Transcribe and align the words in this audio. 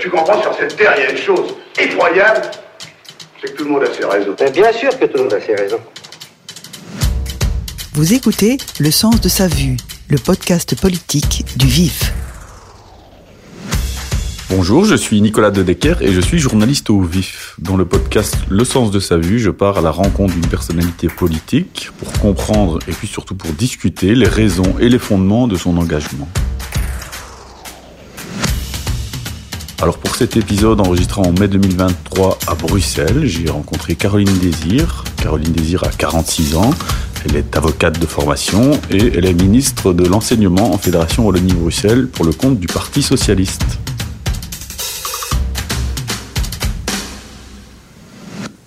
Tu 0.00 0.10
comprends, 0.10 0.42
sur 0.42 0.54
cette 0.54 0.76
terre, 0.76 0.94
il 0.96 1.04
y 1.04 1.06
a 1.06 1.10
une 1.12 1.18
chose 1.18 1.54
effroyable, 1.78 2.42
c'est 3.40 3.52
que 3.52 3.56
tout 3.56 3.64
le 3.64 3.70
monde 3.70 3.84
a 3.84 3.94
ses 3.94 4.04
raisons. 4.04 4.34
Mais 4.40 4.50
bien 4.50 4.72
sûr 4.72 4.98
que 4.98 5.04
tout 5.04 5.16
le 5.16 5.22
monde 5.24 5.34
a 5.34 5.40
ses 5.40 5.54
raisons. 5.54 5.80
Vous 7.92 8.12
écoutez 8.12 8.58
Le 8.80 8.90
sens 8.90 9.20
de 9.20 9.28
sa 9.28 9.46
vue, 9.46 9.76
le 10.08 10.18
podcast 10.18 10.80
politique 10.80 11.44
du 11.56 11.68
VIF. 11.68 12.12
Bonjour, 14.50 14.84
je 14.84 14.96
suis 14.96 15.20
Nicolas 15.20 15.52
Dedecker 15.52 15.94
et 16.00 16.12
je 16.12 16.20
suis 16.20 16.38
journaliste 16.38 16.90
au 16.90 17.00
VIF. 17.00 17.54
Dans 17.60 17.76
le 17.76 17.84
podcast 17.84 18.36
Le 18.50 18.64
sens 18.64 18.90
de 18.90 18.98
sa 18.98 19.16
vue, 19.16 19.38
je 19.38 19.50
pars 19.50 19.78
à 19.78 19.80
la 19.80 19.90
rencontre 19.90 20.34
d'une 20.34 20.46
personnalité 20.46 21.06
politique 21.06 21.90
pour 21.98 22.12
comprendre 22.20 22.80
et 22.88 22.92
puis 22.92 23.06
surtout 23.06 23.36
pour 23.36 23.52
discuter 23.52 24.16
les 24.16 24.28
raisons 24.28 24.76
et 24.80 24.88
les 24.88 24.98
fondements 24.98 25.46
de 25.46 25.56
son 25.56 25.76
engagement. 25.76 26.28
Alors 29.84 29.98
pour 29.98 30.14
cet 30.14 30.38
épisode 30.38 30.80
enregistré 30.80 31.20
en 31.20 31.32
mai 31.38 31.46
2023 31.46 32.38
à 32.46 32.54
Bruxelles, 32.54 33.26
j'ai 33.26 33.50
rencontré 33.50 33.96
Caroline 33.96 34.38
Désir. 34.38 35.04
Caroline 35.22 35.52
Désir 35.52 35.84
a 35.84 35.88
46 35.88 36.56
ans, 36.56 36.70
elle 37.26 37.36
est 37.36 37.54
avocate 37.54 38.00
de 38.00 38.06
formation 38.06 38.70
et 38.90 39.12
elle 39.14 39.26
est 39.26 39.34
ministre 39.34 39.92
de 39.92 40.06
l'enseignement 40.06 40.72
en 40.72 40.78
Fédération 40.78 41.26
Wallonie-Bruxelles 41.26 42.08
pour 42.08 42.24
le 42.24 42.32
compte 42.32 42.58
du 42.58 42.66
Parti 42.66 43.02
Socialiste. 43.02 43.78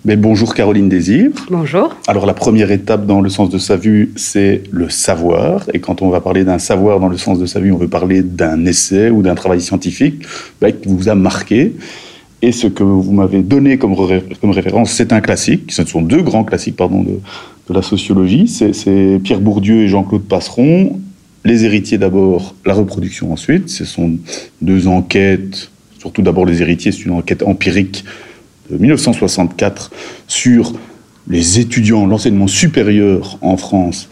Mais 0.08 0.16
bonjour 0.16 0.56
Caroline 0.56 0.88
Désir. 0.88 1.32
Bonjour. 1.52 1.94
Alors 2.08 2.26
la 2.26 2.34
première 2.34 2.72
étape 2.72 3.06
dans 3.06 3.20
le 3.20 3.28
sens 3.28 3.50
de 3.50 3.58
sa 3.58 3.76
vue, 3.76 4.14
c'est 4.16 4.64
le 4.72 4.88
savoir. 4.88 5.66
Et 5.74 5.80
quand 5.80 6.02
on 6.02 6.08
va 6.08 6.22
parler 6.22 6.46
d'un 6.46 6.60
savoir 6.60 7.02
dans 7.02 7.10
le 7.10 7.18
sens 7.18 7.40
de 7.40 7.46
sa 7.46 7.60
vue, 7.60 7.74
on 7.74 7.78
veut 7.78 7.90
parler 7.90 8.22
d'un 8.22 8.66
essai 8.66 9.10
ou 9.10 9.22
d'un 9.22 9.36
travail 9.36 9.60
scientifique 9.60 10.26
bah, 10.62 10.72
qui 10.72 10.88
vous 10.88 11.10
a 11.10 11.16
marqué. 11.16 11.74
Et 12.42 12.54
ce 12.54 12.68
que 12.68 12.84
vous 12.84 13.12
m'avez 13.12 13.42
donné 13.42 13.78
comme, 13.78 13.98
comme 14.40 14.52
référence, 14.52 14.92
c'est 14.92 15.12
un 15.12 15.20
classique. 15.20 15.74
Ce 15.74 15.84
sont 15.84 16.02
deux 16.02 16.22
grands 16.22 16.46
classiques 16.46 16.78
pardon, 16.78 17.04
de, 17.04 17.20
de 17.68 17.74
la 17.74 17.82
sociologie. 17.82 18.48
C'est 18.48 19.20
Pierre 19.22 19.42
Bourdieu 19.42 19.82
et 19.82 19.88
Jean-Claude 19.90 20.24
Passeron. 20.24 21.02
Les 21.44 21.66
héritiers 21.66 21.98
d'abord, 21.98 22.56
la 22.66 22.76
reproduction 22.76 23.34
ensuite. 23.34 23.68
Ce 23.68 23.84
sont 23.84 24.14
deux 24.62 24.88
enquêtes, 24.88 25.70
surtout 26.00 26.22
d'abord 26.22 26.46
les 26.46 26.62
héritiers, 26.62 26.94
c'est 26.94 27.04
une 27.04 27.12
enquête 27.12 27.44
empirique 27.44 28.06
de 28.70 28.78
1964 28.78 29.92
sur 30.28 30.74
les 31.30 31.60
étudiants, 31.60 32.06
l'enseignement 32.06 32.48
supérieur 32.48 33.38
en 33.42 33.58
France 33.58 34.10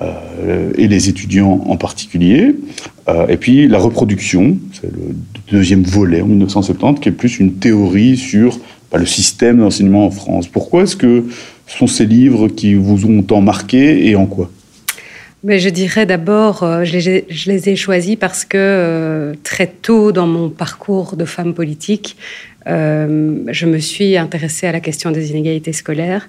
euh, 0.00 0.70
et 0.76 0.86
les 0.86 1.08
étudiants 1.08 1.64
en 1.66 1.76
particulier. 1.76 2.54
Euh, 3.08 3.26
et 3.28 3.36
puis 3.36 3.68
la 3.68 3.78
reproduction, 3.78 4.58
c'est 4.72 4.92
le 4.92 5.14
deuxième 5.50 5.82
volet 5.82 6.20
en 6.20 6.26
1970, 6.26 7.00
qui 7.00 7.08
est 7.08 7.12
plus 7.12 7.38
une 7.40 7.54
théorie 7.54 8.16
sur 8.16 8.58
bah, 8.92 8.98
le 8.98 9.06
système 9.06 9.58
d'enseignement 9.58 10.06
en 10.06 10.10
France. 10.10 10.46
Pourquoi 10.46 10.82
est-ce 10.82 10.96
que 10.96 11.24
ce 11.66 11.78
sont 11.78 11.86
ces 11.86 12.06
livres 12.06 12.48
qui 12.48 12.74
vous 12.74 13.06
ont 13.06 13.22
tant 13.22 13.40
marqué 13.40 14.08
et 14.08 14.16
en 14.16 14.26
quoi? 14.26 14.50
Mais 15.44 15.58
je 15.58 15.68
dirais 15.68 16.04
d'abord, 16.04 16.62
euh, 16.62 16.84
je, 16.84 17.22
les 17.48 17.68
ai 17.68 17.76
choisis 17.76 18.16
parce 18.16 18.44
que 18.44 18.58
euh, 18.58 19.34
très 19.44 19.68
tôt 19.68 20.10
dans 20.10 20.26
mon 20.26 20.50
parcours 20.50 21.16
de 21.16 21.24
femme 21.24 21.54
politique, 21.54 22.16
euh, 22.66 23.38
je 23.48 23.66
me 23.66 23.78
suis 23.78 24.16
intéressée 24.16 24.66
à 24.66 24.72
la 24.72 24.80
question 24.80 25.10
des 25.10 25.30
inégalités 25.30 25.72
scolaires. 25.72 26.28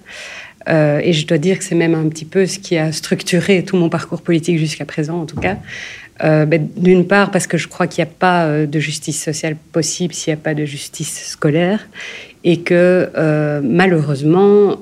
Et 0.67 1.13
je 1.13 1.25
dois 1.25 1.39
dire 1.39 1.57
que 1.57 1.63
c'est 1.63 1.73
même 1.73 1.95
un 1.95 2.07
petit 2.09 2.25
peu 2.25 2.45
ce 2.45 2.59
qui 2.59 2.77
a 2.77 2.91
structuré 2.91 3.63
tout 3.63 3.75
mon 3.75 3.89
parcours 3.89 4.21
politique 4.21 4.59
jusqu'à 4.59 4.85
présent, 4.85 5.19
en 5.19 5.25
tout 5.25 5.37
cas. 5.37 5.57
Ben, 6.21 6.69
D'une 6.77 7.07
part, 7.07 7.31
parce 7.31 7.47
que 7.47 7.57
je 7.57 7.67
crois 7.67 7.87
qu'il 7.87 8.03
n'y 8.03 8.11
a 8.11 8.13
pas 8.13 8.67
de 8.67 8.79
justice 8.79 9.23
sociale 9.23 9.55
possible 9.71 10.13
s'il 10.13 10.31
n'y 10.31 10.39
a 10.39 10.43
pas 10.43 10.53
de 10.53 10.65
justice 10.65 11.25
scolaire, 11.25 11.87
et 12.43 12.59
que 12.59 13.09
malheureusement, 13.63 14.77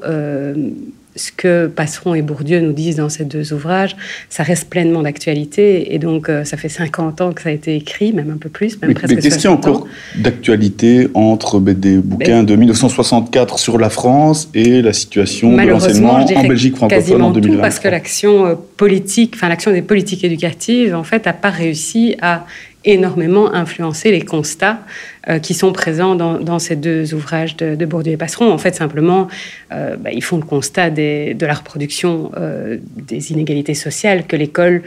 ce 1.17 1.31
que 1.31 1.67
Passeron 1.67 2.15
et 2.15 2.21
Bourdieu 2.21 2.59
nous 2.61 2.73
disent 2.73 2.97
dans 2.97 3.09
ces 3.09 3.25
deux 3.25 3.53
ouvrages, 3.53 3.95
ça 4.29 4.43
reste 4.43 4.69
pleinement 4.69 5.01
d'actualité. 5.01 5.93
Et 5.93 5.99
donc, 5.99 6.29
euh, 6.29 6.43
ça 6.43 6.57
fait 6.57 6.69
50 6.69 7.21
ans 7.21 7.33
que 7.33 7.41
ça 7.41 7.49
a 7.49 7.51
été 7.51 7.75
écrit, 7.75 8.13
même 8.13 8.31
un 8.31 8.37
peu 8.37 8.49
plus, 8.49 8.79
même 8.81 8.89
mais, 8.89 8.93
presque 8.93 9.15
mais 9.15 9.45
a 9.45 9.51
encore 9.51 9.87
d'actualité 10.17 11.09
entre 11.13 11.59
ben, 11.59 11.77
des 11.77 11.97
bouquins 11.97 12.43
de 12.43 12.55
1964 12.55 13.59
sur 13.59 13.77
la 13.77 13.89
France 13.89 14.49
et 14.53 14.81
la 14.81 14.93
situation 14.93 15.55
de 15.55 15.61
l'enseignement 15.61 16.25
en 16.25 16.47
Belgique 16.47 16.75
francophone 16.75 17.21
en 17.21 17.31
2020 17.31 17.61
parce 17.61 17.79
que 17.79 17.87
l'action 17.87 18.45
euh, 18.45 18.55
politique, 18.77 19.33
enfin 19.35 19.49
l'action 19.49 19.71
des 19.71 19.81
politiques 19.81 20.23
éducatives, 20.23 20.95
en 20.95 21.03
fait, 21.03 21.25
n'a 21.25 21.33
pas 21.33 21.49
réussi 21.49 22.15
à 22.21 22.45
énormément 22.87 23.53
influencer 23.53 24.11
les 24.11 24.21
constats 24.21 24.79
euh, 25.27 25.39
qui 25.39 25.53
sont 25.53 25.73
présents 25.73 26.15
dans, 26.15 26.59
ces 26.59 26.75
deux 26.75 27.13
ouvrages 27.13 27.55
de, 27.57 27.85
Bourdieu 27.85 28.13
et 28.13 28.17
Passeron. 28.17 28.51
En 28.51 28.57
fait, 28.57 28.73
simplement, 28.75 29.27
euh, 29.71 29.97
bah, 29.97 30.11
ils 30.11 30.23
font 30.23 30.37
le 30.37 30.45
constat 30.45 30.89
de 30.89 31.45
la 31.45 31.53
reproduction 31.53 32.31
euh, 32.37 32.77
des 32.95 33.31
inégalités 33.31 33.75
sociales 33.75 34.25
que 34.25 34.35
l'école 34.35 34.81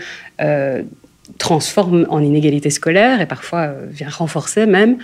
transforme 1.39 2.07
en 2.09 2.21
inégalités 2.23 2.71
scolaires 2.71 3.21
et 3.21 3.27
parfois 3.27 3.73
vient 3.91 4.09
renforcer 4.09 4.67
même. 4.67 4.97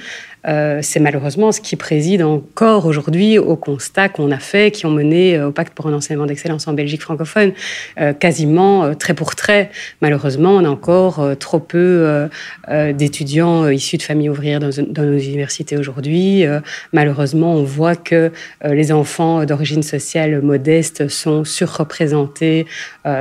Euh, 0.46 0.78
c'est 0.82 1.00
malheureusement 1.00 1.52
ce 1.52 1.60
qui 1.60 1.76
préside 1.76 2.22
encore 2.22 2.86
aujourd'hui 2.86 3.38
au 3.38 3.56
constat 3.56 4.08
qu'on 4.08 4.30
a 4.30 4.38
fait, 4.38 4.70
qui 4.70 4.86
ont 4.86 4.90
mené 4.90 5.36
euh, 5.36 5.48
au 5.48 5.52
pacte 5.52 5.74
pour 5.74 5.86
un 5.86 5.92
enseignement 5.92 6.26
d'excellence 6.26 6.68
en 6.68 6.72
Belgique 6.72 7.02
francophone, 7.02 7.52
euh, 8.00 8.12
quasiment 8.12 8.94
trait 8.94 9.14
pour 9.14 9.34
trait. 9.34 9.70
Malheureusement, 10.00 10.52
on 10.56 10.64
a 10.64 10.68
encore 10.68 11.36
trop 11.38 11.58
peu 11.58 12.28
d'étudiants 12.68 13.68
issus 13.68 13.96
de 13.96 14.02
familles 14.02 14.28
ouvrières 14.28 14.60
dans, 14.60 14.70
dans 14.88 15.02
nos 15.02 15.18
universités 15.18 15.76
aujourd'hui. 15.76 16.44
malheureusement, 16.92 17.54
on 17.54 17.62
voit 17.62 17.96
que 17.96 18.30
les 18.64 18.92
enfants 18.92 19.44
d'origine 19.44 19.82
sociale 19.82 20.42
modeste 20.42 21.08
sont 21.08 21.44
surreprésentés 21.44 22.66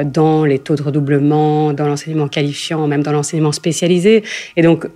dans 0.05 0.45
les 0.45 0.59
taux 0.59 0.75
de 0.75 0.83
redoublement, 0.83 1.73
dans 1.73 1.87
l'enseignement 1.87 2.27
qualifiant, 2.27 2.87
même 2.87 3.03
dans 3.03 3.11
l'enseignement 3.11 3.51
spécialisé. 3.51 4.23
Et 4.57 4.61
donc, 4.61 4.87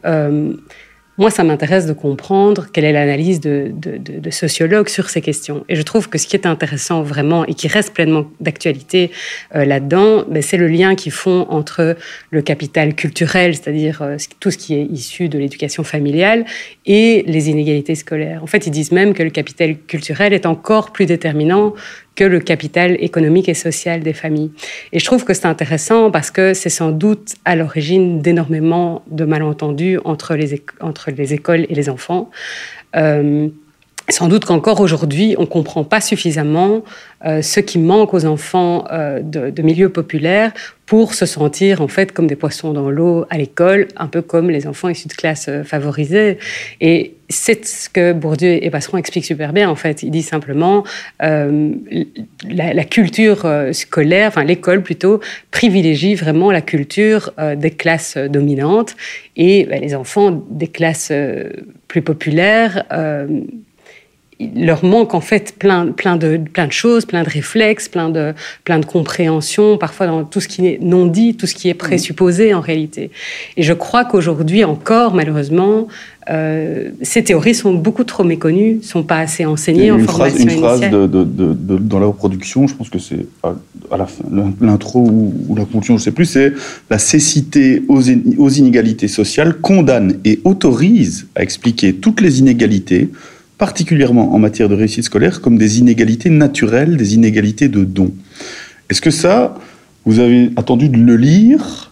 moi, 1.20 1.30
ça 1.30 1.44
m'intéresse 1.44 1.86
de 1.86 1.92
comprendre 1.92 2.68
quelle 2.72 2.86
est 2.86 2.94
l'analyse 2.94 3.42
de, 3.42 3.74
sociologues 4.32 4.88
sur 4.88 5.10
ces 5.10 5.20
questions. 5.20 5.66
Et 5.68 5.76
je 5.76 5.82
trouve 5.82 6.08
que 6.08 6.18
ce 6.18 6.26
qui 6.26 6.38
est 6.38 6.46
intéressant 6.46 7.04
vraiment 7.04 7.46
et 7.46 7.54
qui 7.54 7.68
reste 7.68 7.94
pleinement 7.94 8.26
d'actualité 8.40 9.12
euh, 9.54 9.66
là-dedans, 9.66 10.24
ben, 10.30 10.42
c'est 10.42 10.56
le 10.56 10.68
lien 10.68 10.96
qu'ils 10.96 11.12
font 11.12 11.46
entre 11.50 11.98
le 12.32 12.42
capital 12.42 12.96
culturel, 12.96 13.54
c'est-à-dire 13.54 14.02
euh, 14.02 14.16
tout 14.40 14.50
ce 14.50 14.58
qui 14.58 14.76
est 14.76 14.86
issu 14.86 15.28
de 15.28 15.38
l'éducation 15.38 15.84
familiale, 15.84 16.46
et 16.86 17.24
les 17.28 17.50
inégalités 17.50 17.96
scolaires. 17.96 18.42
En 18.42 18.48
fait, 18.48 18.66
ils 18.66 18.72
disent 18.72 18.94
même 18.94 19.14
que 19.14 19.22
le 19.22 19.30
capital 19.30 19.78
culturel 19.78 20.32
est 20.32 20.46
encore 20.46 20.94
plus 20.94 21.06
déterminant 21.06 21.74
que 22.16 22.24
le 22.24 22.40
capital 22.40 22.98
économique 23.00 23.50
et 23.50 23.54
social 23.54 24.02
des 24.02 24.14
familles. 24.14 24.52
Et 24.92 25.00
je 25.00 25.06
trouve 25.06 25.24
que 25.24 25.34
c'est 25.34 25.46
intéressant 25.46 26.12
parce 26.12 26.32
que 26.32 26.54
c'est 26.54 26.70
sans 26.70 26.92
doute 26.92 27.36
à 27.46 27.56
l'origine 27.56 28.22
d'énormément 28.22 29.04
de 29.10 29.26
malentendus 29.26 30.00
entre 30.04 30.36
les, 30.36 30.62
entre 30.82 31.12
les 31.12 31.34
écoles 31.34 31.66
et 31.70 31.76
les 31.76 31.90
enfants. 31.90 32.30
Euh, 32.96 33.50
sans 34.10 34.28
doute 34.28 34.46
qu'encore 34.46 34.82
aujourd'hui, 34.82 35.36
on 35.38 35.42
ne 35.42 35.48
comprend 35.48 35.84
pas 35.84 36.02
suffisamment 36.02 36.84
euh, 37.26 37.42
ce 37.42 37.60
qui 37.60 37.80
manque 37.80 38.14
aux 38.14 38.26
enfants 38.26 38.86
euh, 38.92 39.22
de, 39.22 39.50
de, 39.50 39.62
milieux 39.62 39.90
populaires 39.90 40.52
pour 40.86 41.14
se 41.14 41.26
sentir 41.26 41.82
en 41.82 41.88
fait 41.88 42.12
comme 42.12 42.28
des 42.28 42.36
poissons 42.36 42.74
dans 42.74 42.90
l'eau 42.90 43.26
à 43.30 43.38
l'école, 43.38 43.88
un 43.98 44.08
peu 44.08 44.22
comme 44.22 44.50
les 44.50 44.68
enfants 44.68 44.90
issus 44.90 45.08
de 45.08 45.14
classes 45.14 45.48
euh, 45.50 45.64
favorisées. 45.64 46.38
Et 46.82 47.16
c'est 47.30 47.66
ce 47.66 47.90
que 47.90 48.12
Bourdieu 48.12 48.64
et 48.64 48.70
Passeron 48.72 48.98
expliquent 48.98 49.26
super 49.26 49.54
bien. 49.54 49.70
En 49.70 49.76
fait, 49.76 50.02
il 50.04 50.10
dit 50.10 50.24
simplement 50.24 50.84
euh, 51.22 51.72
la, 52.50 52.74
la, 52.74 52.84
culture 52.84 53.46
euh, 53.46 53.72
scolaire, 53.72 54.30
enfin 54.30 54.44
l'école 54.44 54.82
plutôt, 54.82 55.20
privilégie 55.52 56.16
vraiment 56.16 56.52
la 56.52 56.62
culture 56.62 57.32
euh, 57.38 57.56
des 57.56 57.72
classes 57.72 58.18
dominantes 58.18 58.96
et 59.38 59.66
ben, 59.66 59.80
les 59.80 59.94
enfants 59.94 60.44
des 60.50 60.68
classes 60.68 61.12
plus 61.88 62.02
populaires 62.02 62.84
il 64.40 64.66
leur 64.66 64.86
manque 64.86 65.14
en 65.14 65.22
fait 65.22 65.56
plein, 65.60 65.88
plein, 65.88 66.16
de, 66.16 66.38
plein 66.38 66.66
de 66.66 66.72
choses, 66.72 67.06
plein 67.06 67.24
de 67.24 67.30
réflexes, 67.30 67.90
plein 67.90 68.10
de, 68.10 68.34
plein 68.64 68.80
de 68.80 68.86
compréhension, 68.86 69.78
parfois 69.78 70.08
dans 70.08 70.24
tout 70.24 70.40
ce 70.40 70.48
qui 70.48 70.66
est 70.66 70.80
non 70.82 71.08
dit, 71.08 71.36
tout 71.36 71.46
ce 71.46 71.54
qui 71.54 71.68
est 71.68 71.74
présupposé 71.74 72.54
en 72.54 72.62
réalité. 72.62 73.12
Et 73.58 73.64
je 73.64 73.74
crois 73.74 74.06
qu'aujourd'hui 74.06 74.64
encore, 74.64 75.14
malheureusement, 75.14 75.88
euh, 76.30 76.92
ces 77.02 77.24
théories 77.24 77.56
sont 77.56 77.74
beaucoup 77.74 78.06
trop 78.06 78.24
méconnues, 78.24 78.80
sont 78.82 79.04
pas 79.04 79.18
assez 79.18 79.46
enseignées 79.46 79.92
en 79.92 80.00
phrase, 80.00 80.34
formation 80.34 80.54
Une 80.54 80.60
phrase 80.60 80.80
de, 80.90 81.08
de, 81.08 81.24
de, 81.26 81.78
dans 81.78 82.00
la 82.00 82.06
reproduction, 82.06 82.66
je 82.68 82.76
pense 82.76 82.90
que 82.90 83.00
c'est 83.00 83.26
à, 83.44 83.56
à 83.92 84.08
l'intro 84.62 85.02
ou, 85.02 85.34
ou, 85.50 85.56
la 85.56 85.66
conclusion, 85.66 85.98
je 85.98 86.04
sais 86.04 86.12
plus, 86.12 86.26
c'est 86.26 86.54
la 86.90 87.00
cécité 87.00 87.84
aux, 87.90 88.04
aux 88.38 88.50
inégalités 88.50 89.10
sociales 89.10 89.56
condamne 89.60 90.20
et 90.24 90.40
autorise 90.46 91.28
à 91.36 91.44
expliquer 91.44 91.96
toutes 91.96 92.22
les 92.22 92.40
inégalités 92.40 93.10
particulièrement 93.60 94.34
en 94.34 94.40
matière 94.40 94.70
de 94.70 94.74
réussite 94.74 95.04
scolaire, 95.04 95.42
comme 95.42 95.60
des 95.60 95.78
inégalités 95.78 96.32
naturelles, 96.32 96.98
des 96.98 97.14
inégalités 97.14 97.68
de 97.68 97.84
dons. 97.84 98.14
Est-ce 98.90 99.02
que 99.02 99.12
ça, 99.12 99.56
vous 100.06 100.18
avez 100.18 100.50
attendu 100.56 100.90
de 100.90 100.98
le 100.98 101.16
lire 101.16 101.92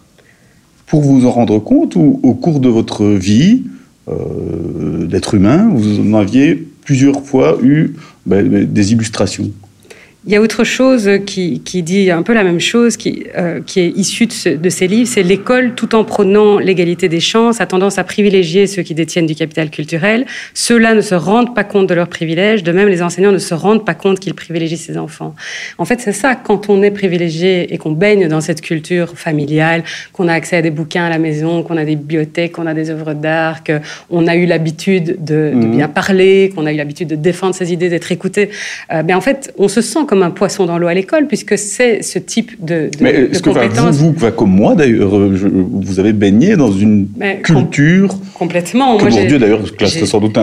pour 0.86 1.02
vous 1.02 1.26
en 1.26 1.30
rendre 1.30 1.60
compte 1.60 1.94
ou 1.94 2.18
au 2.24 2.34
cours 2.34 2.58
de 2.58 2.68
votre 2.68 3.06
vie, 3.06 3.62
d'êtres 4.08 5.34
humains, 5.34 5.70
vous 5.72 6.00
en 6.00 6.14
aviez 6.14 6.66
plusieurs 6.82 7.22
fois 7.22 7.58
eu 7.62 7.92
ben, 8.24 8.64
des 8.64 8.92
illustrations? 8.92 9.50
Il 10.28 10.32
y 10.32 10.36
a 10.36 10.42
autre 10.42 10.62
chose 10.62 11.08
qui, 11.24 11.62
qui, 11.64 11.82
dit 11.82 12.10
un 12.10 12.20
peu 12.20 12.34
la 12.34 12.44
même 12.44 12.60
chose, 12.60 12.98
qui, 12.98 13.24
euh, 13.34 13.62
qui 13.64 13.80
est 13.80 13.88
issue 13.96 14.26
de, 14.26 14.56
de, 14.56 14.68
ces 14.68 14.86
livres, 14.86 15.08
c'est 15.08 15.22
l'école, 15.22 15.74
tout 15.74 15.94
en 15.94 16.04
prônant 16.04 16.58
l'égalité 16.58 17.08
des 17.08 17.18
chances, 17.18 17.62
a 17.62 17.66
tendance 17.66 17.96
à 17.96 18.04
privilégier 18.04 18.66
ceux 18.66 18.82
qui 18.82 18.92
détiennent 18.92 19.24
du 19.24 19.34
capital 19.34 19.70
culturel. 19.70 20.26
Ceux-là 20.52 20.92
ne 20.92 21.00
se 21.00 21.14
rendent 21.14 21.54
pas 21.54 21.64
compte 21.64 21.86
de 21.86 21.94
leurs 21.94 22.08
privilèges, 22.08 22.62
de 22.62 22.72
même 22.72 22.88
les 22.88 23.00
enseignants 23.00 23.32
ne 23.32 23.38
se 23.38 23.54
rendent 23.54 23.86
pas 23.86 23.94
compte 23.94 24.20
qu'ils 24.20 24.34
privilégient 24.34 24.76
ces 24.76 24.98
enfants. 24.98 25.34
En 25.78 25.86
fait, 25.86 25.98
c'est 26.02 26.12
ça, 26.12 26.34
quand 26.34 26.68
on 26.68 26.82
est 26.82 26.90
privilégié 26.90 27.72
et 27.72 27.78
qu'on 27.78 27.92
baigne 27.92 28.28
dans 28.28 28.42
cette 28.42 28.60
culture 28.60 29.18
familiale, 29.18 29.82
qu'on 30.12 30.28
a 30.28 30.34
accès 30.34 30.56
à 30.58 30.62
des 30.62 30.70
bouquins 30.70 31.04
à 31.04 31.08
la 31.08 31.18
maison, 31.18 31.62
qu'on 31.62 31.78
a 31.78 31.86
des 31.86 31.96
bibliothèques, 31.96 32.52
qu'on 32.52 32.66
a 32.66 32.74
des 32.74 32.90
œuvres 32.90 33.14
d'art, 33.14 33.62
qu'on 33.64 34.26
a 34.26 34.36
eu 34.36 34.44
l'habitude 34.44 35.24
de, 35.24 35.52
de, 35.54 35.54
mmh. 35.54 35.70
bien 35.70 35.88
parler, 35.88 36.52
qu'on 36.54 36.66
a 36.66 36.72
eu 36.74 36.76
l'habitude 36.76 37.08
de 37.08 37.16
défendre 37.16 37.54
ses 37.54 37.72
idées, 37.72 37.88
d'être 37.88 38.12
écouté, 38.12 38.50
euh, 38.92 39.02
bien 39.02 39.16
en 39.16 39.22
fait, 39.22 39.54
on 39.56 39.68
se 39.68 39.80
sent 39.80 40.00
comme 40.06 40.17
un 40.22 40.30
poisson 40.30 40.66
dans 40.66 40.78
l'eau 40.78 40.86
à 40.86 40.94
l'école, 40.94 41.26
puisque 41.26 41.56
c'est 41.58 42.02
ce 42.02 42.18
type 42.18 42.64
de, 42.64 42.90
de 42.98 43.02
Mais 43.02 43.28
est-ce 43.30 43.42
que 43.42 43.50
vous, 43.50 44.12
vous, 44.12 44.30
comme 44.32 44.50
moi 44.50 44.74
d'ailleurs, 44.74 45.16
euh, 45.16 45.36
vous 45.72 46.00
avez 46.00 46.12
baigné 46.12 46.56
dans 46.56 46.72
une 46.72 47.08
culture 47.42 48.16
complètement. 48.34 48.96
Que 48.96 49.08
Bourdieu 49.08 49.38
d'ailleurs 49.38 49.76
classe 49.76 50.02
sans 50.04 50.20
doute 50.20 50.38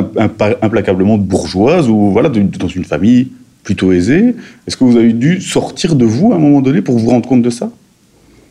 implacablement 0.62 1.18
bourgeoise 1.18 1.90
ou 1.90 2.12
voilà 2.12 2.30
dans 2.30 2.68
une 2.68 2.86
famille 2.86 3.30
plutôt 3.64 3.92
aisée. 3.92 4.36
Est-ce 4.68 4.78
que 4.78 4.84
vous 4.84 4.98
avez 4.98 5.14
dû 5.14 5.42
sortir 5.42 5.96
de 5.96 6.06
vous 6.06 6.32
à 6.32 6.36
un 6.36 6.40
moment 6.40 6.62
donné 6.62 6.82
pour 6.82 6.98
vous 6.98 7.10
rendre 7.10 7.28
compte 7.28 7.42
de 7.42 7.50
ça? 7.50 7.72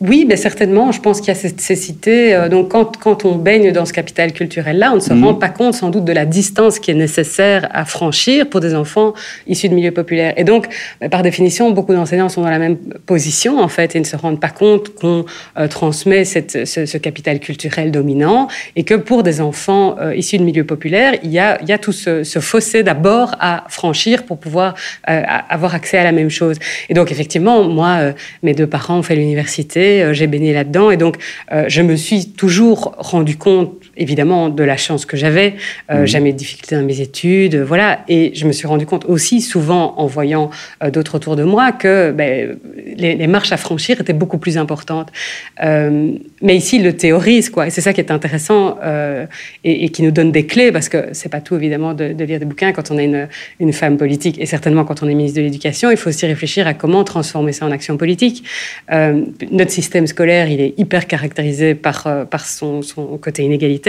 Oui, 0.00 0.25
mais 0.26 0.37
certainement. 0.37 0.91
Je 0.91 1.00
pense 1.00 1.20
qu'il 1.20 1.29
y 1.29 1.31
a 1.31 1.35
cette 1.37 1.56
nécessité. 1.56 2.35
Euh, 2.35 2.49
donc, 2.49 2.70
quand, 2.70 2.96
quand, 2.96 3.25
on 3.25 3.37
baigne 3.37 3.70
dans 3.70 3.85
ce 3.85 3.93
capital 3.93 4.32
culturel-là, 4.32 4.91
on 4.93 4.96
ne 4.96 5.00
se 5.00 5.12
mhm. 5.12 5.25
rend 5.25 5.35
pas 5.35 5.49
compte, 5.49 5.75
sans 5.75 5.91
doute, 5.91 6.05
de 6.05 6.12
la 6.12 6.26
distance 6.26 6.81
qui 6.81 6.91
est 6.91 6.94
nécessaire 6.94 7.69
à 7.73 7.85
franchir 7.85 8.50
pour 8.50 8.61
des 8.61 8.75
enfants 8.75 9.14
issus 9.46 9.69
de 9.69 9.75
milieux 9.75 9.93
populaires. 9.93 10.35
Et 10.37 10.43
donc, 10.43 10.67
bah, 11.00 11.08
par 11.08 11.23
définition, 11.23 11.70
beaucoup 11.70 11.94
d'enseignants 11.94 12.29
sont 12.29 12.43
dans 12.43 12.50
la 12.50 12.58
même 12.58 12.76
position, 12.76 13.61
en 13.61 13.69
fait, 13.69 13.94
et 13.94 14.00
ne 14.00 14.05
se 14.05 14.17
rendent 14.17 14.41
pas 14.41 14.50
compte 14.50 14.94
qu'on 14.96 15.25
euh, 15.58 15.69
transmet 15.69 16.25
cette, 16.25 16.67
ce, 16.67 16.87
ce, 16.87 16.99
capital 16.99 17.38
culturel 17.38 17.91
dominant 17.93 18.49
et 18.76 18.82
que 18.82 18.94
pour 18.94 19.23
des 19.23 19.41
enfants 19.41 19.96
euh, 20.00 20.14
issus 20.17 20.38
de 20.38 20.44
milieux 20.44 20.64
populaires, 20.64 21.14
il 21.23 21.31
y 21.31 21.38
a, 21.38 21.61
il 21.62 21.69
y 21.69 21.73
a 21.73 21.79
tout 21.79 21.93
ce, 21.93 22.25
ce 22.25 22.41
fossé 22.41 22.82
d'abord 22.82 23.37
à 23.38 23.64
franchir 23.69 24.25
pour 24.25 24.38
pouvoir 24.38 24.75
euh, 25.08 25.23
avoir 25.49 25.75
accès 25.75 25.99
à 25.99 26.05
la 26.05 26.12
même 26.12 26.31
chose. 26.31 26.56
Et 26.88 26.94
donc, 26.94 27.12
effectivement, 27.12 27.62
moi, 27.62 28.12
mes 28.43 28.55
deux 28.55 28.67
parents 28.67 28.99
ont 28.99 29.02
fait 29.02 29.14
l'université 29.14 29.83
j'ai 30.12 30.26
baigné 30.26 30.52
là-dedans. 30.52 30.90
Et 30.90 30.96
donc, 30.96 31.16
euh, 31.52 31.64
je 31.69 31.82
me 31.82 31.96
suis 31.96 32.31
toujours 32.31 32.94
rendu 32.98 33.36
compte, 33.36 33.83
évidemment, 33.96 34.49
de 34.49 34.64
la 34.64 34.76
chance 34.76 35.06
que 35.06 35.17
j'avais. 35.17 35.55
Euh, 35.91 36.02
mmh. 36.02 36.06
Jamais 36.06 36.32
de 36.32 36.38
difficultés 36.38 36.76
dans 36.76 36.82
mes 36.82 37.00
études, 37.00 37.56
voilà. 37.56 38.00
Et 38.08 38.32
je 38.35 38.46
me 38.46 38.52
suis 38.52 38.67
rendu 38.67 38.87
compte 38.87 39.05
aussi, 39.06 39.41
souvent, 39.41 39.94
en 39.96 40.06
voyant 40.06 40.50
d'autres 40.93 41.17
autour 41.17 41.37
de 41.37 41.44
moi, 41.44 41.73
que 41.73 42.11
ben, 42.11 42.58
les, 42.96 43.14
les, 43.17 43.26
marches 43.26 43.52
à 43.52 43.56
franchir 43.56 44.00
étaient 44.00 44.12
beaucoup 44.12 44.38
plus 44.38 44.58
importantes. 44.58 45.11
mais 45.61 46.56
ici, 46.56 46.79
le 46.79 46.94
théorise, 46.96 47.50
quoi. 47.50 47.67
Et 47.67 47.70
c'est 47.70 47.81
ça 47.81 47.93
qui 47.93 48.00
est 48.00 48.11
intéressant 48.11 48.79
et, 49.64 49.85
et, 49.85 49.88
qui 49.88 50.02
nous 50.02 50.11
donne 50.11 50.32
des 50.32 50.46
clés, 50.46 50.73
parce 50.73 50.88
que 50.88 51.08
c'est 51.12 51.29
pas 51.29 51.41
tout, 51.41 51.56
évidemment, 51.56 51.94
de, 51.94 52.12
de, 52.12 52.25
lire 52.25 52.38
des 52.38 52.46
bouquins 52.46 52.73
quand 52.73 52.91
on 52.91 52.99
est 52.99 53.05
une, 53.05 53.29
une 53.61 53.73
femme 53.73 53.96
politique, 53.96 54.41
et 54.41 54.46
certainement 54.46 54.85
quand 54.85 55.02
on 55.02 55.08
est 55.08 55.14
ministre 55.14 55.38
de 55.38 55.43
l'Éducation, 55.43 55.91
il 55.91 55.96
faut 55.96 56.11
aussi 56.11 56.26
réfléchir 56.26 56.67
à 56.67 56.75
comment 56.75 57.05
transformer 57.05 57.52
ça 57.52 57.67
en 57.67 57.70
action 57.70 57.96
politique. 57.96 58.44
notre 58.91 59.70
système 59.70 60.06
scolaire, 60.06 60.49
il 60.49 60.61
est 60.61 60.75
hyper 60.79 61.06
caractérisé 61.06 61.75
par, 61.75 62.06
euh, 62.06 62.25
par 62.25 62.46
son, 62.46 62.82
son 62.82 63.19
côté 63.19 63.43
inégalitaire, 63.43 63.83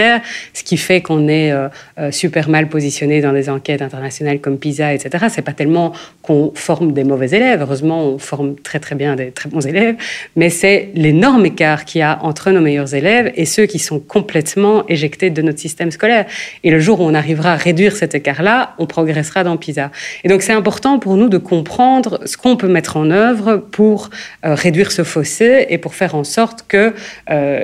ce 0.52 0.62
qui 0.62 0.76
fait 0.76 1.00
qu'on 1.00 1.28
est 1.28 1.52
euh, 1.52 1.68
euh, 1.98 2.10
super 2.10 2.48
mal 2.48 2.68
positionné 2.68 3.20
dans 3.20 3.32
des 3.32 3.48
enquêtes 3.48 3.82
internationales 3.82 4.40
comme 4.40 4.58
PISA, 4.58 4.94
etc. 4.94 5.26
C'est 5.30 5.42
pas 5.42 5.52
tellement 5.52 5.92
qu'on 6.22 6.52
forme 6.54 6.92
des 6.92 7.04
mauvais 7.04 7.28
élèves, 7.28 7.62
heureusement, 7.62 8.04
on 8.04 8.18
forme 8.18 8.56
très 8.56 8.78
très 8.80 8.94
bien 8.94 9.16
des 9.16 9.30
très 9.30 9.48
bons 9.48 9.66
élèves, 9.66 9.96
mais 10.34 10.50
c'est 10.50 10.90
l'énorme 10.94 11.46
écart 11.46 11.84
qu'il 11.84 12.00
y 12.00 12.02
a 12.02 12.18
entre 12.22 12.50
nos 12.50 12.60
meilleurs 12.60 12.94
élèves 12.94 13.32
et 13.36 13.44
ceux 13.44 13.66
qui 13.66 13.78
sont 13.78 14.00
complètement 14.00 14.84
éjectés 14.88 15.30
de 15.30 15.42
notre 15.42 15.58
système 15.58 15.90
scolaire. 15.90 16.26
Et 16.64 16.70
le 16.70 16.80
jour 16.80 17.00
où 17.00 17.04
on 17.04 17.14
arrivera 17.14 17.52
à 17.52 17.56
réduire 17.56 17.96
cet 17.96 18.14
écart-là, 18.14 18.74
on 18.78 18.86
progressera 18.86 19.44
dans 19.44 19.56
PISA. 19.56 19.90
Et 20.24 20.28
donc 20.28 20.42
c'est 20.42 20.52
important 20.52 20.98
pour 20.98 21.16
nous 21.16 21.28
de 21.28 21.38
comprendre 21.38 22.20
ce 22.26 22.36
qu'on 22.36 22.56
peut 22.56 22.68
mettre 22.68 22.96
en 22.96 23.10
œuvre 23.10 23.56
pour 23.56 24.10
euh, 24.44 24.54
réduire 24.54 24.92
ce 24.92 25.04
fossé 25.04 25.66
et 25.68 25.78
pour 25.78 25.94
faire 25.94 26.14
en 26.14 26.24
sorte 26.24 26.64
que 26.68 26.92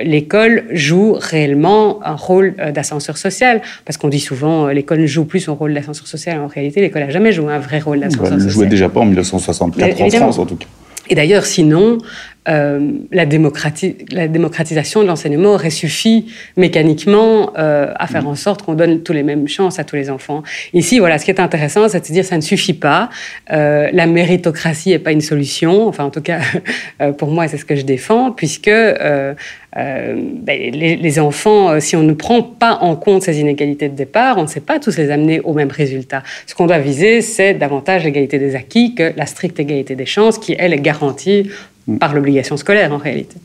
l'école 0.03 0.65
joue 0.71 1.13
réellement 1.13 2.05
un 2.05 2.15
rôle 2.23 2.55
euh, 2.59 2.71
d'ascenseur 2.71 3.17
social. 3.17 3.61
Parce 3.85 3.97
qu'on 3.97 4.09
dit 4.09 4.19
souvent 4.19 4.67
euh, 4.67 4.73
l'école 4.73 4.99
ne 4.99 5.07
joue 5.07 5.25
plus 5.25 5.41
son 5.41 5.55
rôle 5.55 5.73
d'ascenseur 5.73 6.07
social. 6.07 6.39
En 6.39 6.47
réalité, 6.47 6.81
l'école 6.81 7.03
n'a 7.03 7.09
jamais 7.09 7.31
joué 7.31 7.53
un 7.53 7.59
vrai 7.59 7.79
rôle 7.79 7.99
d'ascenseur 7.99 8.25
social. 8.25 8.39
Elle 8.39 8.45
ne 8.45 8.51
jouait 8.51 8.67
déjà 8.67 8.89
pas 8.89 9.01
en 9.01 9.05
1964 9.05 10.01
en 10.01 10.09
France, 10.09 10.39
en 10.39 10.45
tout 10.45 10.55
cas. 10.55 10.67
Et 11.09 11.15
d'ailleurs, 11.15 11.45
sinon, 11.45 11.97
euh, 12.49 12.91
la, 13.11 13.23
la, 13.23 14.27
démocratisation 14.27 15.01
de 15.01 15.07
l'enseignement 15.07 15.53
aurait 15.53 15.69
suffi 15.69 16.25
mécaniquement 16.57 17.53
euh, 17.57 17.91
à 17.95 18.07
faire 18.07 18.27
en 18.27 18.35
sorte 18.35 18.63
qu'on 18.63 18.73
donne 18.73 19.01
tous 19.01 19.13
les 19.13 19.23
mêmes 19.23 19.47
chances 19.47 19.79
à 19.79 19.83
tous 19.83 19.95
les 19.95 20.09
enfants. 20.09 20.43
Ici, 20.73 20.99
voilà, 20.99 21.17
ce 21.19 21.25
qui 21.25 21.31
est 21.31 21.39
intéressant, 21.39 21.87
c'est 21.87 22.01
de 22.01 22.05
se 22.05 22.11
dire 22.11 22.25
ça 22.25 22.35
ne 22.35 22.41
suffit 22.41 22.73
pas. 22.73 23.09
Euh, 23.51 23.89
la 23.93 24.07
méritocratie 24.07 24.89
n'est 24.89 24.99
pas 24.99 25.11
une 25.11 25.21
solution. 25.21 25.87
Enfin, 25.87 26.03
en 26.03 26.09
tout 26.09 26.21
cas, 26.21 26.39
pour 27.17 27.31
moi, 27.31 27.47
c'est 27.47 27.57
ce 27.57 27.65
que 27.65 27.75
je 27.75 27.83
défends, 27.83 28.31
puisque 28.31 28.69
ben, 28.69 29.35
les, 30.45 30.95
les, 30.97 31.19
enfants, 31.19 31.79
si 31.79 31.95
on 31.95 32.03
ne 32.03 32.13
prend 32.13 32.43
pas 32.43 32.77
en 32.81 32.95
compte 32.95 33.23
ces 33.23 33.39
inégalités 33.39 33.89
de 33.89 33.95
départ, 33.95 34.37
on 34.37 34.43
ne 34.43 34.47
sait 34.47 34.59
pas 34.59 34.79
tous 34.79 34.97
les 34.97 35.09
amener 35.09 35.39
au 35.39 35.53
même 35.53 35.71
résultat. 35.71 36.21
Ce 36.45 36.53
qu'on 36.53 36.67
doit 36.67 36.79
viser, 36.79 37.21
c'est 37.21 37.53
davantage 37.55 38.03
l'égalité 38.03 38.37
des 38.37 38.55
acquis 38.55 38.93
que 38.93 39.13
la 39.15 39.25
stricte 39.25 39.59
égalité 39.59 39.95
des 39.95 40.05
chances, 40.05 40.37
qui, 40.37 40.55
elle, 40.59 40.73
est 40.73 40.79
garantie 40.79 41.23
Mm. 41.33 41.72
Par 41.99 42.13
l'obligation 42.13 42.57
scolaire 42.57 42.91
en 42.93 42.97
réalité. 42.97 43.35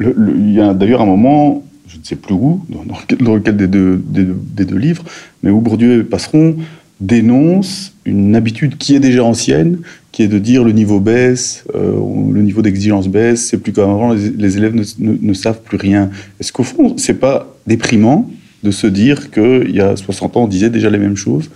Il 0.00 0.52
y 0.52 0.60
a 0.60 0.74
d'ailleurs 0.74 1.00
un 1.00 1.06
moment, 1.06 1.64
je 1.88 1.98
ne 1.98 2.04
sais 2.04 2.16
plus 2.16 2.34
où, 2.34 2.64
dans, 2.68 2.84
dans 3.20 3.34
lequel 3.34 3.56
des 3.56 3.66
deux, 3.66 4.02
des, 4.04 4.26
des 4.26 4.64
deux, 4.64 4.76
livres, 4.76 5.04
mais 5.42 5.50
où 5.50 5.60
Bourdieu 5.60 6.00
et 6.00 6.04
Passeron 6.04 6.56
dénoncent 7.00 7.94
une 8.04 8.36
habitude 8.36 8.78
qui 8.78 8.94
est 8.94 9.00
déjà 9.00 9.24
ancienne, 9.24 9.78
qui 10.12 10.22
est 10.22 10.28
de 10.28 10.38
dire 10.38 10.64
le 10.64 10.72
niveau 10.72 11.00
baisse, 11.00 11.64
euh, 11.74 11.92
le 12.32 12.42
niveau 12.42 12.62
d'exigence 12.62 13.08
baisse, 13.08 13.48
c'est 13.48 13.58
plus 13.58 13.72
comme 13.72 13.90
avant, 13.90 14.12
les, 14.12 14.30
les 14.30 14.56
élèves 14.56 14.74
ne, 14.74 14.82
ne, 14.98 15.16
ne, 15.20 15.34
savent 15.34 15.60
plus 15.60 15.76
rien. 15.76 16.10
Est-ce 16.40 16.52
qu'au 16.52 16.62
fond, 16.62 16.96
c'est 16.96 17.20
pas 17.20 17.54
déprimant 17.66 18.30
de 18.62 18.70
se 18.70 18.86
dire 18.86 19.30
qu'il 19.30 19.74
y 19.74 19.80
a 19.80 19.96
60 19.96 20.36
ans, 20.36 20.44
on 20.44 20.46
disait 20.46 20.70
déjà 20.70 20.88
les 20.88 20.98
mêmes 20.98 21.16
choses? 21.16 21.50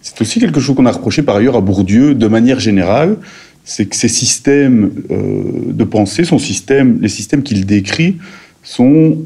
C'est 0.00 0.20
aussi 0.22 0.40
quelque 0.40 0.60
chose 0.60 0.76
qu'on 0.76 0.86
a 0.86 0.92
reproché 0.92 1.22
par 1.22 1.36
ailleurs 1.36 1.56
à 1.56 1.60
Bourdieu 1.60 2.14
de 2.14 2.26
manière 2.28 2.60
générale, 2.60 3.16
c'est 3.68 3.84
que 3.84 3.94
ces 3.94 4.08
systèmes 4.08 4.90
euh, 5.10 5.72
de 5.80 5.84
pensée, 5.84 6.24
son 6.24 6.38
système, 6.38 6.88
les 7.02 7.12
systèmes 7.18 7.42
qu'il 7.42 7.66
décrit, 7.66 8.16
sont 8.62 9.18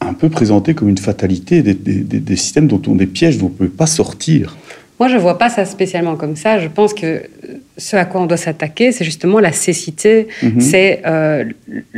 un 0.00 0.14
peu 0.14 0.30
présentés 0.30 0.72
comme 0.72 0.88
une 0.88 1.04
fatalité, 1.10 1.62
des, 1.62 1.74
des, 1.74 2.20
des 2.30 2.36
systèmes 2.36 2.66
dont 2.66 2.80
on 2.86 2.94
des 2.94 3.06
pièges 3.06 3.36
dont 3.36 3.52
on 3.52 3.62
ne 3.62 3.68
peut 3.68 3.76
pas 3.82 3.86
sortir. 3.86 4.56
Moi, 4.98 5.08
je 5.08 5.16
ne 5.16 5.20
vois 5.20 5.36
pas 5.36 5.50
ça 5.50 5.66
spécialement 5.66 6.16
comme 6.16 6.34
ça. 6.34 6.58
Je 6.58 6.68
pense 6.68 6.92
que 6.94 7.22
ce 7.76 7.96
à 7.96 8.06
quoi 8.06 8.22
on 8.22 8.26
doit 8.26 8.38
s'attaquer, 8.38 8.90
c'est 8.92 9.04
justement 9.04 9.38
la 9.38 9.52
cécité. 9.52 10.28
-hmm. 10.42 10.60
C'est 10.60 10.92
euh, 11.06 11.44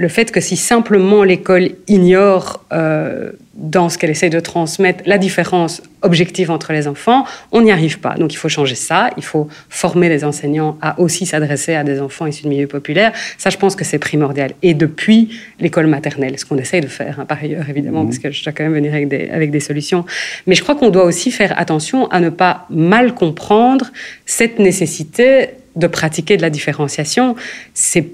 le 0.05 0.09
fait 0.09 0.29
que 0.35 0.41
si 0.41 0.57
simplement 0.57 1.23
l'école 1.31 1.67
ignore 1.87 2.47
euh, 2.73 3.31
dans 3.55 3.89
ce 3.91 3.99
qu'elle 3.99 4.11
essaie 4.11 4.31
de 4.31 4.41
transmettre 4.41 5.03
la 5.07 5.19
différence 5.19 5.83
objective 6.01 6.51
entre 6.51 6.73
les 6.73 6.89
enfants, 6.89 7.25
on 7.53 7.61
n'y 7.61 7.71
arrive 7.71 8.01
pas. 8.01 8.15
Donc 8.15 8.33
il 8.33 8.37
faut 8.37 8.49
changer 8.49 8.75
ça, 8.75 9.11
il 9.17 9.23
faut 9.23 9.49
former 9.69 10.09
les 10.09 10.25
enseignants 10.25 10.79
à 10.81 10.99
aussi 10.99 11.27
s'adresser 11.27 11.75
à 11.75 11.85
des 11.85 12.01
enfants 12.01 12.27
issus 12.27 12.45
de 12.45 12.49
milieux 12.49 12.67
populaires. 12.67 13.13
Ça, 13.37 13.51
je 13.51 13.59
pense 13.59 13.77
que 13.77 13.85
c'est 13.85 13.99
primordial. 13.99 14.53
Et 14.63 14.75
depuis 14.75 15.39
l'école 15.61 15.87
maternelle, 15.87 16.39
ce 16.39 16.47
qu'on 16.47 16.57
essaie 16.57 16.81
de 16.81 16.87
faire, 16.87 17.21
hein, 17.21 17.27
par 17.27 17.39
ailleurs, 17.43 17.69
évidemment, 17.69 18.05
mmh. 18.05 18.07
parce 18.07 18.19
que 18.19 18.31
je 18.31 18.43
dois 18.43 18.53
quand 18.53 18.65
même 18.65 18.75
venir 18.75 18.95
avec 18.95 19.09
des, 19.09 19.29
avec 19.29 19.51
des 19.51 19.61
solutions. 19.61 20.05
Mais 20.47 20.55
je 20.55 20.63
crois 20.63 20.75
qu'on 20.75 20.91
doit 20.91 21.05
aussi 21.05 21.31
faire 21.31 21.59
attention 21.59 22.07
à 22.11 22.21
ne 22.21 22.31
pas 22.31 22.67
mal 22.71 23.15
comprendre 23.15 23.91
cette 24.25 24.59
nécessité 24.59 25.51
de 25.77 25.87
pratiquer 25.87 26.37
de 26.37 26.43
la 26.43 26.51
différenciation. 26.51 27.37
C'est 27.75 28.07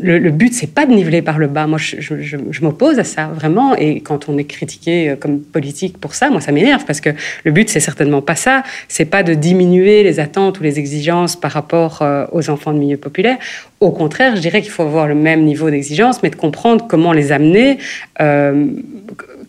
le, 0.00 0.18
le, 0.18 0.30
but, 0.30 0.52
c'est 0.52 0.72
pas 0.74 0.86
de 0.86 0.92
niveler 0.92 1.22
par 1.22 1.38
le 1.38 1.46
bas. 1.46 1.66
Moi, 1.66 1.78
je, 1.78 2.60
m'oppose 2.62 2.98
à 2.98 3.04
ça, 3.04 3.26
vraiment. 3.26 3.76
Et 3.76 4.00
quand 4.00 4.28
on 4.28 4.38
est 4.38 4.44
critiqué 4.44 5.10
euh, 5.10 5.16
comme 5.16 5.40
politique 5.40 5.98
pour 5.98 6.14
ça, 6.14 6.30
moi, 6.30 6.40
ça 6.40 6.52
m'énerve 6.52 6.84
parce 6.84 7.00
que 7.00 7.10
le 7.44 7.52
but, 7.52 7.68
c'est 7.68 7.80
certainement 7.80 8.22
pas 8.22 8.34
ça. 8.34 8.62
C'est 8.88 9.04
pas 9.04 9.22
de 9.22 9.34
diminuer 9.34 10.02
les 10.02 10.20
attentes 10.20 10.60
ou 10.60 10.62
les 10.62 10.78
exigences 10.78 11.36
par 11.36 11.52
rapport 11.52 12.02
euh, 12.02 12.26
aux 12.32 12.50
enfants 12.50 12.72
de 12.72 12.78
milieu 12.78 12.96
populaire. 12.96 13.36
Au 13.80 13.90
contraire, 13.90 14.34
je 14.36 14.40
dirais 14.40 14.62
qu'il 14.62 14.70
faut 14.70 14.82
avoir 14.82 15.06
le 15.06 15.14
même 15.14 15.44
niveau 15.44 15.70
d'exigence, 15.70 16.22
mais 16.22 16.30
de 16.30 16.36
comprendre 16.36 16.86
comment 16.88 17.12
les 17.12 17.32
amener. 17.32 17.78
Euh, 18.20 18.66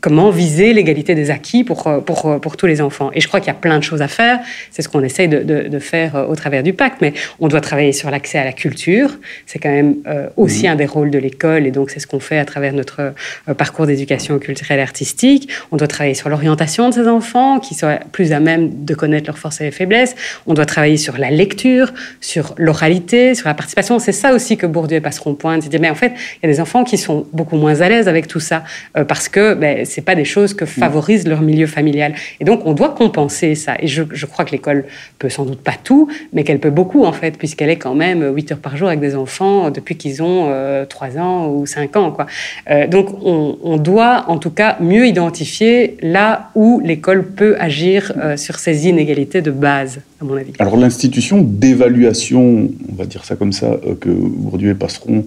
comment 0.06 0.30
viser 0.30 0.72
l'égalité 0.72 1.16
des 1.16 1.32
acquis 1.32 1.64
pour, 1.64 1.88
euh, 1.88 2.00
pour, 2.00 2.28
euh, 2.28 2.38
pour 2.38 2.58
tous 2.58 2.68
les 2.68 2.80
enfants. 2.80 3.10
Et 3.16 3.22
je 3.22 3.28
crois 3.28 3.40
qu'il 3.40 3.48
y 3.48 3.58
a 3.58 3.60
plein 3.60 3.80
de 3.80 3.84
choses 3.84 4.04
à 4.04 4.08
faire. 4.08 4.40
C'est 4.70 4.84
ce 4.84 4.88
qu'on 4.88 5.02
essaye 5.02 5.28
de, 5.28 5.40
de, 5.42 5.80
faire 5.80 6.16
euh, 6.16 6.28
au 6.28 6.36
travers 6.36 6.62
du 6.62 6.74
pacte. 6.74 7.02
Mais 7.02 7.14
on 7.40 7.48
doit 7.48 7.60
travailler 7.60 7.92
sur 7.92 8.12
l'accès 8.12 8.38
à 8.38 8.46
la 8.46 8.54
culture. 8.54 9.18
C'est 9.48 9.58
quand 9.58 9.72
même 9.72 9.96
aussi 10.38 10.68
mmh. 10.68 10.72
un 10.72 10.76
des 10.76 10.86
rôles 10.86 11.10
de 11.10 11.18
l'école. 11.18 11.66
Et 11.66 11.72
donc, 11.72 11.90
c'est 11.90 12.00
ce 12.00 12.06
qu'on 12.06 12.20
fait 12.20 12.38
à 12.38 12.46
travers 12.46 12.74
notre 12.74 13.16
parcours 13.58 13.88
d'éducation 13.88 14.38
culturelle 14.38 14.78
et 14.78 14.84
artistique. 14.84 15.50
On 15.72 15.78
doit 15.78 15.88
travailler 15.88 16.14
sur 16.14 16.30
l'orientation 16.30 16.90
de 16.90 16.94
ces 16.94 17.08
enfants, 17.08 17.60
qui 17.60 17.74
soient 17.74 18.00
plus 18.12 18.32
à 18.32 18.40
même 18.40 18.86
de 18.86 18.94
connaître 18.94 19.26
leurs 19.26 19.40
forces 19.40 19.60
et 19.62 19.64
leurs 19.64 19.74
faiblesses. 19.74 20.16
On 20.46 20.54
doit 20.54 20.68
travailler 20.68 20.98
sur 20.98 21.18
la 21.18 21.32
lecture, 21.32 21.92
sur 22.22 22.54
l'oralité, 22.58 23.34
sur 23.34 23.48
la 23.48 23.56
participation. 23.56 23.98
C'est 23.98 24.12
ça 24.12 24.34
aussi 24.34 24.56
que 24.56 24.68
Bourdieu 24.68 24.98
et 24.98 25.02
Passeron 25.02 25.34
pointe. 25.34 25.64
C'est 25.64 25.70
dire, 25.70 25.82
mais 25.82 25.90
en 25.90 25.96
fait, 25.96 26.14
il 26.16 26.48
y 26.48 26.52
a 26.52 26.54
des 26.54 26.62
enfants 26.62 26.84
qui 26.84 27.00
sont 27.00 27.26
beaucoup 27.34 27.58
moins 27.58 27.82
à 27.82 27.90
l'aise 27.90 28.08
avec 28.08 28.28
tout 28.28 28.40
ça 28.40 28.64
parce 29.08 29.30
que 29.30 29.56
ben, 29.56 29.84
c'est 29.96 30.02
pas 30.02 30.16
des 30.16 30.26
choses 30.26 30.54
que 30.54 30.66
favorise 30.66 31.26
leur 31.26 31.42
milieu 31.42 31.68
familial. 31.68 32.16
Et 32.42 32.44
donc, 32.44 32.64
on 32.66 32.74
doit 32.74 32.90
compenser 32.90 33.56
ça. 33.56 33.76
Et 33.80 33.88
je, 33.88 34.04
je 34.12 34.26
crois 34.26 34.44
que 34.44 34.52
l'école 34.52 34.84
peut 35.20 35.30
sans 35.30 35.46
doute 35.46 35.62
pas 35.62 35.76
tout, 35.82 36.10
mais 36.34 36.44
qu'elle 36.44 36.60
peut 36.60 36.70
beaucoup, 36.70 37.06
en 37.06 37.14
fait, 37.14 37.38
puisqu'elle 37.38 37.70
est 37.70 37.78
quand 37.78 37.96
même 37.96 38.22
8 38.36 38.52
heures 38.52 38.58
par 38.58 38.76
jour 38.76 38.90
avec 38.90 39.00
des 39.00 39.16
enfants 39.16 39.72
depuis 39.72 39.96
qu'ils 39.96 40.22
ont 40.22 40.48
euh, 40.50 40.84
3 40.84 41.18
ans 41.18 41.48
ou 41.48 41.66
5 41.66 41.96
ans. 41.96 42.12
Quoi. 42.12 42.26
Euh, 42.70 42.88
donc, 42.88 43.08
on, 43.24 43.58
on, 43.64 43.78
doit, 43.78 44.26
en 44.28 44.38
tout 44.38 44.50
cas, 44.50 44.76
mieux 44.82 45.08
identifier 45.08 45.96
là 46.02 46.50
où 46.56 46.82
l'école 46.84 47.26
peut 47.26 47.56
agir 47.58 48.12
euh, 48.18 48.36
sur 48.36 48.60
ces 48.60 48.90
inégalités 48.90 49.42
de 49.42 49.52
base, 49.52 50.02
à 50.20 50.26
mon 50.26 50.36
avis. 50.36 50.52
Alors, 50.60 50.76
l'institution 50.76 51.42
d'évaluation, 51.42 52.70
on 52.92 52.96
va 52.98 53.06
dire 53.06 53.24
ça 53.24 53.38
comme 53.38 53.54
ça, 53.54 53.68
euh, 53.68 53.96
que 53.96 54.10
Bourdieu 54.10 54.72
et 54.72 54.76
Passeron 54.76 55.26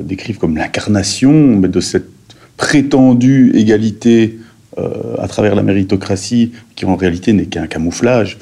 décrivent 0.00 0.38
comme 0.38 0.56
l'incarnation 0.56 1.60
de 1.60 1.80
cette 1.80 2.19
prétendue 2.60 3.52
égalité 3.54 4.38
euh, 4.76 5.16
à 5.18 5.28
travers 5.28 5.54
la 5.54 5.62
méritocratie, 5.62 6.52
qui 6.76 6.84
en 6.84 6.94
réalité 6.94 7.32
n'est 7.32 7.46
qu'un 7.46 7.66
camouflage 7.66 8.36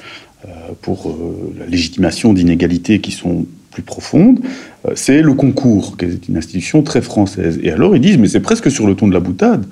euh, 0.44 0.48
pour 0.82 1.08
euh, 1.08 1.54
la 1.56 1.66
légitimation 1.66 2.32
d'inégalités 2.32 2.98
qui 2.98 3.12
sont 3.12 3.46
plus 3.70 3.82
profondes, 3.82 4.40
c'est 4.96 5.22
le 5.22 5.34
concours, 5.34 5.96
qui 5.96 6.06
est 6.06 6.28
une 6.28 6.36
institution 6.36 6.82
très 6.82 7.00
française. 7.00 7.60
Et 7.62 7.70
alors 7.70 7.94
ils 7.94 8.00
disent, 8.00 8.18
mais 8.18 8.26
c'est 8.26 8.40
presque 8.40 8.72
sur 8.72 8.88
le 8.88 8.96
ton 8.96 9.06
de 9.06 9.14
la 9.14 9.20
boutade. 9.20 9.64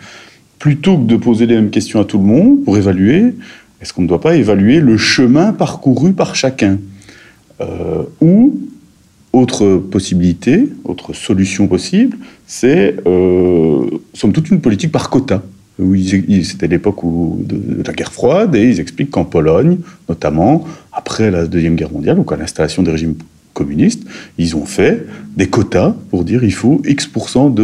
Plutôt 0.60 0.96
que 0.96 1.06
de 1.06 1.16
poser 1.16 1.46
les 1.46 1.56
mêmes 1.56 1.70
questions 1.70 2.00
à 2.00 2.04
tout 2.04 2.18
le 2.18 2.24
monde 2.24 2.62
pour 2.62 2.76
évaluer, 2.76 3.34
est-ce 3.80 3.92
qu'on 3.92 4.02
ne 4.02 4.06
doit 4.06 4.20
pas 4.20 4.36
évaluer 4.36 4.78
le 4.78 4.96
chemin 4.96 5.52
parcouru 5.52 6.12
par 6.12 6.36
chacun? 6.36 6.78
Ou, 8.20 8.60
autre 9.36 9.76
possibilité, 9.76 10.68
autre 10.84 11.12
solution 11.12 11.66
possible, 11.68 12.16
c'est, 12.46 12.96
euh, 13.06 13.86
somme 14.14 14.32
toute, 14.32 14.50
une 14.50 14.60
politique 14.60 14.92
par 14.92 15.10
quota. 15.10 15.42
C'était 16.42 16.68
l'époque 16.68 17.00
de, 17.04 17.82
la 17.86 17.92
guerre 17.92 18.12
froide, 18.12 18.54
et 18.54 18.70
ils 18.70 18.80
expliquent 18.80 19.10
qu'en 19.10 19.26
Pologne, 19.26 19.78
notamment, 20.08 20.64
après 20.90 21.30
la 21.30 21.46
Deuxième 21.46 21.76
Guerre 21.76 21.92
mondiale, 21.92 22.18
ou 22.18 22.32
à 22.32 22.36
l'installation 22.36 22.82
des 22.82 22.90
régimes 22.90 23.14
communistes, 23.52 24.04
ils 24.38 24.56
ont 24.56 24.64
fait 24.64 25.06
des 25.36 25.48
quotas 25.48 25.94
pour 26.10 26.24
dire 26.24 26.44
il 26.44 26.52
faut 26.52 26.80
X% 26.86 27.54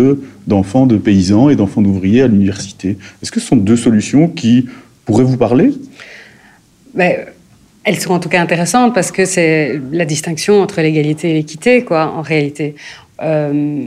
d'enfants 0.47 0.87
de, 0.87 0.97
paysans 0.99 1.49
et 1.49 1.57
d'enfants 1.57 1.83
d'ouvriers 1.83 2.23
à 2.23 2.29
l'université. 2.29 2.99
Est-ce 3.23 3.31
que 3.31 3.41
ce 3.41 3.47
sont 3.47 3.57
deux 3.57 3.77
solutions 3.77 4.29
qui 4.29 4.67
pourraient 5.07 5.25
vous 5.25 5.39
parler? 5.39 5.73
Elles 7.85 7.99
sont 7.99 8.13
en 8.13 8.21
tout 8.21 8.29
cas 8.29 8.41
intéressantes 8.41 8.95
parce 8.95 9.11
que 9.11 9.25
c'est 9.25 9.81
la 9.91 10.05
distinction 10.05 10.61
entre 10.61 10.81
l'égalité 10.81 11.31
et 11.31 11.35
l'équité, 11.35 11.85
quoi, 11.85 12.07
en 12.07 12.23
réalité. 12.23 12.77
Euh, 13.23 13.87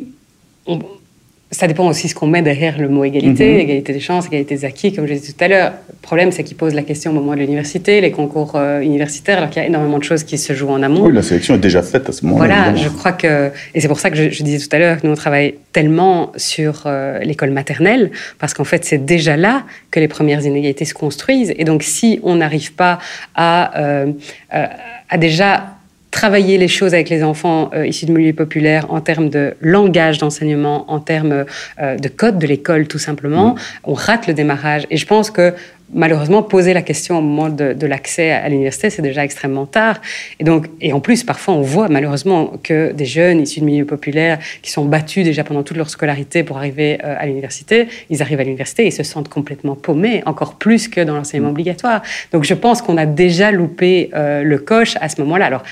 ça 1.52 1.68
dépend 1.68 1.88
aussi 1.88 2.08
de 2.08 2.10
ce 2.10 2.16
qu'on 2.16 2.28
met 2.28 2.42
derrière 2.42 2.80
le 2.80 2.90
mot 2.90 3.04
égalité, 3.04 3.54
mhm. 3.54 3.60
égalité 3.60 3.94
des 3.94 4.00
chances, 4.00 4.26
égalité 4.26 4.56
des 4.56 4.66
acquis, 4.66 4.92
comme 4.94 5.06
je 5.06 5.14
disais 5.14 5.32
tout 5.32 5.44
à 5.44 5.48
l'heure. 5.48 5.74
Le 5.90 5.96
problème, 6.02 6.32
c'est 6.32 6.44
qu'il 6.44 6.58
pose 6.58 6.74
la 6.74 6.82
question 6.82 7.12
au 7.12 7.14
moment 7.14 7.34
de 7.34 7.40
l'université, 7.40 8.02
les 8.02 8.12
concours 8.12 8.54
euh, 8.56 8.82
universitaires, 8.82 9.38
alors 9.38 9.50
qu'il 9.50 9.62
y 9.62 9.66
a 9.66 9.68
énormément 9.68 10.00
de 10.00 10.04
choses 10.04 10.24
qui 10.24 10.38
se 10.38 10.54
jouent 10.54 10.70
en 10.70 10.82
amont. 10.82 11.06
Oui, 11.06 11.14
la 11.14 11.22
sélection 11.22 11.56
est 11.56 11.60
déjà 11.60 11.84
faite 11.84 12.10
à 12.10 12.12
ce 12.12 12.26
moment-là. 12.26 12.64
Voilà, 12.64 12.76
je 12.76 12.90
crois 12.90 13.12
que. 13.12 13.52
Et 13.76 13.82
c'est 13.82 13.88
pour 13.88 14.00
ça 14.00 14.10
que 14.10 14.18
je, 14.18 14.44
disais 14.44 14.68
tout 14.68 14.76
à 14.76 14.80
l'heure 14.80 15.00
que 15.00 15.06
nous, 15.06 15.14
on 15.14 15.18
travaille 15.18 15.56
tellement 15.72 16.32
sur 16.36 16.84
euh, 16.88 17.20
l'école 17.20 17.52
maternelle, 17.52 18.12
parce 18.40 18.54
qu'en 18.54 18.64
fait, 18.66 18.84
c'est 18.84 19.06
déjà 19.06 19.38
là 19.38 19.66
que 19.92 20.00
les 20.00 20.08
premières 20.08 20.44
inégalités 20.44 20.86
se 20.86 20.96
construisent. 20.96 21.54
Et 21.58 21.64
donc, 21.64 21.84
si 21.84 22.20
on 22.24 22.36
n'arrive 22.36 22.74
pas 22.74 22.98
à, 23.36 23.80
euh, 23.80 24.12
à 24.52 25.18
déjà 25.18 25.75
travailler 26.16 26.58
les 26.58 26.70
choses 26.70 26.94
avec 26.94 27.10
les 27.10 27.24
enfants 27.24 27.70
euh, 27.74 27.86
issus 27.86 28.06
de 28.06 28.14
milieux 28.14 28.32
populaires 28.32 28.86
en 28.90 29.02
termes 29.02 29.30
de 29.30 29.54
langage 29.60 30.18
d'enseignement, 30.18 30.90
en 30.90 31.02
termes 31.02 31.44
euh, 31.82 31.98
de 31.98 32.08
code 32.08 32.40
de 32.40 32.48
l'école 32.48 32.88
tout 32.88 33.00
simplement, 33.00 33.50
mm. 33.50 33.60
on 33.84 33.94
rate 33.94 34.26
le 34.28 34.34
démarrage. 34.34 34.88
Et 34.90 34.96
je 34.96 35.06
pense 35.06 35.30
que 35.30 35.54
malheureusement, 35.94 36.44
poser 36.44 36.74
la 36.74 36.82
question 36.82 37.18
au 37.20 37.22
moment 37.22 37.50
de, 37.50 37.86
l'accès 37.86 38.32
à 38.32 38.48
l'université, 38.50 38.90
c'est 38.90 39.02
déjà 39.02 39.24
extrêmement 39.24 39.66
tard. 39.66 40.02
Et, 40.40 40.44
donc, 40.44 40.68
et 40.82 40.94
en 40.94 41.00
plus, 41.00 41.24
parfois, 41.24 41.54
on 41.54 41.62
voit 41.62 41.90
malheureusement 41.90 42.54
que 42.64 42.92
des 42.92 43.06
jeunes 43.06 43.42
issus 43.42 43.60
de 43.60 43.66
milieux 43.66 43.86
populaires 43.86 44.40
qui 44.62 44.72
sont 44.72 44.86
battus 44.86 45.24
déjà 45.24 45.44
pendant 45.44 45.64
toute 45.64 45.78
leur 45.78 45.90
scolarité 45.90 46.44
pour 46.44 46.58
arriver 46.58 47.00
euh, 47.04 47.16
à 47.18 47.26
l'université, 47.26 47.88
ils 48.10 48.22
arrivent 48.22 48.40
à 48.40 48.44
l'université 48.44 48.88
et 48.88 48.92
se 48.92 49.04
sentent 49.04 49.30
complètement 49.30 49.76
paumés, 49.76 50.24
encore 50.26 50.56
plus 50.56 50.88
que 50.88 51.02
dans 51.02 51.16
l'enseignement 51.16 51.50
mm. 51.50 51.52
obligatoire. 51.52 52.02
Donc 52.32 52.44
je 52.44 52.54
pense 52.54 52.82
qu'on 52.82 52.98
a 52.98 53.06
déjà 53.06 53.52
loupé 53.52 54.10
euh, 54.14 54.44
le 54.44 54.58
coche 54.58 54.96
à 55.02 55.10
ce 55.10 55.22
moment-là. 55.22 55.46
Alors, 55.46 55.64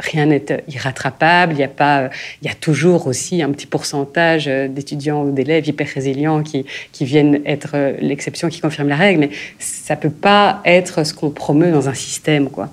rien 0.00 0.26
n'est 0.26 0.64
irrattrapable. 0.68 1.54
Il 1.54 1.58
y 1.58 1.64
a 1.64 1.68
pas, 1.68 2.10
il 2.40 2.48
y 2.48 2.50
a 2.50 2.54
toujours 2.54 3.06
aussi 3.06 3.42
un 3.42 3.50
petit 3.50 3.66
pourcentage 3.66 4.46
d'étudiants 4.46 5.24
ou 5.24 5.32
d'élèves 5.32 5.66
hyper 5.66 5.88
résilients 5.88 6.42
qui, 6.42 6.64
qui 6.92 7.04
viennent 7.04 7.40
être 7.46 7.76
l'exception 8.00 8.48
qui 8.48 8.60
confirme 8.60 8.88
la 8.88 8.96
règle. 8.96 9.20
Mais 9.20 9.30
ça 9.58 9.96
peut 9.96 10.10
pas 10.10 10.60
être 10.64 11.04
ce 11.04 11.14
qu'on 11.14 11.30
promeut 11.30 11.72
dans 11.72 11.88
un 11.88 11.94
système, 11.94 12.48
quoi. 12.48 12.70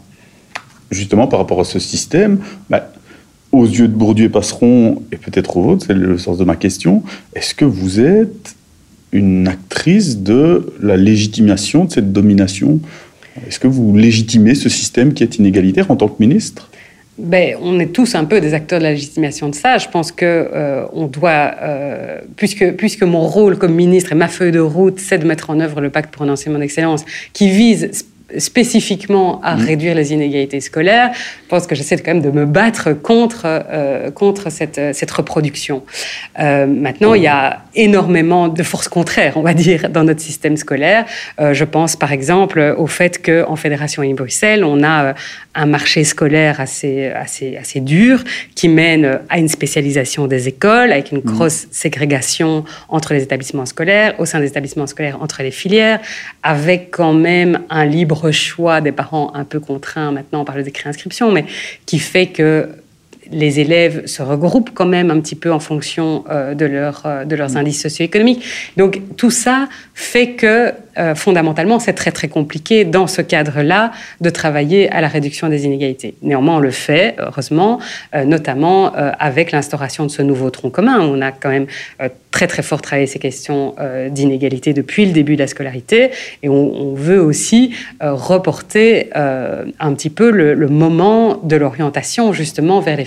Justement, 0.91 1.27
par 1.27 1.39
rapport 1.39 1.59
à 1.59 1.65
ce 1.65 1.77
système, 1.77 2.39
bah, 2.69 2.91
aux 3.51 3.65
yeux 3.65 3.87
de 3.87 3.93
Bourdieu 3.93 4.25
et 4.25 4.29
Passeron, 4.29 5.01
et 5.11 5.17
peut-être 5.17 5.57
aux 5.57 5.61
vôtres, 5.61 5.85
c'est 5.87 5.93
le 5.93 6.17
sens 6.17 6.37
de 6.37 6.43
ma 6.43 6.55
question, 6.55 7.03
est-ce 7.35 7.53
que 7.53 7.65
vous 7.65 7.99
êtes 7.99 8.55
une 9.11 9.47
actrice 9.47 10.17
de 10.19 10.73
la 10.81 10.97
légitimation 10.97 11.85
de 11.85 11.91
cette 11.91 12.11
domination? 12.11 12.79
Est-ce 13.47 13.59
que 13.59 13.67
vous 13.67 13.95
légitimez 13.95 14.55
ce 14.55 14.69
système 14.69 15.13
qui 15.13 15.23
est 15.23 15.37
inégalitaire 15.37 15.89
en 15.89 15.95
tant 15.95 16.07
que 16.07 16.19
ministre? 16.19 16.69
Ben, 17.19 17.55
on 17.61 17.79
est 17.79 17.93
tous 17.93 18.15
un 18.15 18.25
peu 18.25 18.39
des 18.39 18.53
acteurs 18.53 18.79
de 18.79 18.85
la 18.85 18.91
légitimation 18.91 19.49
de 19.49 19.55
ça. 19.55 19.77
Je 19.77 19.87
pense 19.89 20.11
que 20.11 20.25
euh, 20.25 20.85
on 20.93 21.07
doit, 21.07 21.51
euh, 21.61 22.19
puisque, 22.35 22.71
puisque 22.73 23.03
mon 23.03 23.27
rôle 23.27 23.57
comme 23.57 23.73
ministre 23.73 24.13
et 24.13 24.15
ma 24.15 24.27
feuille 24.27 24.51
de 24.51 24.59
route, 24.59 24.99
c'est 24.99 25.17
de 25.17 25.27
mettre 25.27 25.49
en 25.49 25.59
œuvre 25.59 25.81
le 25.81 25.89
pacte 25.89 26.13
pour 26.13 26.23
un 26.23 26.29
enseignement 26.29 26.59
d'excellence 26.59 27.03
qui 27.33 27.49
vise 27.49 28.05
spécifiquement 28.37 29.41
à 29.43 29.55
mmh. 29.55 29.65
réduire 29.65 29.95
les 29.95 30.13
inégalités 30.13 30.61
scolaires, 30.61 31.11
je 31.13 31.47
pense 31.47 31.67
que 31.67 31.75
j'essaie 31.75 31.97
quand 31.97 32.13
même 32.13 32.21
de 32.21 32.31
me 32.31 32.45
battre 32.45 32.93
contre, 32.93 33.41
euh, 33.45 34.11
contre 34.11 34.51
cette, 34.51 34.79
cette 34.93 35.11
reproduction. 35.11 35.83
Euh, 36.39 36.65
maintenant, 36.65 37.13
il 37.13 37.23
y 37.23 37.27
a 37.27 37.63
énormément 37.75 38.47
de 38.47 38.63
forces 38.63 38.87
contraires, 38.87 39.37
on 39.37 39.41
va 39.41 39.53
dire, 39.53 39.89
dans 39.89 40.03
notre 40.03 40.21
système 40.21 40.57
scolaire. 40.57 41.05
Euh, 41.39 41.53
je 41.53 41.65
pense 41.65 41.95
par 41.95 42.11
exemple 42.11 42.75
au 42.77 42.87
fait 42.87 43.23
qu'en 43.23 43.55
Fédération 43.55 44.03
et 44.03 44.13
Bruxelles, 44.13 44.63
on 44.63 44.83
a 44.83 45.15
un 45.55 45.65
marché 45.65 46.03
scolaire 46.03 46.59
assez, 46.59 47.07
assez, 47.07 47.57
assez 47.57 47.79
dur 47.79 48.23
qui 48.55 48.69
mène 48.69 49.19
à 49.29 49.39
une 49.39 49.49
spécialisation 49.49 50.27
des 50.27 50.47
écoles 50.47 50.91
avec 50.91 51.11
une 51.11 51.19
mmh. 51.19 51.21
grosse 51.21 51.67
ségrégation 51.71 52.63
entre 52.89 53.13
les 53.13 53.23
établissements 53.23 53.65
scolaires, 53.65 54.15
au 54.19 54.25
sein 54.25 54.39
des 54.39 54.47
établissements 54.47 54.87
scolaires 54.87 55.17
entre 55.21 55.41
les 55.43 55.51
filières, 55.51 55.99
avec 56.43 56.91
quand 56.91 57.13
même 57.13 57.61
un 57.69 57.85
libre 57.85 58.31
choix 58.31 58.81
des 58.81 58.91
parents 58.91 59.31
un 59.35 59.43
peu 59.43 59.59
contraints. 59.59 60.11
Maintenant 60.11 60.45
par 60.45 60.55
le 60.55 60.63
décret 60.63 60.89
d'inscription, 60.89 61.31
mais 61.31 61.45
qui 61.85 61.99
fait 61.99 62.27
que 62.27 62.69
les 63.31 63.59
élèves 63.59 64.05
se 64.05 64.21
regroupent 64.21 64.71
quand 64.73 64.85
même 64.85 65.11
un 65.11 65.19
petit 65.19 65.35
peu 65.35 65.51
en 65.51 65.59
fonction 65.59 66.23
euh, 66.29 66.53
de, 66.53 66.65
leur, 66.65 67.03
euh, 67.05 67.25
de 67.25 67.35
leurs 67.35 67.51
mm. 67.51 67.57
indices 67.57 67.81
socio-économiques. 67.81 68.43
Donc 68.77 69.01
tout 69.17 69.31
ça 69.31 69.67
fait 69.93 70.31
que 70.31 70.71
euh, 70.97 71.15
fondamentalement, 71.15 71.79
c'est 71.79 71.93
très 71.93 72.11
très 72.11 72.27
compliqué 72.27 72.83
dans 72.83 73.07
ce 73.07 73.21
cadre-là 73.21 73.91
de 74.21 74.29
travailler 74.29 74.89
à 74.91 75.01
la 75.01 75.07
réduction 75.07 75.47
des 75.47 75.65
inégalités. 75.65 76.15
Néanmoins, 76.21 76.57
on 76.57 76.59
le 76.59 76.71
fait, 76.71 77.15
heureusement, 77.19 77.79
notamment 78.25 78.91
avec 78.93 79.51
l'instauration 79.51 80.05
de 80.05 80.11
ce 80.11 80.21
nouveau 80.21 80.49
tronc 80.49 80.71
commun. 80.71 80.99
On 80.99 81.21
a 81.21 81.31
quand 81.31 81.49
même 81.49 81.67
très 82.31 82.47
très 82.47 82.63
fort 82.63 82.81
travaillé 82.81 83.07
ces 83.07 83.19
questions 83.19 83.75
d'inégalité 84.09 84.73
depuis 84.73 85.05
le 85.05 85.13
début 85.13 85.35
de 85.35 85.41
la 85.41 85.47
scolarité 85.47 86.11
et 86.43 86.49
on, 86.49 86.93
veut 86.95 87.21
aussi 87.21 87.73
reporter 88.01 89.09
un 89.15 89.93
petit 89.93 90.09
peu 90.09 90.31
le, 90.31 90.53
le 90.53 90.67
moment 90.67 91.39
de 91.43 91.55
l'orientation 91.55 92.33
justement 92.33 92.81
vers 92.81 92.97
les 92.97 93.05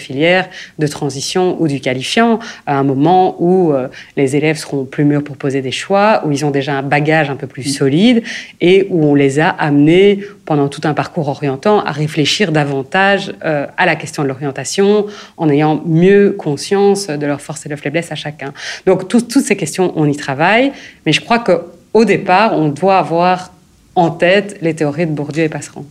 de 0.79 0.87
transition 0.87 1.57
ou 1.61 1.69
du 1.69 1.81
qualifiant, 1.81 2.39
à 2.67 2.79
un 2.79 2.83
moment 2.85 3.37
où 3.41 3.73
les 4.17 4.37
élèves 4.37 4.57
seront 4.57 4.85
plus 4.85 5.05
mûrs 5.05 5.25
pour 5.25 5.37
poser 5.37 5.63
des 5.63 5.71
choix, 5.71 6.23
où 6.25 6.33
ils 6.33 6.45
ont 6.45 6.51
déjà 6.51 6.75
un 6.75 6.83
bagage 6.83 7.31
un 7.31 7.37
peu 7.37 7.47
plus 7.47 7.65
solides 7.65 8.23
et 8.61 8.87
où 8.91 9.05
on 9.05 9.15
les 9.15 9.41
a 9.41 9.49
amenés 9.49 10.21
pendant 10.45 10.69
tout 10.69 10.81
un 10.85 10.95
parcours 10.95 11.29
orientant 11.29 11.81
à 11.85 11.93
réfléchir 11.93 12.53
davantage 12.53 13.33
euh, 13.45 13.67
à 13.77 13.87
la 13.87 13.97
question 13.97 14.23
de 14.23 14.29
l'orientation 14.29 15.07
en 15.37 15.49
ayant 15.49 15.83
mieux 15.87 16.33
conscience 16.33 17.07
de 17.07 17.27
leurs 17.27 17.41
forces 17.41 17.67
et 17.67 17.69
leurs 17.69 17.79
faiblesses 17.79 18.13
à 18.13 18.17
chacun. 18.17 18.53
Donc 18.87 19.09
toutes 19.09 19.33
ces 19.33 19.57
questions, 19.57 19.93
on 19.97 20.07
y 20.07 20.17
travaille, 20.17 20.73
mais 21.07 21.13
je 21.13 21.21
crois 21.21 21.39
que 21.39 21.63
au 21.95 22.05
départ, 22.05 22.55
on 22.55 22.69
doit 22.69 22.99
avoir 22.99 23.53
en 23.95 24.11
tête 24.11 24.57
les 24.63 24.75
théories 24.75 25.07
de 25.07 25.13
Bourdieu 25.13 25.45
et 25.45 25.49
Passeron. 25.49 25.85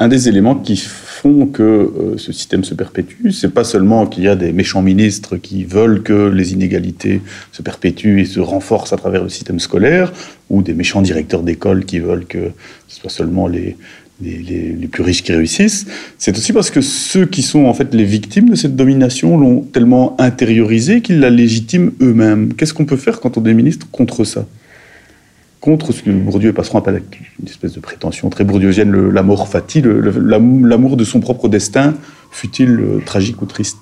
Un 0.00 0.06
des 0.06 0.28
éléments 0.28 0.54
qui 0.54 0.76
font 0.76 1.46
que 1.46 1.62
euh, 1.62 2.18
ce 2.18 2.32
système 2.32 2.62
se 2.62 2.74
perpétue, 2.74 3.30
c'est 3.30 3.52
pas 3.52 3.64
seulement 3.64 4.06
qu'il 4.06 4.22
y 4.22 4.28
a 4.28 4.36
des 4.36 4.52
méchants 4.52 4.82
ministres 4.82 5.36
qui 5.36 5.64
veulent 5.64 6.04
que 6.04 6.28
les 6.28 6.52
inégalités 6.52 7.20
se 7.50 7.62
perpétuent 7.62 8.20
et 8.20 8.24
se 8.24 8.38
renforcent 8.38 8.92
à 8.92 8.96
travers 8.96 9.24
le 9.24 9.28
système 9.28 9.58
scolaire, 9.58 10.12
ou 10.50 10.62
des 10.62 10.72
méchants 10.72 11.02
directeurs 11.02 11.42
d'école 11.42 11.84
qui 11.84 11.98
veulent 11.98 12.26
que 12.26 12.52
ce 12.86 13.00
soit 13.00 13.10
seulement 13.10 13.48
les, 13.48 13.76
les, 14.22 14.38
les, 14.38 14.86
plus 14.86 15.02
riches 15.02 15.24
qui 15.24 15.32
réussissent, 15.32 15.86
c'est 16.16 16.36
aussi 16.36 16.52
parce 16.52 16.70
que 16.70 16.80
ceux 16.80 17.26
qui 17.26 17.42
sont 17.42 17.64
en 17.64 17.74
fait 17.74 17.92
les 17.92 18.04
victimes 18.04 18.50
de 18.50 18.54
cette 18.54 18.76
domination 18.76 19.36
l'ont 19.36 19.62
tellement 19.62 20.14
intériorisé 20.20 21.00
qu'ils 21.02 21.18
la 21.18 21.30
légitiment 21.30 21.90
eux-mêmes. 22.00 22.54
Qu'est-ce 22.54 22.74
qu'on 22.74 22.84
peut 22.84 22.96
faire 22.96 23.18
quand 23.18 23.36
on 23.36 23.44
est 23.44 23.54
ministre 23.54 23.88
contre 23.90 24.24
ça? 24.24 24.46
Contre 25.68 25.92
ce 25.92 26.02
que 26.02 26.10
Bourdieu 26.10 26.54
passeront 26.54 26.78
avec 26.78 27.20
une 27.38 27.46
espèce 27.46 27.74
de 27.74 27.80
prétention 27.80 28.30
très 28.30 28.42
bourdieusienne, 28.42 29.10
la 29.10 29.22
mort 29.22 29.48
fatile, 29.48 29.86
l'amour 29.86 30.96
de 30.96 31.04
son 31.04 31.20
propre 31.20 31.46
destin, 31.46 31.94
fut-il 32.30 32.70
euh, 32.70 33.02
tragique 33.04 33.42
ou 33.42 33.44
triste? 33.44 33.76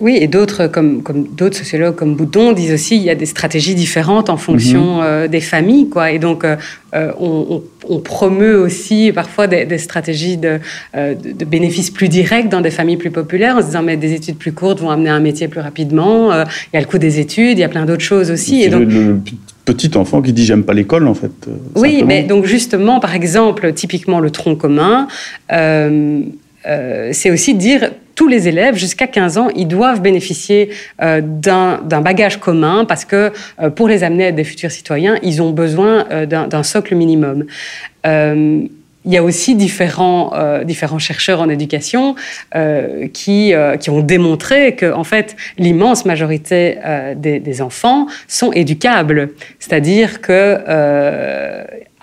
Oui, 0.00 0.16
et 0.20 0.28
d'autres, 0.28 0.66
comme, 0.66 1.02
comme 1.02 1.24
d'autres 1.24 1.56
sociologues 1.56 1.94
comme 1.94 2.14
Bouton, 2.14 2.52
disent 2.52 2.72
aussi 2.72 2.96
qu'il 2.96 3.04
y 3.04 3.10
a 3.10 3.14
des 3.14 3.26
stratégies 3.26 3.74
différentes 3.74 4.30
en 4.30 4.36
fonction 4.36 4.96
mhm. 4.96 5.02
euh, 5.02 5.28
des 5.28 5.40
familles, 5.40 5.88
quoi. 5.88 6.12
Et 6.12 6.18
donc, 6.18 6.44
euh, 6.44 6.56
on, 7.20 7.62
promeut 8.04 8.58
aussi 8.58 9.12
parfois 9.14 9.46
des, 9.46 9.78
stratégies 9.78 10.36
de, 10.36 10.60
de, 10.94 11.44
bénéfices 11.44 11.90
plus 11.90 12.08
directs 12.08 12.48
dans 12.48 12.60
des 12.60 12.70
familles 12.70 12.98
plus 12.98 13.10
populaires, 13.10 13.56
en 13.56 13.60
se 13.60 13.66
disant 13.66 13.82
mais 13.82 13.96
des 13.96 14.12
études 14.12 14.36
plus 14.36 14.52
courtes 14.52 14.80
vont 14.80 14.90
amener 14.90 15.08
un 15.08 15.20
métier 15.20 15.48
plus 15.48 15.60
rapidement. 15.60 16.32
il 16.32 16.74
y 16.74 16.76
a 16.76 16.80
le 16.80 16.86
coût 16.86 16.98
des 16.98 17.18
études, 17.18 17.58
il 17.58 17.60
y 17.60 17.64
a 17.64 17.68
plein 17.68 17.86
d'autres 17.86 18.04
choses 18.04 18.30
aussi. 18.30 18.62
Et 18.62 18.68
donc, 18.68 18.88
petit 19.74 19.98
enfant 19.98 20.22
qui 20.22 20.32
dit 20.32 20.46
j'aime 20.46 20.64
pas 20.64 20.72
l'école 20.72 21.06
en 21.06 21.14
fait. 21.14 21.32
Euh, 21.46 21.52
oui, 21.76 22.02
mais 22.06 22.22
donc 22.22 22.46
justement, 22.46 23.00
par 23.00 23.14
exemple, 23.14 23.72
typiquement 23.74 24.20
le 24.20 24.30
tronc 24.30 24.56
commun, 24.56 25.08
euh, 25.52 26.22
euh, 26.66 27.10
c'est 27.12 27.30
aussi 27.30 27.54
dire 27.54 27.90
tous 28.18 28.26
les 28.26 28.48
élèves 28.48 28.74
jusqu'à 28.74 29.06
15 29.06 29.38
ans, 29.38 29.48
ils 29.54 29.68
doivent 29.68 30.02
bénéficier 30.02 30.70
d'un 30.98 32.00
bagage 32.02 32.40
commun 32.40 32.84
parce 32.84 33.04
que 33.04 33.30
pour 33.76 33.86
les 33.86 34.02
amener 34.02 34.24
à 34.24 34.28
être 34.30 34.34
des 34.34 34.42
futurs 34.42 34.72
citoyens, 34.72 35.18
ils 35.22 35.40
ont 35.40 35.50
besoin 35.50 36.04
d'un 36.26 36.62
socle 36.64 36.96
minimum 36.96 37.44
il 39.08 39.14
y 39.14 39.16
a 39.16 39.22
aussi 39.22 39.54
différents, 39.54 40.32
euh, 40.34 40.64
différents 40.64 40.98
chercheurs 40.98 41.40
en 41.40 41.48
éducation 41.48 42.14
euh, 42.54 43.08
qui, 43.08 43.54
euh, 43.54 43.78
qui 43.78 43.88
ont 43.88 44.00
démontré 44.00 44.74
que, 44.74 44.92
en 44.92 45.04
fait, 45.04 45.34
l'immense 45.56 46.04
majorité 46.04 46.76
des, 47.16 47.40
des, 47.40 47.62
enfants 47.62 48.06
sont 48.26 48.52
éducables. 48.52 49.30
C'est-à-dire 49.58 50.20
que 50.20 50.58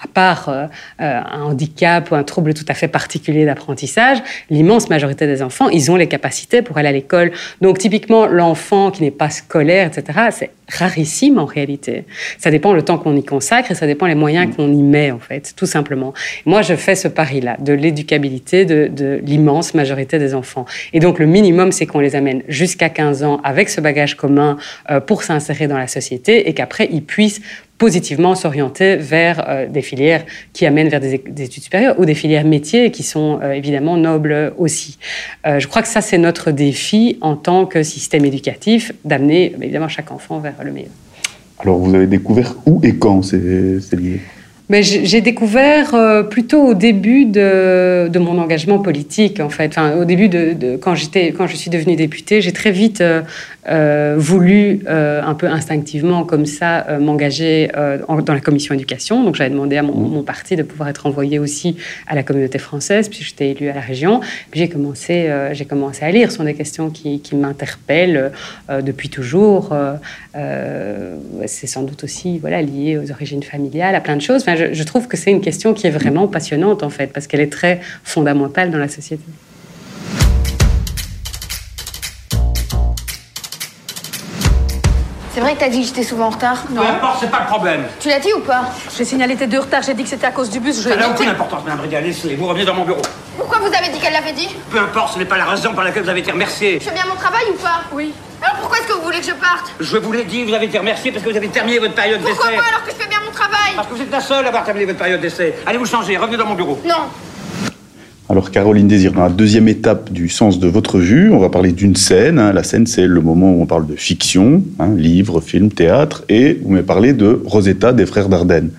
à 0.02 0.08
part 0.08 0.50
euh, 0.50 0.66
euh, 1.02 1.22
un 1.32 1.44
handicap 1.44 2.12
ou 2.12 2.16
un 2.16 2.24
trouble 2.24 2.54
tout 2.54 2.66
à 2.68 2.74
fait 2.74 2.88
particulier 2.88 3.46
d'apprentissage, 3.46 4.20
l'immense 4.50 4.90
majorité 4.90 5.28
des 5.28 5.42
enfants, 5.42 5.70
ils 5.70 5.92
ont 5.92 5.96
les 5.96 6.08
capacités 6.08 6.62
pour 6.62 6.78
aller 6.78 6.90
à 6.90 6.92
l'école. 6.92 7.32
Donc 7.62 7.78
typiquement, 7.78 8.26
l'enfant 8.26 8.92
qui 8.92 9.04
n'est 9.04 9.12
pas 9.12 9.30
scolaire, 9.30 9.88
etc., 9.88 10.20
c'est 10.32 10.52
rarissime 10.70 11.38
en 11.38 11.46
réalité. 11.46 12.06
Ça 12.38 12.52
dépend 12.52 12.74
le 12.74 12.82
temps 12.82 12.98
qu'on 12.98 13.16
y 13.16 13.24
consacre 13.24 13.72
et 13.72 13.76
ça 13.76 13.88
dépend 13.88 14.06
les 14.06 14.16
moyens 14.16 14.56
qu'on 14.56 14.72
y 14.72 14.84
met, 14.84 15.12
en 15.12 15.20
fait, 15.20 15.54
tout 15.56 15.66
simplement. 15.66 16.14
Moi, 16.46 16.62
je 16.62 16.76
fais 16.76 16.96
ce 16.96 17.08
pari-là, 17.08 17.58
de 17.60 17.74
l'éducabilité 17.74 18.66
de, 18.66 19.20
l'immense 19.24 19.74
majorité 19.74 20.20
des 20.20 20.34
enfants. 20.34 20.66
Et 20.94 21.00
donc 21.00 21.20
le 21.20 21.26
minimum, 21.26 21.72
c'est 21.72 21.86
qu'on 21.86 22.00
les 22.00 22.16
amène 22.16 22.44
jusqu'à 22.48 22.90
15 22.90 23.24
ans 23.24 23.42
avec 23.44 23.70
ce 23.70 23.82
bagage 23.82 24.16
commun 24.16 24.58
euh, 24.90 25.00
pour 25.00 25.24
s'insérer 25.24 25.68
dans 25.68 25.78
la 25.78 25.88
société 25.88 26.50
et 26.50 26.54
qu'après, 26.54 26.88
ils 26.92 27.04
puissent 27.04 27.42
positivement 27.78 28.36
s'orienter 28.36 28.96
vers 28.96 29.50
euh, 29.50 29.68
des 29.68 29.82
filières 29.82 30.24
qui 30.54 30.66
amènent 30.66 30.88
vers 30.88 31.02
des, 31.02 31.16
études 31.16 31.64
supérieures 31.64 32.00
ou 32.00 32.06
des 32.06 32.16
filières 32.16 32.46
métiers 32.46 32.90
qui 32.90 33.04
sont 33.04 33.40
euh, 33.44 33.52
évidemment 33.52 33.98
nobles 33.98 34.54
aussi. 34.58 34.98
Je 35.46 35.68
crois 35.68 35.82
que 35.82 35.88
ça, 35.88 36.02
c'est 36.02 36.18
notre 36.18 36.52
défi 36.52 37.18
en 37.22 37.36
tant 37.36 37.66
que 37.66 37.84
système 37.84 38.26
éducatif, 38.26 38.94
d'amener 39.04 39.54
évidemment 39.62 39.90
chaque 39.90 40.12
enfant 40.12 40.40
vers 40.40 40.55
Alors, 41.60 41.78
vous 41.78 41.94
avez 41.96 42.08
découvert 42.08 42.56
où 42.66 42.80
et 42.84 42.96
quand 42.98 43.22
c'est 43.24 43.94
lié 43.94 44.22
mais 44.68 44.82
j'ai 44.82 45.22
découvert 45.22 45.94
euh, 45.94 46.24
plutôt 46.24 46.64
au 46.64 46.74
début 46.74 47.26
de, 47.26 48.08
de, 48.08 48.20
mon 48.20 48.40
engagement 48.40 48.80
politique, 48.80 49.40
en 49.40 49.50
fait. 49.50 49.68
Enfin, 49.68 49.96
au 49.96 50.06
début 50.06 50.28
de, 50.28 50.54
de 50.54 50.76
quand, 50.76 50.96
quand 51.38 51.48
je 51.48 51.56
suis 51.56 51.70
devenue 51.70 51.96
députée, 51.96 52.42
j'ai 52.42 52.52
très 52.52 52.72
vite 52.72 53.02
euh, 53.02 53.22
euh 53.70 54.16
voulu, 54.18 54.82
euh, 54.88 55.22
un 55.24 55.36
peu 55.36 55.48
instinctivement 55.48 56.24
comme 56.24 56.46
ça, 56.46 56.86
m'engager 57.00 57.70
dans 58.08 58.34
la 58.34 58.40
commission 58.40 58.74
éducation. 58.74 59.24
Donc, 59.24 59.36
j'avais 59.36 59.50
demandé 59.52 59.78
à 59.78 59.84
mon, 59.84 59.96
mon, 59.96 60.24
parti 60.24 60.56
de 60.56 60.64
pouvoir 60.64 60.90
être 60.90 61.06
envoyé 61.06 61.38
aussi 61.38 61.78
à 62.08 62.16
la 62.16 62.24
communauté 62.24 62.58
française, 62.58 63.10
puis 63.10 63.20
j'étais 63.22 63.52
élue 63.52 63.70
à 63.70 63.74
la 63.74 63.82
région. 63.82 64.20
Puis 64.50 64.62
j'ai 64.62 64.70
commencé, 64.70 65.32
j'ai 65.54 65.66
commencé 65.66 66.04
à 66.04 66.12
lire. 66.12 66.32
Ce 66.32 66.38
sont 66.38 66.44
des 66.44 66.54
questions 66.54 66.90
qui, 66.90 67.20
qui 67.20 67.36
m'interpellent 67.36 68.32
depuis 68.70 69.10
toujours. 69.10 69.76
C'est 71.46 71.68
sans 71.68 71.84
doute 71.84 72.04
aussi 72.04 72.40
voilà, 72.40 72.62
lié 72.62 72.98
aux 72.98 73.12
origines 73.12 73.44
familiales, 73.44 73.96
à 73.96 74.02
plein 74.02 74.16
de 74.16 74.22
choses 74.22 74.44
je, 74.56 74.84
trouve 74.84 75.08
que 75.08 75.18
c'est 75.18 75.32
une 75.32 75.42
question 75.42 75.74
qui 75.74 75.88
est 75.88 75.92
vraiment 75.92 76.28
passionnante, 76.28 76.84
en 76.84 76.90
fait, 76.90 77.08
parce 77.08 77.28
qu'elle 77.28 77.42
est 77.42 77.52
très 77.52 77.82
fondamentale 78.04 78.72
dans 78.72 78.78
la 78.78 78.88
société. 78.88 79.24
C'est 85.34 85.42
vrai 85.42 85.56
que 85.56 85.60
t'as 85.60 85.68
dit 85.68 85.82
que 85.82 85.88
j'étais 85.88 86.04
souvent 86.04 86.28
en 86.28 86.30
retard 86.30 86.64
Non. 86.70 86.82
Peu 86.82 86.88
importe, 86.88 87.18
c'est 87.20 87.30
pas 87.30 87.42
le 87.42 87.48
problème. 87.48 87.84
Tu 88.00 88.08
l'as 88.08 88.20
dit 88.20 88.32
ou 88.32 88.40
pas 88.40 88.70
J'ai 88.98 89.04
signalé 89.04 89.36
tes 89.36 89.48
deux 89.48 89.60
retards, 89.60 89.84
j'ai 89.84 89.94
dit 89.94 90.04
que 90.04 90.10
c'était 90.10 90.28
à 90.28 90.32
cause 90.32 90.50
du 90.50 90.62
bus. 90.62 90.82
Je 90.82 90.88
ça 90.88 90.96
n'a 90.96 91.10
aucune 91.10 91.28
importance, 91.28 91.62
Madame 91.66 91.80
Briga. 91.80 92.00
Laissez, 92.00 92.36
vous 92.36 92.48
revenez 92.48 92.64
dans 92.64 92.74
mon 92.74 92.86
bureau. 92.86 93.02
Pourquoi 93.38 93.60
vous 93.60 93.68
avez 93.68 93.90
dit 93.90 94.00
qu'elle 94.00 94.14
l'avait 94.14 94.32
dit 94.32 94.48
Peu 94.72 94.80
importe, 94.80 95.16
ce 95.16 95.20
n'est 95.20 95.26
pas 95.26 95.38
la 95.38 95.44
raison 95.44 95.74
pour 95.74 95.84
laquelle 95.84 96.04
vous 96.04 96.10
avez 96.10 96.22
été 96.22 96.32
remercié. 96.32 96.80
Je 96.80 96.86
fais 96.86 96.94
bien 96.94 97.04
mon 97.10 97.16
travail 97.16 97.44
ou 97.52 97.58
pas 97.58 97.82
Oui. 97.92 98.14
Pourquoi 98.76 98.88
est-ce 98.88 98.94
que 98.94 99.00
vous 99.00 99.06
voulez 99.06 99.20
que 99.20 99.26
je 99.26 99.40
parte? 99.40 99.74
Je 99.80 99.98
vous 99.98 100.12
l'ai 100.12 100.26
dit, 100.26 100.44
vous 100.44 100.54
avez 100.54 100.66
été 100.66 100.78
remercié 100.78 101.12
parce 101.12 101.24
que 101.24 101.30
vous 101.30 101.38
avez 101.38 101.48
terminé 101.48 101.80
votre 101.80 101.94
période 101.94 102.20
d'essai. 102.20 102.34
Pourquoi 102.36 102.52
pas 102.52 102.68
alors 102.68 102.84
que 102.84 102.92
je 102.92 102.96
fais 102.96 103.08
bien 103.08 103.20
mon 103.26 103.32
travail? 103.32 103.72
Parce 103.74 103.88
que 103.88 103.94
vous 103.94 104.02
êtes 104.02 104.12
la 104.12 104.20
seule 104.20 104.44
à 104.46 104.50
avoir 104.50 104.66
terminé 104.66 104.86
votre 104.86 104.98
période 104.98 105.22
d'essai. 105.22 105.54
Allez 105.66 105.78
vous 105.78 105.86
changer, 105.86 106.18
revenez 106.18 106.36
dans 106.36 106.46
mon 106.46 106.56
bureau. 106.56 106.78
Non. 106.86 107.06
Alors 108.28 108.52
Caroline 108.52 108.88
Désir, 108.88 109.14
dans 109.14 109.22
la 109.24 109.30
deuxième 109.30 109.70
étape 109.70 110.12
du 110.12 110.28
sens 110.28 110.60
de 110.60 110.68
votre 110.68 111.00
vue, 111.00 111.32
on 111.32 111.40
va 111.40 111.48
parler 111.48 111.72
d'une 111.72 111.96
scène. 111.96 112.38
Hein. 112.38 112.52
La 112.52 112.64
scène, 112.64 112.86
c'est 112.86 113.08
le 113.08 113.22
moment 113.22 113.54
où 113.54 113.62
on 113.62 113.66
parle 113.66 113.88
de 113.88 113.96
fiction, 113.96 114.62
hein, 114.80 114.94
livre, 114.98 115.40
film, 115.40 115.72
théâtre, 115.72 116.26
et 116.28 116.60
vous 116.62 116.72
m'avez 116.72 116.84
parlé 116.84 117.14
de 117.14 117.42
Rosetta 117.46 117.94
des 117.94 118.06
Frères 118.06 118.28
Dardenne. 118.28 118.72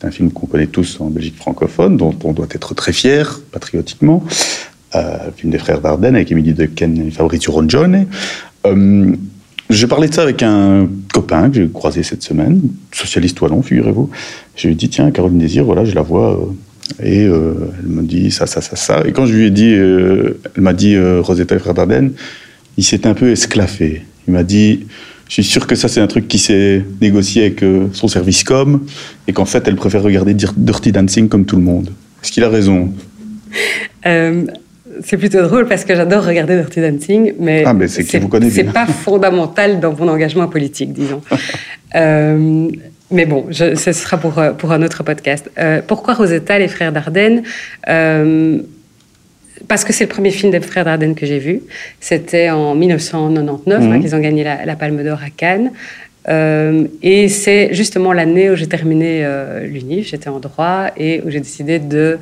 C'est 0.00 0.06
un 0.06 0.10
film 0.10 0.32
qu'on 0.32 0.46
connaît 0.46 0.66
tous 0.66 0.98
en 1.00 1.06
Belgique 1.06 1.36
francophone, 1.36 1.98
dont 1.98 2.14
on 2.24 2.32
doit 2.32 2.48
être 2.50 2.74
très 2.74 2.94
fier, 2.94 3.40
patriotiquement. 3.52 4.24
Euh, 4.94 5.30
film 5.36 5.52
des 5.52 5.58
Frères 5.58 5.80
Dardenne 5.80 6.14
avec 6.16 6.32
Émilie 6.32 6.54
Dequesne 6.54 7.06
et 7.06 7.10
Fabrizio 7.10 7.52
Rongione. 7.52 8.06
Euh, 8.66 9.12
j'ai 9.70 9.86
parlé 9.86 10.08
de 10.08 10.14
ça 10.14 10.22
avec 10.22 10.42
un 10.42 10.88
copain 11.12 11.48
que 11.48 11.56
j'ai 11.56 11.68
croisé 11.68 12.02
cette 12.02 12.22
semaine, 12.22 12.60
socialiste 12.92 13.40
wallon, 13.40 13.62
figurez-vous. 13.62 14.10
Je 14.56 14.66
lui 14.66 14.74
ai 14.74 14.76
dit, 14.76 14.88
tiens, 14.88 15.10
Caroline 15.10 15.38
Désir, 15.38 15.64
voilà, 15.64 15.84
je 15.84 15.94
la 15.94 16.02
vois... 16.02 16.34
Euh, 16.34 16.44
et 17.02 17.24
euh, 17.24 17.54
elle 17.78 17.88
m'a 17.88 18.02
dit 18.02 18.30
ça, 18.30 18.46
ça, 18.46 18.60
ça, 18.60 18.76
ça. 18.76 19.02
Et 19.06 19.12
quand 19.12 19.24
je 19.24 19.32
lui 19.32 19.46
ai 19.46 19.50
dit, 19.50 19.72
euh, 19.72 20.38
elle 20.54 20.62
m'a 20.62 20.74
dit 20.74 20.98
Rosetta 20.98 21.54
et 21.54 21.58
Frère 21.58 21.72
Dardenne, 21.72 22.12
il 22.76 22.84
s'est 22.84 23.06
un 23.06 23.14
peu 23.14 23.30
esclaffé. 23.30 24.02
Il 24.28 24.34
m'a 24.34 24.42
dit, 24.42 24.80
je 25.28 25.34
suis 25.34 25.44
sûr 25.44 25.66
que 25.66 25.74
ça 25.74 25.88
c'est 25.88 26.00
un 26.00 26.06
truc 26.06 26.28
qui 26.28 26.38
s'est 26.38 26.84
négocié 27.00 27.44
avec 27.46 27.64
son 27.92 28.08
service 28.08 28.44
com 28.44 28.84
et 29.26 29.32
qu'en 29.32 29.46
fait 29.46 29.66
elle 29.68 29.76
préfère 29.76 30.02
regarder 30.02 30.34
Dirty 30.34 30.92
Dancing 30.92 31.28
comme 31.28 31.46
tout 31.46 31.56
le 31.56 31.62
monde. 31.62 31.90
Est-ce 32.22 32.30
qu'il 32.30 32.44
a 32.44 32.50
raison? 32.50 32.92
C'est 35.04 35.16
plutôt 35.16 35.42
drôle 35.42 35.66
parce 35.66 35.84
que 35.84 35.94
j'adore 35.94 36.24
regarder 36.24 36.56
Dirty 36.56 36.80
Dancing, 36.80 37.32
mais, 37.38 37.64
ah, 37.66 37.74
mais 37.74 37.88
c'est 37.88 38.04
pas 38.72 38.86
fondamental 39.04 39.80
dans 39.80 39.92
mon 39.94 40.08
engagement 40.08 40.48
politique, 40.48 40.92
disons. 40.92 41.22
Mais 43.12 43.26
bon, 43.26 43.46
ce 43.52 43.74
sera 43.92 44.16
pour, 44.16 44.38
euh, 44.38 44.52
pour 44.52 44.72
un 44.72 44.82
autre 44.82 45.02
podcast. 45.02 45.50
Euh, 45.58 45.82
pourquoi 45.86 46.14
Rosetta, 46.14 46.58
les 46.58 46.68
frères 46.68 46.92
Dardenne 46.92 47.42
euh, 47.88 48.58
Parce 49.68 49.84
que 49.84 49.92
c'est 49.92 50.04
le 50.04 50.08
premier 50.08 50.30
film 50.30 50.50
des 50.50 50.60
frères 50.60 50.86
Dardenne 50.86 51.14
que 51.14 51.26
j'ai 51.26 51.38
vu. 51.38 51.60
C'était 52.00 52.48
en 52.48 52.74
1999 52.74 53.82
hein, 53.82 53.86
mhm. 53.86 54.00
qu'ils 54.00 54.14
ont 54.14 54.18
gagné 54.18 54.44
la, 54.44 54.64
la 54.64 54.76
Palme 54.76 55.04
d'Or 55.04 55.20
à 55.22 55.28
Cannes. 55.28 55.72
Euh, 56.28 56.86
et 57.02 57.28
c'est 57.28 57.74
justement 57.74 58.12
l'année 58.12 58.50
où 58.50 58.56
j'ai 58.56 58.68
terminé 58.68 59.24
euh, 59.24 59.66
l'UNIF, 59.66 60.08
j'étais 60.08 60.28
en 60.28 60.38
droit, 60.38 60.86
et 60.96 61.20
où 61.24 61.30
j'ai 61.30 61.40
décidé 61.40 61.78
de 61.78 61.96
euh, 61.98 62.18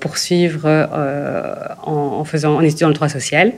poursuivre 0.00 0.62
euh, 0.66 1.54
en, 1.82 2.18
en, 2.20 2.24
faisant, 2.24 2.56
en 2.56 2.60
étudiant 2.62 2.88
le 2.88 2.94
droit 2.94 3.08
social. 3.08 3.52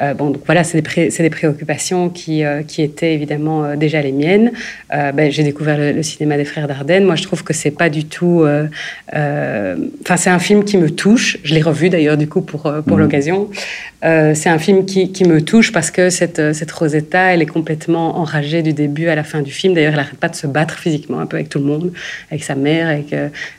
Euh, 0.00 0.14
bon, 0.14 0.30
donc 0.30 0.42
voilà, 0.46 0.64
c'est 0.64 0.80
des, 0.80 1.08
des, 1.08 1.30
préoccupations 1.30 2.08
qui, 2.08 2.42
qui 2.66 2.82
étaient 2.82 3.14
évidemment 3.14 3.74
déjà 3.76 4.00
les 4.00 4.12
miennes. 4.12 4.52
Ben, 4.90 5.30
j'ai 5.30 5.42
découvert 5.42 5.76
le, 5.78 6.02
cinéma 6.02 6.36
des 6.36 6.44
frères 6.44 6.68
Dardenne. 6.68 7.04
Moi, 7.04 7.16
je 7.16 7.22
trouve 7.22 7.44
que 7.44 7.52
c'est 7.52 7.70
pas 7.70 7.88
du 7.90 8.04
tout. 8.04 8.46
Enfin, 9.12 10.16
c'est 10.16 10.30
un 10.30 10.38
film 10.38 10.64
qui 10.64 10.76
me 10.76 10.90
touche. 10.90 11.38
Je 11.42 11.54
l'ai 11.54 11.62
revu 11.62 11.90
d'ailleurs 11.90 12.16
du 12.16 12.28
coup 12.28 12.40
pour 12.40 12.62
pour 12.86 12.96
mmh. 12.96 13.00
l'occasion. 13.00 13.50
c'est 14.02 14.48
un 14.48 14.58
film 14.58 14.84
qui, 14.86 15.12
qui, 15.12 15.24
me 15.24 15.42
touche 15.42 15.72
parce 15.72 15.90
que 15.90 16.10
cette 16.10 16.54
cette 16.54 16.70
Rosetta, 16.70 17.34
elle 17.34 17.42
est 17.42 17.46
complètement 17.46 18.18
enragée 18.18 18.62
du 18.62 18.72
début 18.72 19.08
à 19.08 19.14
la 19.14 19.24
fin 19.24 19.42
du 19.42 19.50
film. 19.50 19.74
D'ailleurs, 19.74 19.92
elle 19.92 19.98
n'arrête 19.98 20.18
pas 20.18 20.28
de 20.28 20.36
se 20.36 20.46
battre 20.46 20.78
physiquement 20.78 21.20
un 21.20 21.26
peu 21.26 21.36
avec 21.36 21.48
tout 21.48 21.58
le 21.58 21.64
monde, 21.64 21.92
avec 22.30 22.44
sa 22.44 22.54
mère, 22.54 22.88
avec, 22.88 23.14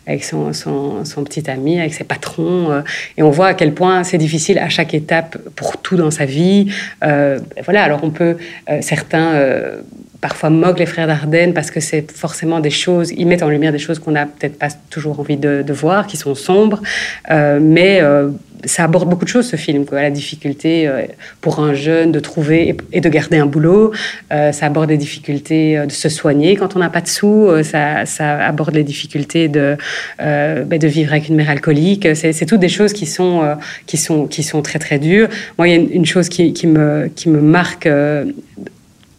avec 0.08 0.24
son, 0.24 0.54
son, 0.54 1.06
son, 1.06 1.24
petit 1.24 1.50
ami, 1.50 1.80
avec 1.80 1.89
ses 1.94 2.04
patrons. 2.04 2.84
et 3.18 3.24
on 3.24 3.30
voit 3.30 3.48
à 3.48 3.54
quel 3.54 3.74
point 3.74 4.04
c'est 4.04 4.18
difficile 4.18 4.60
à 4.60 4.70
chaque 4.70 4.94
étape 4.94 5.38
pour 5.56 5.78
tout 5.78 5.98
dans 5.98 6.12
sa 6.12 6.26
vie. 6.26 6.72
voilà, 7.02 7.84
alors 7.84 8.04
on 8.04 8.10
peut, 8.12 8.38
certains 8.82 9.34
parfois 10.22 10.50
moquent 10.50 10.80
les 10.80 10.86
frères 10.86 11.08
Dardenne 11.08 11.54
parce 11.54 11.72
que 11.72 11.80
c'est 11.80 12.12
forcément 12.12 12.60
des 12.60 12.70
choses, 12.70 13.12
ils 13.16 13.26
mettent 13.26 13.44
en 13.44 13.50
lumière 13.50 13.72
des 13.72 13.80
choses 13.80 14.00
qu'on 14.00 14.12
n'a 14.12 14.26
peut-être 14.26 14.58
pas 14.58 14.70
toujours 14.90 15.20
envie 15.20 15.38
de, 15.38 15.64
voir, 15.70 16.08
qui 16.08 16.18
sont 16.18 16.36
sombres, 16.36 16.82
euh, 17.32 17.60
mais 17.62 18.00
euh, 18.02 18.30
ça 18.66 18.84
aborde 18.84 19.10
beaucoup 19.10 19.26
de 19.26 19.30
choses 19.30 19.48
ce 19.48 19.56
film, 19.56 19.86
la 19.92 20.12
difficulté 20.12 20.88
euh, 20.88 21.04
pour 21.42 21.60
un 21.60 21.74
jeune 21.74 22.12
de 22.12 22.20
trouver 22.20 22.76
et, 22.92 23.02
de 23.02 23.10
garder 23.10 23.38
un 23.38 23.46
boulot, 23.46 23.92
ça 24.30 24.66
aborde 24.66 24.90
les 24.90 24.98
difficultés 24.98 25.86
de 25.86 25.92
se 25.92 26.10
soigner 26.10 26.56
quand 26.56 26.76
on 26.76 26.80
n'a 26.80 26.90
pas 26.90 27.02
de 27.02 27.08
sous, 27.08 27.50
ça, 27.64 28.04
aborde 28.46 28.76
les 28.76 28.84
difficultés 28.84 29.48
de, 29.48 29.78
ben, 30.20 30.78
de 30.78 30.88
vivre 30.88 31.12
avec 31.14 31.30
une 31.30 31.36
mère 31.36 31.50
alcoolique, 31.50 32.08
c'est 32.16 32.46
toutes 32.46 32.60
des 32.60 32.70
choses 32.70 32.94
qui 32.94 33.06
sont, 33.06 33.58
qui 33.86 33.98
sont, 33.98 34.28
qui 34.28 34.44
sont 34.44 34.62
très 34.62 34.80
très 34.80 35.00
dures. 35.00 35.30
Moi, 35.58 35.70
il 35.70 35.72
y 35.72 35.78
a 35.78 35.80
une, 35.80 36.06
chose 36.06 36.30
qui, 36.30 36.54
me, 36.68 37.10
qui 37.16 37.30
me 37.30 37.42
marque 37.42 37.88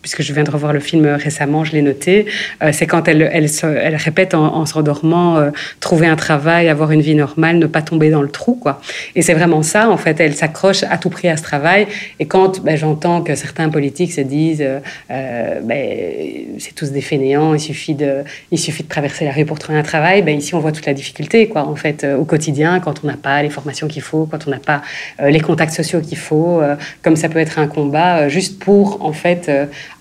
puisque 0.03 0.23
je 0.23 0.33
viens 0.33 0.45
de 0.45 0.51
revoir 0.51 0.73
le 0.73 0.81
film 0.81 1.07
récemment, 1.07 1.65
je 1.65 1.73
l'ai 1.73 1.83
noté, 1.83 2.27
euh, 2.63 2.71
c'est 2.73 2.87
quand 2.87 3.07
elle, 3.09 3.29
elle, 3.33 3.49
elle 3.63 3.97
répète 3.97 4.35
en, 4.35 4.65
s'endormant 4.67 5.37
euh, 5.37 5.51
trouver 5.81 6.07
un 6.07 6.17
travail, 6.17 6.69
avoir 6.69 6.91
une 6.93 7.01
vie 7.01 7.15
normale, 7.15 7.59
ne 7.59 7.67
pas 7.67 7.83
tomber 7.83 8.11
dans 8.11 8.23
le 8.23 8.29
trou, 8.29 8.55
quoi. 8.55 8.81
Et 9.15 9.23
c'est 9.23 9.35
vraiment 9.35 9.63
ça, 9.63 9.91
en 9.91 9.97
fait, 9.97 10.21
elle 10.21 10.35
s'accroche 10.35 10.83
à 10.85 10.97
tout 10.99 11.11
prix 11.11 11.29
à 11.29 11.37
ce 11.37 11.43
travail. 11.43 11.87
Et 12.19 12.27
quand 12.27 12.63
ben, 12.63 12.77
j'entends 12.77 13.23
que 13.23 13.35
certains 13.35 13.69
politiques 13.69 14.13
se 14.13 14.21
disent, 14.21 14.65
euh, 15.11 15.61
ben, 15.63 16.57
c'est 16.59 16.75
tous 16.75 16.91
des 16.93 17.01
fainéants, 17.01 17.55
il 17.55 17.61
suffit 17.61 17.95
de, 17.95 18.25
il 18.51 18.59
suffit 18.59 18.83
de 18.83 18.89
traverser 18.89 19.25
la 19.25 19.33
rue 19.33 19.45
pour 19.45 19.59
trouver 19.59 19.79
un 19.79 19.83
travail, 19.83 20.23
ben, 20.23 20.37
ici 20.37 20.55
on 20.55 20.61
voit 20.61 20.73
toute 20.73 20.87
la 20.87 20.95
difficulté, 20.95 21.49
quoi, 21.49 21.67
en 21.67 21.77
fait, 21.77 22.07
au 22.19 22.25
quotidien, 22.25 22.81
quand 22.81 23.05
on 23.05 23.07
n'a 23.07 23.17
pas 23.17 23.43
les 23.43 23.51
formations 23.51 23.89
qu'il 23.89 24.03
faut, 24.03 24.27
quand 24.31 24.47
on 24.47 24.51
n'a 24.51 24.59
pas 24.59 24.83
les 25.23 25.41
contacts 25.41 25.73
sociaux 25.73 26.01
qu'il 26.01 26.19
faut, 26.19 26.63
comme 27.03 27.17
ça 27.17 27.29
peut 27.29 27.39
être 27.39 27.59
un 27.59 27.67
combat, 27.67 28.29
juste 28.29 28.59
pour, 28.59 29.05
en 29.05 29.13
fait, 29.13 29.51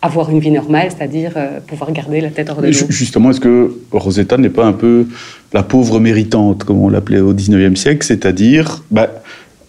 avoir 0.02 0.30
une 0.30 0.40
vie 0.40 0.52
normale, 0.52 0.90
c'est-à-dire 0.96 1.34
euh, 1.36 1.60
pouvoir 1.66 1.92
garder 1.92 2.22
la 2.22 2.30
tête 2.30 2.50
hors 2.50 2.62
de 2.62 2.68
l'eau. 2.68 2.86
Justement, 2.90 3.32
est-ce 3.32 3.42
que 3.42 3.74
Rosetta 3.92 4.38
n'est 4.38 4.50
pas 4.50 4.66
un 4.66 4.74
peu 4.74 5.08
la 5.54 5.64
pauvre 5.64 6.00
méritante, 6.00 6.64
comme 6.64 6.80
on 6.80 6.90
l'appelait 6.90 7.20
au 7.20 7.34
19e 7.34 7.76
siècle, 7.76 8.06
c'est-à-dire 8.06 8.84
bah, 8.92 9.10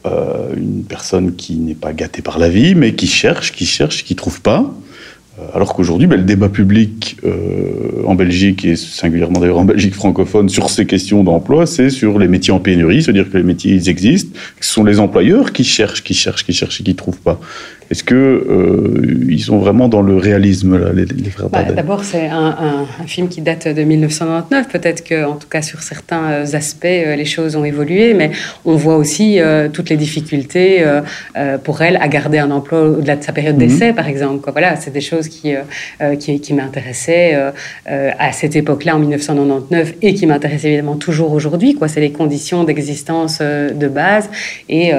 euh, 0.06 0.54
une 0.56 0.84
personne 0.84 1.34
qui 1.34 1.56
n'est 1.56 1.74
pas 1.74 1.92
gâtée 1.92 2.22
par 2.22 2.38
la 2.38 2.48
vie, 2.48 2.74
mais 2.74 2.94
qui 2.94 3.06
cherche, 3.06 3.52
qui 3.52 3.66
cherche, 3.66 4.04
qui 4.04 4.14
ne 4.14 4.18
trouve 4.18 4.40
pas 4.40 4.72
euh, 5.38 5.42
alors 5.54 5.74
qu'aujourd'hui, 5.74 6.06
ben, 6.06 6.16
le 6.16 6.24
débat 6.24 6.48
public 6.48 7.16
en 8.04 8.14
Belgique, 8.14 8.64
et 8.64 8.76
singulièrement 8.76 9.40
d'ailleurs 9.40 9.58
en 9.58 9.64
Belgique 9.64 9.94
francophone, 9.94 10.48
sur 10.48 10.70
ces 10.70 10.86
questions 10.86 11.24
d'emploi, 11.24 11.66
c'est 11.66 11.90
sur 11.90 12.18
les 12.18 12.28
métiers 12.28 12.52
en 12.52 12.60
pénurie, 12.60 13.02
c'est-à-dire 13.02 13.30
que 13.30 13.36
les 13.36 13.42
métiers 13.42 13.72
ils 13.72 13.88
existent, 13.88 14.36
ce 14.60 14.72
sont 14.72 14.84
les 14.84 15.00
employeurs 15.00 15.52
qui 15.52 15.64
cherchent, 15.64 16.04
qui 16.04 16.14
cherchent, 16.14 16.44
qui 16.44 16.52
cherchent 16.52 16.80
et 16.80 16.84
qui 16.84 16.90
ne 16.90 16.96
trouvent 16.96 17.20
pas. 17.20 17.40
Est-ce 17.90 18.04
que 18.04 18.14
euh, 18.14 19.26
ils 19.28 19.40
sont 19.40 19.58
vraiment 19.58 19.88
dans 19.88 20.00
le 20.00 20.16
réalisme, 20.16 20.78
là, 20.78 20.92
les, 20.92 21.06
frères 21.30 21.48
bah, 21.48 21.64
D'abord, 21.64 22.04
c'est 22.04 22.28
un, 22.28 22.86
film 23.06 23.28
qui 23.28 23.40
date 23.40 23.66
de 23.66 23.82
1999. 23.82 24.68
Peut-être 24.68 25.02
que, 25.02 25.24
en 25.24 25.34
tout 25.34 25.48
cas, 25.48 25.60
sur 25.60 25.82
certains 25.82 26.30
euh, 26.30 26.44
aspects, 26.52 26.84
euh, 26.84 27.16
les 27.16 27.24
choses 27.24 27.56
ont 27.56 27.64
évolué, 27.64 28.14
mais 28.14 28.30
on 28.64 28.76
voit 28.76 28.96
aussi 28.96 29.40
toutes 29.72 29.90
les 29.90 29.96
difficultés 29.96 30.84
pour 31.64 31.82
elle 31.82 31.96
à 31.96 32.08
garder 32.08 32.38
un 32.38 32.50
emploi 32.50 32.82
au-delà 32.82 33.16
de 33.16 33.24
sa 33.24 33.32
période 33.32 33.56
mhm. 33.56 33.66
d'essai, 33.66 33.92
par 33.92 34.06
exemple. 34.06 34.48
Voilà, 34.52 34.76
c'est 34.76 34.92
des 34.92 35.00
choses 35.00 35.28
qui, 35.28 35.54
qui, 36.18 36.40
qui 36.40 36.54
m'intéressaient 36.54 37.36
à 37.86 38.32
cette 38.32 38.54
époque-là, 38.54 38.96
en 38.96 38.98
1999, 39.00 39.94
et 40.02 40.14
qui 40.14 40.26
m'intéressent 40.26 40.66
évidemment 40.66 40.96
toujours 40.96 41.32
aujourd'hui. 41.32 41.74
Quoi, 41.74 41.88
c'est 41.88 42.00
les 42.00 42.12
conditions 42.12 42.64
d'existence 42.64 43.40
de 43.40 43.88
base, 43.88 44.28
et 44.68 44.92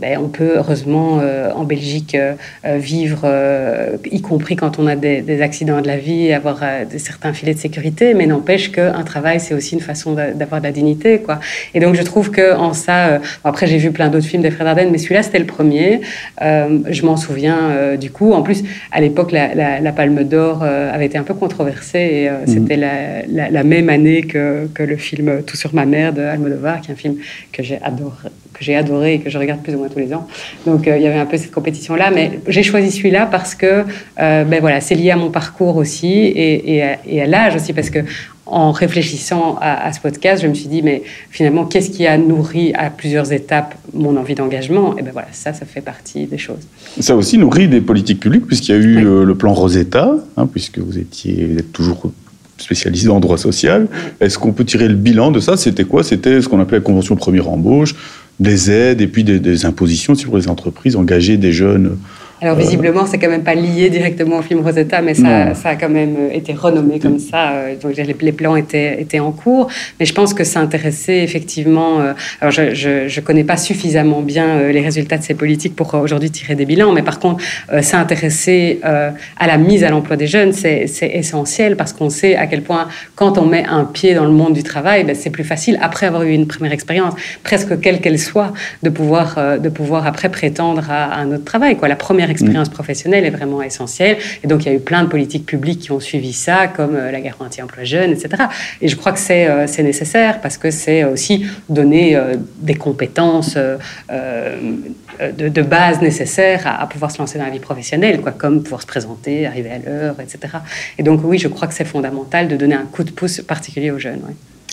ben, 0.00 0.18
on 0.18 0.28
peut 0.28 0.52
heureusement 0.56 1.20
en 1.54 1.64
Belgique 1.64 2.16
euh, 2.31 2.31
vivre, 2.64 3.22
euh, 3.24 3.96
y 4.10 4.20
compris 4.20 4.56
quand 4.56 4.78
on 4.78 4.86
a 4.86 4.96
des, 4.96 5.42
accidents 5.42 5.80
de 5.80 5.86
la 5.86 5.96
vie, 5.96 6.32
avoir 6.32 6.60
euh, 6.62 6.84
certains 6.98 7.32
filets 7.32 7.54
de 7.54 7.58
sécurité, 7.58 8.14
mais 8.14 8.26
n'empêche 8.26 8.70
qu'un 8.70 9.02
travail, 9.02 9.40
c'est 9.40 9.54
aussi 9.54 9.74
une 9.74 9.80
façon 9.80 10.14
d'avoir 10.14 10.60
de 10.60 10.66
la 10.66 10.72
dignité. 10.72 11.18
Quoi. 11.18 11.40
Et 11.74 11.80
donc 11.80 11.94
je 11.94 12.02
trouve 12.02 12.30
que 12.30 12.54
en 12.54 12.72
ça, 12.72 13.20
après 13.44 13.66
j'ai 13.66 13.78
vu 13.78 13.90
plein 13.90 14.08
d'autres 14.08 14.26
films 14.26 14.42
des 14.42 14.50
Frères 14.50 14.66
Dardenne, 14.66 14.90
mais 14.90 14.98
celui-là 14.98 15.22
c'était 15.22 15.38
le 15.38 15.46
premier. 15.46 16.00
je 16.40 17.02
m'en 17.04 17.16
souviens 17.16 17.96
du 17.96 18.10
coup. 18.10 18.32
En 18.32 18.42
plus, 18.42 18.62
à 18.90 19.00
l'époque, 19.00 19.32
la, 19.32 19.92
Palme 19.92 20.24
d'Or 20.24 20.62
avait 20.62 21.06
été 21.06 21.18
un 21.18 21.22
peu 21.22 21.34
controversée 21.34 21.98
et 21.98 22.30
mhm. 22.30 22.46
c'était 22.46 22.76
la, 22.76 23.64
même 23.64 23.88
année 23.88 24.22
que, 24.22 24.68
que, 24.74 24.82
le 24.82 24.96
film 24.96 25.42
Tout 25.46 25.56
sur 25.56 25.74
ma 25.74 25.86
mère 25.86 26.12
de 26.12 26.22
Almodovar, 26.22 26.80
qui 26.80 26.90
est 26.90 26.94
un 26.94 26.96
film 26.96 27.16
que 27.52 27.62
j'ai 27.62 27.78
adoré, 27.82 28.28
que 28.52 28.64
j'ai 28.64 28.74
adoré 28.74 29.14
et 29.14 29.18
que 29.20 29.30
je 29.30 29.38
regarde 29.38 29.62
plus 29.62 29.74
ou 29.74 29.78
moins 29.78 29.88
tous 29.88 29.98
les 29.98 30.12
ans. 30.14 30.26
Donc 30.66 30.82
il 30.86 31.02
y 31.02 31.06
avait 31.06 31.18
un 31.18 31.26
peu 31.26 31.36
cette 31.36 31.52
compétition-là, 31.52 32.10
mais 32.10 32.40
j'ai 32.48 32.62
choisi 32.62 32.90
celui-là 32.90 33.26
parce 33.26 33.54
que 33.54 33.84
euh, 34.20 34.44
ben 34.44 34.60
voilà, 34.60 34.80
c'est 34.80 34.94
lié 34.94 35.10
à 35.10 35.16
mon 35.16 35.30
parcours 35.30 35.76
aussi 35.76 36.32
et, 36.34 36.82
à, 36.82 37.26
l'âge 37.26 37.56
aussi, 37.56 37.72
parce 37.72 37.90
que 37.90 38.00
en 38.44 38.72
réfléchissant 38.72 39.56
à, 39.62 39.92
ce 39.92 40.00
podcast, 40.00 40.42
je 40.42 40.48
me 40.48 40.52
suis 40.52 40.68
dit, 40.68 40.82
mais 40.82 41.02
finalement, 41.30 41.64
qu'est-ce 41.64 41.90
qui 41.90 42.06
a 42.06 42.18
nourri 42.18 42.72
à 42.74 42.90
plusieurs 42.90 43.32
étapes 43.32 43.74
mon 43.94 44.16
envie 44.16 44.34
d'engagement? 44.34 44.98
Et 44.98 45.02
ben 45.02 45.10
voilà, 45.12 45.28
ça, 45.32 45.54
ça 45.54 45.64
fait 45.64 45.80
partie 45.80 46.26
des 46.26 46.38
choses. 46.38 46.66
Ça 47.00 47.16
aussi 47.16 47.38
nourrit 47.38 47.68
des 47.68 47.80
politiques 47.80 48.20
publiques, 48.20 48.46
puisqu'il 48.46 48.72
y 48.72 48.74
a 48.74 48.80
eu 48.80 49.06
euh, 49.06 49.24
le 49.24 49.34
plan 49.36 49.54
Rosetta, 49.54 50.12
hein, 50.36 50.46
puisque 50.46 50.78
vous 50.80 50.98
étiez 50.98 51.46
vous 51.46 51.58
êtes 51.58 51.72
toujours 51.72 52.12
spécialisé 52.58 53.08
en 53.08 53.20
droit 53.20 53.38
social. 53.38 53.88
Est-ce 54.20 54.38
qu'on 54.38 54.52
peut 54.52 54.64
tirer 54.64 54.88
le 54.88 54.94
bilan 54.94 55.30
de 55.30 55.40
ça? 55.40 55.56
C'était 55.56 55.84
quoi? 55.84 56.02
C'était 56.02 56.40
ce 56.40 56.48
qu'on 56.48 56.60
appelait 56.60 56.78
la 56.78 56.84
convention 56.84 57.16
première 57.16 57.48
embauche, 57.48 57.94
des 58.42 58.70
aides 58.70 59.00
et 59.00 59.06
puis 59.06 59.24
des, 59.24 59.40
des 59.40 59.64
impositions 59.64 60.14
pour 60.14 60.36
les 60.36 60.48
entreprises, 60.48 60.96
engager 60.96 61.36
des 61.36 61.52
jeunes 61.52 61.98
alors 62.42 62.56
visiblement, 62.56 63.06
c'est 63.06 63.18
quand 63.18 63.28
même 63.28 63.44
pas 63.44 63.54
lié 63.54 63.88
directement 63.88 64.38
au 64.38 64.42
film 64.42 64.60
Rosetta, 64.62 65.00
mais 65.00 65.14
ça, 65.14 65.54
ça 65.54 65.68
a 65.70 65.76
quand 65.76 65.88
même 65.88 66.16
euh, 66.18 66.34
été 66.34 66.52
renommé 66.52 66.98
comme 66.98 67.20
ça. 67.20 67.52
Euh, 67.52 67.76
donc 67.80 67.94
les, 67.96 68.32
plans 68.32 68.56
étaient, 68.56 69.00
étaient 69.00 69.20
en 69.20 69.30
cours. 69.30 69.68
Mais 70.00 70.06
je 70.06 70.12
pense 70.12 70.34
que 70.34 70.42
ça 70.42 70.58
intéressait 70.58 71.22
effectivement. 71.22 72.00
Euh, 72.00 72.14
alors 72.40 72.50
je, 72.50 72.74
je, 72.74 73.20
connais 73.20 73.44
pas 73.44 73.56
suffisamment 73.56 74.22
bien 74.22 74.68
les 74.72 74.80
résultats 74.80 75.18
de 75.18 75.22
ces 75.22 75.34
politiques 75.34 75.76
pour 75.76 75.94
aujourd'hui 75.94 76.32
tirer 76.32 76.56
des 76.56 76.64
bilans, 76.64 76.92
mais 76.92 77.02
par 77.02 77.20
contre, 77.20 77.44
ça 77.82 78.00
intéressait 78.00 78.80
à 78.82 79.46
la 79.46 79.58
mise 79.58 79.84
à 79.84 79.90
l'emploi 79.90 80.16
des 80.16 80.26
jeunes, 80.26 80.52
c'est 80.52 80.90
essentiel 81.00 81.76
parce 81.76 81.92
qu'on 81.92 82.10
sait 82.10 82.34
à 82.34 82.48
quel 82.48 82.62
point 82.62 82.88
quand 83.14 83.38
on 83.38 83.46
met 83.46 83.64
un 83.64 83.84
pied 83.84 84.14
dans 84.14 84.24
le 84.24 84.32
monde 84.32 84.54
du 84.54 84.64
travail, 84.64 85.04
ben, 85.04 85.14
c'est 85.14 85.30
plus 85.30 85.44
facile 85.44 85.78
après 85.80 86.06
avoir 86.06 86.24
eu 86.24 86.32
une 86.32 86.48
première 86.48 86.72
expérience, 86.72 87.14
presque 87.44 87.80
quelle 87.80 88.00
qu'elle 88.00 88.18
soit, 88.18 88.52
de 88.82 88.90
pouvoir 88.90 89.36
de 89.60 89.68
pouvoir 89.68 90.08
après 90.08 90.28
prétendre 90.28 90.90
à, 90.90 91.04
à 91.04 91.20
un 91.20 91.30
autre 91.30 91.44
travail. 91.44 91.76
Quoi, 91.76 91.86
la 91.86 91.96
première 91.96 92.31
expérience 92.32 92.68
mm. 92.68 92.72
professionnelle 92.72 93.24
est 93.24 93.30
vraiment 93.30 93.62
essentielle. 93.62 94.18
Et 94.42 94.46
donc, 94.46 94.64
il 94.64 94.68
y 94.68 94.72
a 94.72 94.74
eu 94.74 94.80
plein 94.80 95.04
de 95.04 95.08
politiques 95.08 95.46
publiques 95.46 95.80
qui 95.80 95.92
ont 95.92 96.00
suivi 96.00 96.32
ça, 96.32 96.66
comme 96.66 96.96
euh, 96.96 97.10
la 97.10 97.20
garantie 97.20 97.62
emploi 97.62 97.84
jeune, 97.84 98.10
etc. 98.10 98.44
Et 98.80 98.88
je 98.88 98.96
crois 98.96 99.12
que 99.12 99.20
c'est 99.20 99.48
euh, 99.48 99.66
nécessaire 99.82 100.40
parce 100.40 100.58
que 100.58 100.70
c'est 100.70 101.04
aussi 101.04 101.46
donner 101.68 102.16
euh, 102.16 102.34
des 102.58 102.74
compétences 102.74 103.56
de, 103.56 105.62
base 105.62 106.00
nécessaires 106.00 106.66
à, 106.66 106.86
pouvoir 106.88 107.10
se 107.10 107.18
lancer 107.18 107.38
dans 107.38 107.44
la 107.44 107.50
vie 107.50 107.60
professionnelle, 107.60 108.20
quoi, 108.20 108.32
comme 108.32 108.62
pouvoir 108.62 108.82
se 108.82 108.86
présenter, 108.86 109.46
arriver 109.46 109.70
à 109.70 109.78
l'heure, 109.78 110.16
etc. 110.20 110.54
Et 110.98 111.02
donc, 111.02 111.20
oui, 111.24 111.38
je 111.38 111.48
crois 111.48 111.68
que 111.68 111.74
c'est 111.74 111.84
fondamental 111.84 112.48
de 112.48 112.56
donner 112.56 112.74
un 112.74 112.86
coup 112.86 113.04
de 113.04 113.10
pouce 113.10 113.40
particulier 113.40 113.90
aux 113.90 113.98
jeunes. 113.98 114.22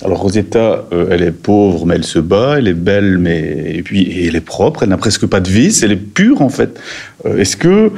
Alors 0.05 0.19
Rosetta, 0.21 0.85
elle 1.12 1.23
est 1.23 1.31
pauvre, 1.31 1.85
mais 1.85 1.95
elle 1.95 2.05
se 2.05 2.19
bat, 2.19 2.55
elle 2.57 2.67
est 2.69 2.73
belle, 2.73 3.17
mais 3.17 3.73
et 3.75 3.83
puis 3.83 4.25
elle 4.25 4.35
est 4.35 4.41
propre, 4.41 4.83
elle 4.83 4.89
n'a 4.89 4.97
presque 4.97 5.25
pas 5.25 5.41
de 5.41 5.49
vice, 5.49 5.83
elle 5.83 5.91
est 5.91 5.97
pure 5.97 6.41
en 6.41 6.49
fait. 6.49 6.79
Euh, 7.25 7.38
est-ce 7.38 7.57
que 7.57 7.91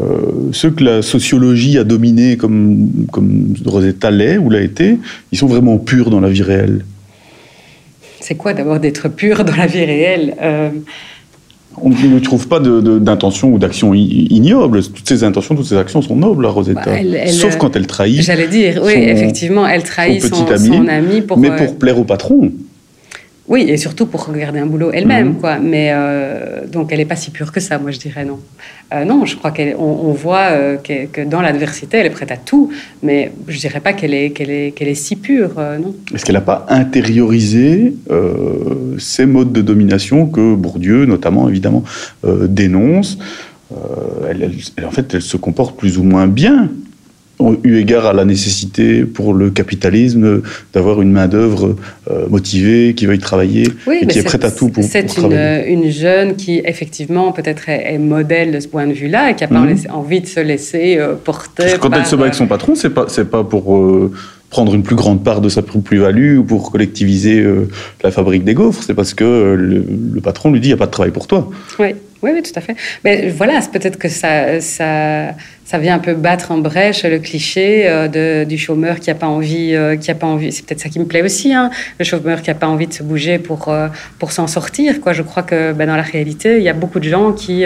euh, 0.00 0.50
ceux 0.52 0.70
que 0.70 0.84
la 0.84 1.02
sociologie 1.02 1.76
a 1.76 1.84
dominés 1.84 2.36
comme, 2.36 2.88
comme 3.10 3.54
Rosetta 3.66 4.10
l'est 4.10 4.38
ou 4.38 4.48
l'a 4.48 4.60
été, 4.60 4.98
ils 5.32 5.38
sont 5.38 5.48
vraiment 5.48 5.78
purs 5.78 6.10
dans 6.10 6.20
la 6.20 6.28
vie 6.28 6.42
réelle? 6.42 6.84
C'est 8.20 8.36
quoi 8.36 8.52
d'abord 8.52 8.78
d'être 8.78 9.08
pur 9.08 9.44
dans 9.44 9.56
la 9.56 9.66
vie 9.66 9.84
réelle? 9.84 10.36
Euh, 10.40 10.70
on 11.76 11.90
ne 11.90 12.18
trouve 12.18 12.48
pas 12.48 12.60
d'intention 12.60 13.52
ou 13.52 13.58
d'action 13.58 13.94
ignoble. 13.94 14.82
Toutes 14.82 15.08
ces 15.08 15.24
intentions, 15.24 15.54
toutes 15.54 15.66
ces 15.66 15.76
actions 15.76 16.02
sont 16.02 16.16
nobles 16.16 16.46
à 16.46 16.50
Rosetta. 16.50 16.82
Bah, 16.84 17.26
Sauf 17.28 17.56
quand 17.56 17.76
elle 17.76 17.86
trahit. 17.86 18.22
J'allais 18.22 18.48
dire, 18.48 18.80
oui, 18.84 18.92
effectivement, 18.96 19.66
elle 19.66 19.82
trahit 19.82 20.22
son, 20.22 20.46
ami, 20.88 21.22
pour. 21.22 21.38
Mais 21.38 21.54
pour 21.56 21.76
plaire 21.76 21.98
au 21.98 22.04
patron. 22.04 22.50
Oui, 23.50 23.64
et 23.68 23.76
surtout 23.76 24.06
pour 24.06 24.32
garder 24.32 24.60
un 24.60 24.66
boulot 24.66 24.92
elle-même, 24.92 25.30
mhm. 25.30 25.34
quoi. 25.40 25.58
Mais 25.58 25.90
euh, 25.92 26.68
donc, 26.68 26.92
elle 26.92 26.98
n'est 26.98 27.04
pas 27.04 27.16
si 27.16 27.32
pure 27.32 27.50
que 27.50 27.58
ça, 27.58 27.78
moi, 27.78 27.90
je 27.90 27.98
dirais 27.98 28.24
non. 28.24 28.38
Euh, 28.94 29.04
non, 29.04 29.26
je 29.26 29.34
crois 29.34 29.50
qu'on 29.50 29.74
on 29.76 30.12
voit 30.12 30.50
euh, 30.52 30.76
que, 30.76 31.24
dans 31.24 31.42
l'adversité, 31.42 31.96
elle 31.98 32.06
est 32.06 32.10
prête 32.10 32.30
à 32.30 32.36
tout, 32.36 32.70
mais 33.02 33.32
je 33.48 33.58
dirais 33.58 33.80
pas 33.80 33.92
qu'elle 33.92 34.14
est, 34.14 34.30
qu'elle 34.30 34.50
est, 34.50 34.70
qu'elle 34.70 34.86
est 34.86 34.94
si 34.94 35.16
pure, 35.16 35.54
non. 35.82 35.96
Est-ce 36.14 36.24
qu'elle 36.24 36.36
n'a 36.36 36.40
pas 36.40 36.64
intériorisé 36.68 37.92
ces 38.98 39.26
modes 39.26 39.52
de 39.52 39.62
domination 39.62 40.26
que 40.26 40.54
Bourdieu, 40.54 41.04
notamment, 41.04 41.48
évidemment, 41.48 41.82
dénonce? 42.24 43.18
Elle, 44.28 44.86
en 44.86 44.90
fait, 44.92 45.14
elle 45.14 45.22
se 45.22 45.36
comporte 45.36 45.76
plus 45.76 45.98
ou 45.98 46.04
moins 46.04 46.28
bien 46.28 46.68
eu 47.64 47.76
égard 47.76 48.06
à 48.06 48.12
la 48.12 48.24
nécessité 48.24 49.04
pour 49.04 49.34
le 49.34 49.50
capitalisme 49.50 50.42
d'avoir 50.72 51.00
une 51.02 51.12
main-d'œuvre 51.12 51.76
euh, 52.10 52.28
motivée, 52.28 52.94
qui 52.94 53.06
veuille 53.06 53.18
travailler 53.18 53.68
et 53.90 54.06
qui 54.06 54.18
est, 54.18 54.22
prête 54.22 54.44
à 54.44 54.50
tout 54.50 54.68
pour, 54.68 54.84
C'est 54.84 55.16
une, 55.16 55.32
une, 55.66 55.90
jeune 55.90 56.36
qui, 56.36 56.60
effectivement, 56.64 57.32
peut-être 57.32 57.68
est, 57.68 57.98
modèle 57.98 58.52
de 58.52 58.60
ce 58.60 58.68
point 58.68 58.86
de 58.86 58.92
vue-là 58.92 59.30
et 59.30 59.34
qui 59.34 59.44
n'a 59.44 59.48
pas 59.48 59.60
mhm. 59.60 59.76
envie 59.90 60.20
de 60.20 60.26
se 60.26 60.40
laisser 60.40 60.96
euh, 60.98 61.14
porter. 61.14 61.76
Quand 61.80 61.90
elle 61.92 62.06
se 62.06 62.16
bat 62.16 62.22
avec 62.22 62.34
son 62.34 62.46
patron, 62.46 62.74
c'est 62.74 62.90
pas, 62.90 63.06
pas 63.06 63.44
pour. 63.44 63.76
Euh, 63.76 64.12
prendre 64.50 64.74
une 64.74 64.82
plus 64.82 64.96
grande 64.96 65.22
part 65.22 65.40
de 65.40 65.48
sa 65.48 65.62
plus-value 65.62 66.38
ou 66.38 66.42
pour 66.42 66.72
collectiviser 66.72 67.46
la 68.02 68.10
fabrique 68.10 68.42
des 68.42 68.52
gaufres, 68.52 68.82
c'est 68.82 68.94
parce 68.94 69.14
que 69.14 69.54
le, 69.56 69.84
le, 70.12 70.20
patron 70.20 70.50
lui 70.50 70.58
dit 70.58 70.66
il 70.66 70.70
n'y 70.70 70.74
a 70.74 70.76
pas 70.76 70.86
de 70.86 70.90
travail 70.90 71.12
pour 71.12 71.28
toi. 71.28 71.48
Oui, 71.78 71.94
oui, 72.22 72.30
oui 72.34 72.42
tout 72.42 72.52
à 72.54 72.60
fait. 72.60 72.76
Mais 73.04 73.28
voilà, 73.28 73.60
peut-être 73.72 73.98
que 73.98 74.08
ça, 74.08 74.60
ça, 74.60 75.34
ça 75.70 75.78
vient 75.78 75.94
un 75.94 76.00
peu 76.00 76.14
battre 76.14 76.50
en 76.50 76.58
brèche 76.58 77.04
le 77.04 77.20
cliché 77.20 77.84
euh, 77.86 78.44
du 78.44 78.58
chômeur 78.58 78.98
qui 78.98 79.08
n'a 79.08 79.14
pas 79.14 79.28
envie, 79.28 79.76
euh, 79.76 79.94
qui 79.94 80.10
a 80.10 80.16
pas 80.16 80.26
envie. 80.26 80.50
C'est 80.50 80.66
peut-être 80.66 80.80
ça 80.80 80.88
qui 80.88 80.98
me 80.98 81.04
plaît 81.04 81.22
aussi, 81.22 81.54
hein, 81.54 81.70
le 82.00 82.04
chômeur 82.04 82.42
qui 82.42 82.50
n'a 82.50 82.56
pas 82.56 82.66
envie 82.66 82.88
de 82.88 82.92
se 82.92 83.04
bouger 83.04 83.38
pour 83.38 83.68
euh, 83.68 83.86
pour 84.18 84.32
s'en 84.32 84.48
sortir. 84.48 85.00
Quoi, 85.00 85.12
je 85.12 85.22
crois 85.22 85.44
que 85.44 85.72
ben, 85.72 85.86
dans 85.86 85.94
la 85.94 86.02
réalité, 86.02 86.56
il 86.56 86.64
y 86.64 86.68
a 86.68 86.72
beaucoup 86.72 86.98
de 86.98 87.08
gens 87.08 87.32
qui 87.32 87.64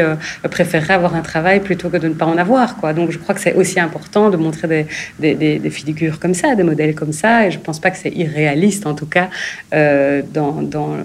préféreraient 0.50 0.92
avoir 0.92 1.14
un 1.14 1.22
travail 1.22 1.60
plutôt 1.60 1.88
que 1.88 1.96
de 1.96 2.08
ne 2.08 2.12
pas 2.12 2.26
en 2.26 2.36
avoir. 2.36 2.76
Quoi. 2.76 2.92
Donc, 2.92 3.10
je 3.10 3.16
crois 3.16 3.34
que 3.34 3.40
c'est 3.40 3.54
aussi 3.54 3.80
important 3.80 4.28
de 4.28 4.36
montrer 4.36 4.86
des, 5.18 5.70
figures 5.70 6.20
comme 6.20 6.34
ça, 6.34 6.54
des 6.54 6.62
modèles 6.62 6.94
comme 6.94 7.12
ça. 7.12 7.46
Et 7.46 7.50
je 7.50 7.58
ne 7.58 7.62
pense 7.62 7.80
pas 7.80 7.90
que 7.90 7.96
c'est 7.96 8.12
irréaliste, 8.12 8.86
en 8.86 8.94
tout 8.94 9.06
cas, 9.06 9.30
dans, 9.72 10.60
dans, 10.60 10.96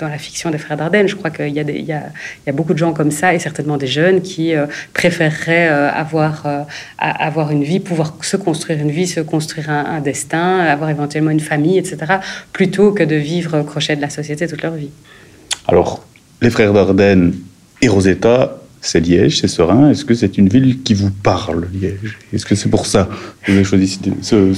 la 0.00 0.18
fiction 0.18 0.50
des 0.50 0.58
frères 0.58 0.76
Dardenne. 0.76 1.06
Je 1.06 1.14
crois 1.14 1.30
qu'il 1.30 1.56
y, 1.56 1.60
y, 1.60 1.82
y, 1.82 1.92
a 1.92 2.52
beaucoup 2.52 2.65
de 2.74 2.78
gens 2.78 2.92
comme 2.92 3.10
ça, 3.10 3.34
et 3.34 3.38
certainement 3.38 3.76
des 3.76 3.86
jeunes 3.86 4.22
qui 4.22 4.54
préféreraient 4.92 5.68
avoir 5.68 6.06
avoir, 6.06 6.46
euh, 6.46 6.62
avoir 6.98 7.50
une 7.50 7.64
vie, 7.64 7.80
pouvoir 7.80 8.14
se 8.22 8.36
construire 8.36 8.80
une 8.80 8.90
vie, 8.90 9.06
se 9.06 9.20
construire 9.20 9.70
un, 9.70 10.00
destin, 10.00 10.60
avoir 10.60 10.90
éventuellement 10.90 11.30
une 11.30 11.40
famille, 11.40 11.78
etc., 11.78 11.96
plutôt 12.52 12.92
que 12.92 13.02
de 13.02 13.16
vivre 13.16 13.62
crochet 13.62 13.96
de 13.96 14.00
la 14.00 14.10
société 14.10 14.46
toute 14.46 14.62
leur 14.62 14.74
vie. 14.74 14.90
Alors, 15.68 16.04
les 16.40 16.50
frères 16.50 16.72
Dardenne 16.72 17.34
et 17.82 17.88
Rosetta 17.88 18.55
c'est 18.86 19.00
Liège, 19.00 19.40
c'est 19.40 19.48
serein. 19.48 19.90
Est-ce 19.90 20.04
que 20.04 20.14
c'est 20.14 20.38
une 20.38 20.48
ville 20.48 20.82
qui 20.82 20.94
vous 20.94 21.10
parle, 21.10 21.66
Liège? 21.72 22.18
Est-ce 22.32 22.46
que 22.46 22.54
c'est 22.54 22.68
pour 22.68 22.86
ça 22.86 23.08
que 23.42 23.50
vous 23.50 23.58
avez 23.58 23.64
choisi 23.64 23.98
ce, 24.22 24.52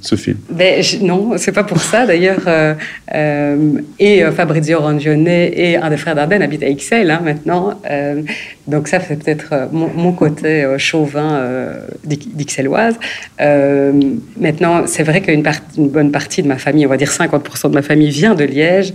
ce, 0.00 0.16
film? 0.16 0.38
Ben, 0.50 0.82
Non, 1.02 1.32
c'est 1.36 1.52
pas 1.52 1.64
pour 1.64 1.80
ça. 1.80 2.06
D'ailleurs, 2.06 2.42
euh, 2.46 2.74
euh, 3.14 3.72
et 3.98 4.24
euh, 4.24 4.32
Fabrizio 4.32 4.80
Rangione 4.80 5.28
et 5.28 5.76
un 5.76 5.90
des 5.90 5.96
frères 5.96 6.14
Dardenne 6.14 6.42
habitent 6.42 6.62
à 6.62 6.68
Ixelles 6.68 7.10
hein, 7.10 7.20
maintenant. 7.22 7.80
Donc 8.66 8.88
ça, 8.88 9.00
c'est 9.00 9.22
peut-être 9.22 9.68
mon, 9.72 10.12
côté 10.12 10.66
chauvin 10.78 11.46
d'Ixelloise. 12.04 12.98
maintenant, 13.38 14.86
c'est 14.86 15.02
vrai 15.02 15.20
qu'une 15.20 15.44
une 15.76 15.88
bonne 15.88 16.10
partie 16.12 16.42
de 16.42 16.48
ma 16.48 16.58
famille, 16.58 16.86
on 16.86 16.88
va 16.88 16.96
dire 16.96 17.10
50% 17.10 17.70
de 17.70 17.74
ma 17.74 17.82
famille, 17.82 18.10
vient 18.10 18.34
de 18.34 18.44
Liège, 18.44 18.92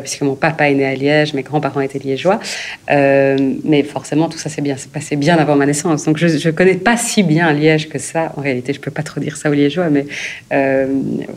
puisque 0.00 0.22
mon 0.22 0.34
papa 0.34 0.70
est 0.70 0.74
né 0.74 0.86
à 0.86 0.94
Liège, 0.94 1.34
mes 1.34 1.42
grands-parents 1.42 1.80
étaient 1.80 1.98
liégeois. 1.98 2.40
mais 2.88 3.82
forcément, 3.82 4.28
tout 4.28 4.38
ça 4.38 4.48
s'est 4.48 4.62
bien 4.62 4.76
passé 4.92 5.16
bien 5.16 5.36
avant 5.36 5.56
ma 5.56 5.66
naissance. 5.66 6.04
Donc 6.04 6.16
je 6.16 6.26
ne 6.26 6.52
connais 6.52 6.74
pas 6.74 6.96
si 6.96 7.22
bien 7.22 7.52
Liège 7.52 7.88
que 7.88 7.98
ça. 7.98 8.32
En 8.36 8.40
réalité, 8.40 8.72
je 8.72 8.78
ne 8.78 8.82
peux 8.82 8.90
pas 8.90 9.02
trop 9.02 9.20
dire 9.20 9.36
ça 9.36 9.50
aux 9.50 9.54
Liégeois, 9.54 9.88
mais 9.90 10.06
euh, 10.52 10.86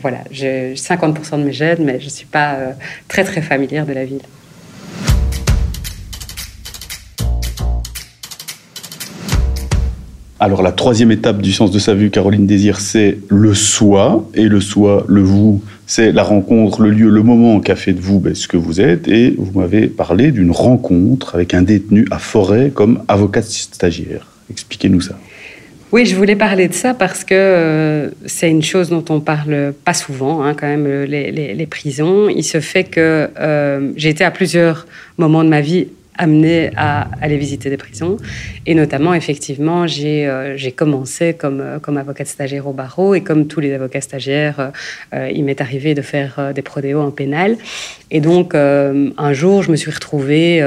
voilà, 0.00 0.18
j'ai 0.30 0.74
50% 0.74 1.38
de 1.38 1.44
mes 1.44 1.52
gènes, 1.52 1.84
mais 1.84 1.98
je 2.00 2.06
ne 2.06 2.10
suis 2.10 2.26
pas 2.26 2.54
euh, 2.54 2.72
très 3.08 3.24
très 3.24 3.42
familière 3.42 3.86
de 3.86 3.92
la 3.92 4.04
ville. 4.04 4.22
Alors 10.42 10.60
la 10.60 10.72
troisième 10.72 11.12
étape 11.12 11.40
du 11.40 11.52
sens 11.52 11.70
de 11.70 11.78
sa 11.78 11.94
vue, 11.94 12.10
Caroline 12.10 12.48
Désir, 12.48 12.80
c'est 12.80 13.18
le 13.28 13.54
soi, 13.54 14.28
et 14.34 14.48
le 14.48 14.60
soi, 14.60 15.04
le 15.06 15.20
vous, 15.20 15.62
c'est 15.86 16.10
la 16.10 16.24
rencontre, 16.24 16.82
le 16.82 16.90
lieu, 16.90 17.10
le 17.10 17.22
moment 17.22 17.60
qu'a 17.60 17.76
fait 17.76 17.92
de 17.92 18.00
vous 18.00 18.18
ben, 18.18 18.34
ce 18.34 18.48
que 18.48 18.56
vous 18.56 18.80
êtes, 18.80 19.06
et 19.06 19.36
vous 19.38 19.60
m'avez 19.60 19.86
parlé 19.86 20.32
d'une 20.32 20.50
rencontre 20.50 21.36
avec 21.36 21.54
un 21.54 21.62
détenu 21.62 22.08
à 22.10 22.18
Forêt 22.18 22.72
comme 22.74 23.04
avocat 23.06 23.42
stagiaire. 23.42 24.26
Expliquez-nous 24.50 25.02
ça. 25.02 25.16
Oui, 25.92 26.06
je 26.06 26.16
voulais 26.16 26.34
parler 26.34 26.66
de 26.66 26.74
ça 26.74 26.92
parce 26.92 27.22
que 27.22 27.34
euh, 27.34 28.10
c'est 28.26 28.50
une 28.50 28.64
chose 28.64 28.90
dont 28.90 29.04
on 29.10 29.20
parle 29.20 29.72
pas 29.84 29.94
souvent, 29.94 30.42
hein, 30.42 30.54
quand 30.58 30.66
même, 30.66 31.04
les, 31.04 31.68
prisons. 31.70 32.28
Il 32.28 32.42
se 32.42 32.58
fait 32.58 32.82
que 32.82 33.30
euh, 33.38 33.92
j'ai 33.94 34.08
été 34.08 34.24
à 34.24 34.32
plusieurs 34.32 34.88
moments 35.18 35.44
de 35.44 35.50
ma 35.50 35.60
vie 35.60 35.86
amené 36.18 36.70
à 36.76 37.08
aller 37.20 37.36
visiter 37.36 37.70
des 37.70 37.76
prisons. 37.76 38.16
Et 38.66 38.74
notamment, 38.74 39.14
effectivement, 39.14 39.86
j'ai 39.86 40.26
euh, 40.26 40.56
commencé 40.76 41.34
comme, 41.34 41.60
euh, 41.60 41.78
comme 41.78 41.96
avocate 41.96 42.26
stagiaire 42.26 42.66
au 42.66 42.72
barreau. 42.72 43.14
Et 43.14 43.22
comme 43.22 43.46
tous 43.46 43.60
les 43.60 43.72
avocats 43.72 44.00
stagiaires, 44.00 44.72
euh, 45.14 45.30
il 45.34 45.44
m'est 45.44 45.60
arrivé 45.60 45.94
de 45.94 46.02
faire 46.02 46.52
des 46.54 46.62
prodéos 46.62 47.00
en 47.00 47.10
pénal. 47.10 47.56
Et 48.10 48.20
donc, 48.20 48.54
un 48.54 49.32
jour, 49.32 49.62
je 49.62 49.70
me 49.70 49.76
suis 49.76 49.90
retrouvée 49.90 50.62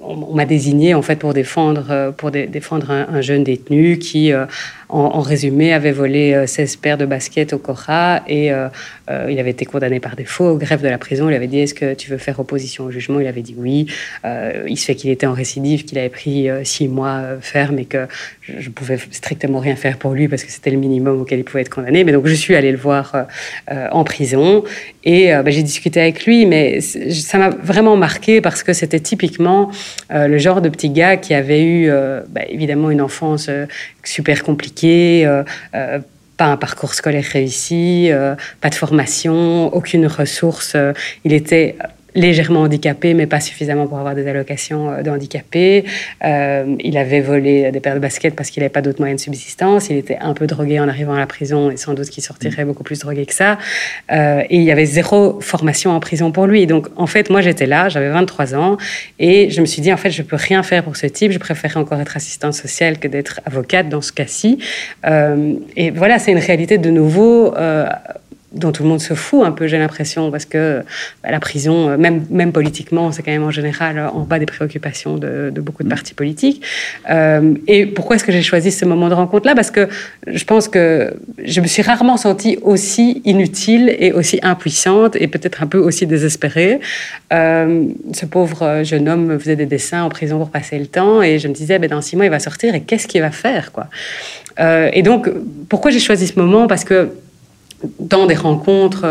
on, 0.00 0.34
m'a 0.34 0.44
désigné 0.44 0.94
en 0.94 1.02
fait 1.02 1.16
pour 1.16 1.34
défendre, 1.34 2.12
pour 2.16 2.30
défendre 2.30 2.90
un, 2.90 3.20
jeune 3.20 3.44
détenu 3.44 3.98
qui 3.98 4.32
en, 4.88 5.20
résumé, 5.20 5.72
avait 5.72 5.92
volé 5.92 6.46
16 6.46 6.74
euh, 6.74 6.78
paires 6.80 6.98
de 6.98 7.04
baskets 7.04 7.52
au 7.52 7.58
Cora 7.58 8.22
et 8.26 8.52
euh, 8.52 8.68
euh, 9.10 9.28
il 9.30 9.38
avait 9.38 9.50
été 9.50 9.66
condamné 9.66 10.00
par 10.00 10.16
défaut 10.16 10.46
au 10.46 10.56
greffe 10.56 10.82
de 10.82 10.88
la 10.88 10.98
prison. 10.98 11.28
Il 11.28 11.34
avait 11.34 11.46
dit 11.46 11.60
Est-ce 11.60 11.74
que 11.74 11.94
tu 11.94 12.10
veux 12.10 12.16
faire 12.16 12.40
opposition 12.40 12.84
au 12.84 12.90
jugement? 12.90 13.20
Il 13.20 13.26
avait 13.26 13.42
dit 13.42 13.54
oui. 13.56 13.86
il 14.24 14.76
se 14.78 14.84
fait 14.86 14.94
qu'il 14.94 15.10
était 15.10 15.26
en 15.26 15.32
récidive, 15.32 15.84
qu'il 15.84 15.98
avait 15.98 16.08
pris 16.08 16.48
six 16.64 16.88
mois 16.88 17.22
ferme 17.40 17.78
et 17.78 17.84
que 17.84 18.06
je, 18.40 18.68
ne 18.68 18.72
pouvais 18.72 18.98
strictement 19.10 19.58
rien 19.58 19.76
faire 19.76 19.98
pour 19.98 20.12
lui 20.12 20.28
parce 20.28 20.44
que 20.44 20.50
c'était 20.50 20.70
le 20.70 20.78
minimum 20.78 21.20
auquel 21.20 21.40
il 21.40 21.44
pouvait 21.44 21.62
être 21.62 21.74
condamné. 21.74 22.04
Mais 22.04 22.12
donc 22.12 22.26
je 22.26 22.34
suis 22.34 22.54
allée 22.54 22.72
le 22.72 22.78
voir 22.78 23.26
en 23.70 24.04
prison 24.04 24.64
et 25.04 25.32
bah, 25.32 25.50
j'ai 25.50 25.62
discuté 25.62 26.00
avec 26.00 26.24
lui, 26.24 26.46
mais 26.46 26.80
ça 26.80 27.38
m'a 27.38 27.50
vraiment 27.50 27.96
marqué 27.96 28.40
parce 28.40 28.62
que 28.62 28.72
c'était 28.72 29.00
typiquement 29.00 29.70
le 30.10 30.38
genre 30.38 30.62
de 30.62 30.68
petit 30.68 30.90
gars 30.90 31.16
qui 31.16 31.34
avait 31.34 31.62
eu 31.62 31.90
bah, 32.30 32.42
évidemment 32.48 32.90
une 32.90 33.02
enfance 33.02 33.50
super 34.08 34.42
compliqué, 34.42 35.26
euh, 35.26 35.44
euh, 35.74 36.00
pas 36.36 36.46
un 36.46 36.56
parcours 36.56 36.94
scolaire 36.94 37.24
réussi, 37.24 38.10
euh, 38.10 38.34
pas 38.60 38.70
de 38.70 38.74
formation, 38.74 39.74
aucune 39.74 40.06
ressource. 40.06 40.76
il 41.24 41.32
était 41.32 41.76
légèrement 42.18 42.62
handicapé, 42.62 43.14
mais 43.14 43.26
pas 43.26 43.40
suffisamment 43.40 43.86
pour 43.86 43.98
avoir 43.98 44.14
des 44.14 44.26
allocations 44.26 44.90
euh, 44.90 45.02
de. 45.02 45.10
Euh, 46.24 46.76
il 46.80 46.96
avait 46.96 47.20
volé 47.20 47.70
des 47.70 47.80
paires 47.80 47.94
de 47.94 48.00
baskets 48.00 48.34
parce 48.34 48.50
qu'il 48.50 48.62
n'avait 48.62 48.72
pas 48.72 48.82
d'autres 48.82 49.00
moyens 49.00 49.20
de 49.20 49.24
subsistance. 49.24 49.90
Il 49.90 49.96
était 49.96 50.18
un 50.20 50.34
peu 50.34 50.46
drogué 50.46 50.80
en 50.80 50.88
arrivant 50.88 51.14
à 51.14 51.18
la 51.18 51.26
prison 51.26 51.70
et 51.70 51.76
sans 51.76 51.94
doute 51.94 52.08
qu'il 52.08 52.22
sortirait 52.22 52.64
beaucoup 52.64 52.82
plus 52.82 52.98
drogué 53.00 53.26
que 53.26 53.34
ça. 53.34 53.58
Euh, 54.12 54.42
et 54.48 54.56
il 54.56 54.62
y 54.62 54.70
avait 54.70 54.84
zéro 54.84 55.40
formation 55.40 55.90
en 55.90 56.00
prison 56.00 56.32
pour 56.32 56.46
lui. 56.46 56.66
Donc, 56.66 56.88
en 56.96 57.06
fait, 57.06 57.30
moi, 57.30 57.40
j'étais 57.40 57.66
là, 57.66 57.88
j'avais 57.88 58.10
23 58.10 58.54
ans 58.54 58.76
et 59.18 59.50
je 59.50 59.60
me 59.60 59.66
suis 59.66 59.82
dit, 59.82 59.92
en 59.92 59.96
fait, 59.96 60.10
je 60.10 60.22
peux 60.22 60.36
rien 60.36 60.62
faire 60.62 60.84
pour 60.84 60.96
ce 60.96 61.06
type. 61.06 61.32
Je 61.32 61.38
préférais 61.38 61.78
encore 61.78 62.00
être 62.00 62.16
assistante 62.16 62.54
sociale 62.54 62.98
que 62.98 63.08
d'être 63.08 63.40
avocate 63.44 63.88
dans 63.88 64.02
ce 64.02 64.12
cas-ci. 64.12 64.58
et 65.76 65.90
voilà, 65.90 66.18
c'est 66.18 66.32
une 66.32 66.38
réalité 66.38 66.78
de 66.78 66.90
nouveau 66.90 67.54
dont 68.52 68.72
tout 68.72 68.82
le 68.82 68.88
monde 68.88 69.00
se 69.00 69.12
fout 69.12 69.44
un 69.44 69.52
peu, 69.52 69.66
j'ai 69.66 69.78
l'impression, 69.78 70.30
parce 70.30 70.46
que 70.46 70.82
bah, 71.22 71.30
la 71.30 71.40
prison, 71.40 71.90
euh, 71.90 71.96
même, 71.98 72.24
même 72.30 72.52
politiquement, 72.52 73.12
c'est 73.12 73.22
quand 73.22 73.30
même 73.30 73.44
en 73.44 73.50
général 73.50 73.98
en 74.12 74.20
bas 74.20 74.38
des 74.38 74.46
préoccupations 74.46 75.16
de, 75.16 75.52
beaucoup 75.56 75.82
de 75.82 75.88
partis 75.88 76.14
politiques. 76.14 76.62
Euh, 77.10 77.54
et 77.66 77.84
pourquoi 77.84 78.16
est-ce 78.16 78.24
que 78.24 78.32
j'ai 78.32 78.42
choisi 78.42 78.70
ce 78.70 78.84
moment 78.86 79.08
de 79.08 79.14
rencontre-là? 79.14 79.54
Parce 79.54 79.70
que 79.70 79.88
je 80.26 80.44
pense 80.44 80.68
que 80.68 81.14
je 81.44 81.60
me 81.60 81.66
suis 81.66 81.82
rarement 81.82 82.16
sentie 82.16 82.58
aussi 82.62 83.20
inutile 83.24 83.94
et 83.98 84.12
aussi 84.12 84.38
impuissante 84.42 85.16
et 85.16 85.28
peut-être 85.28 85.62
un 85.62 85.66
peu 85.66 85.78
aussi 85.78 86.06
désespérée. 86.06 86.80
Euh, 87.32 87.84
ce 88.12 88.24
pauvre 88.24 88.82
jeune 88.82 89.08
homme 89.08 89.26
me 89.26 89.38
faisait 89.38 89.56
des 89.56 89.66
dessins 89.66 90.02
en 90.02 90.08
prison 90.08 90.38
pour 90.38 90.50
passer 90.50 90.78
le 90.78 90.86
temps 90.86 91.22
et 91.22 91.38
je 91.38 91.48
me 91.48 91.52
disais, 91.52 91.78
ben, 91.78 91.90
dans 91.90 92.00
six 92.00 92.16
mois, 92.16 92.24
il 92.24 92.30
va 92.30 92.38
sortir 92.38 92.74
et 92.74 92.80
qu'est-ce 92.80 93.06
qu'il 93.06 93.20
va 93.20 93.30
faire 93.30 93.72
quoi? 93.72 93.88
Et 94.92 95.02
donc, 95.02 95.30
pourquoi 95.68 95.92
j'ai 95.92 96.00
choisi 96.00 96.26
ce 96.26 96.36
moment? 96.36 96.66
Parce 96.66 96.82
que 96.82 97.10
dans 98.00 98.26
des 98.26 98.34
rencontres 98.34 99.04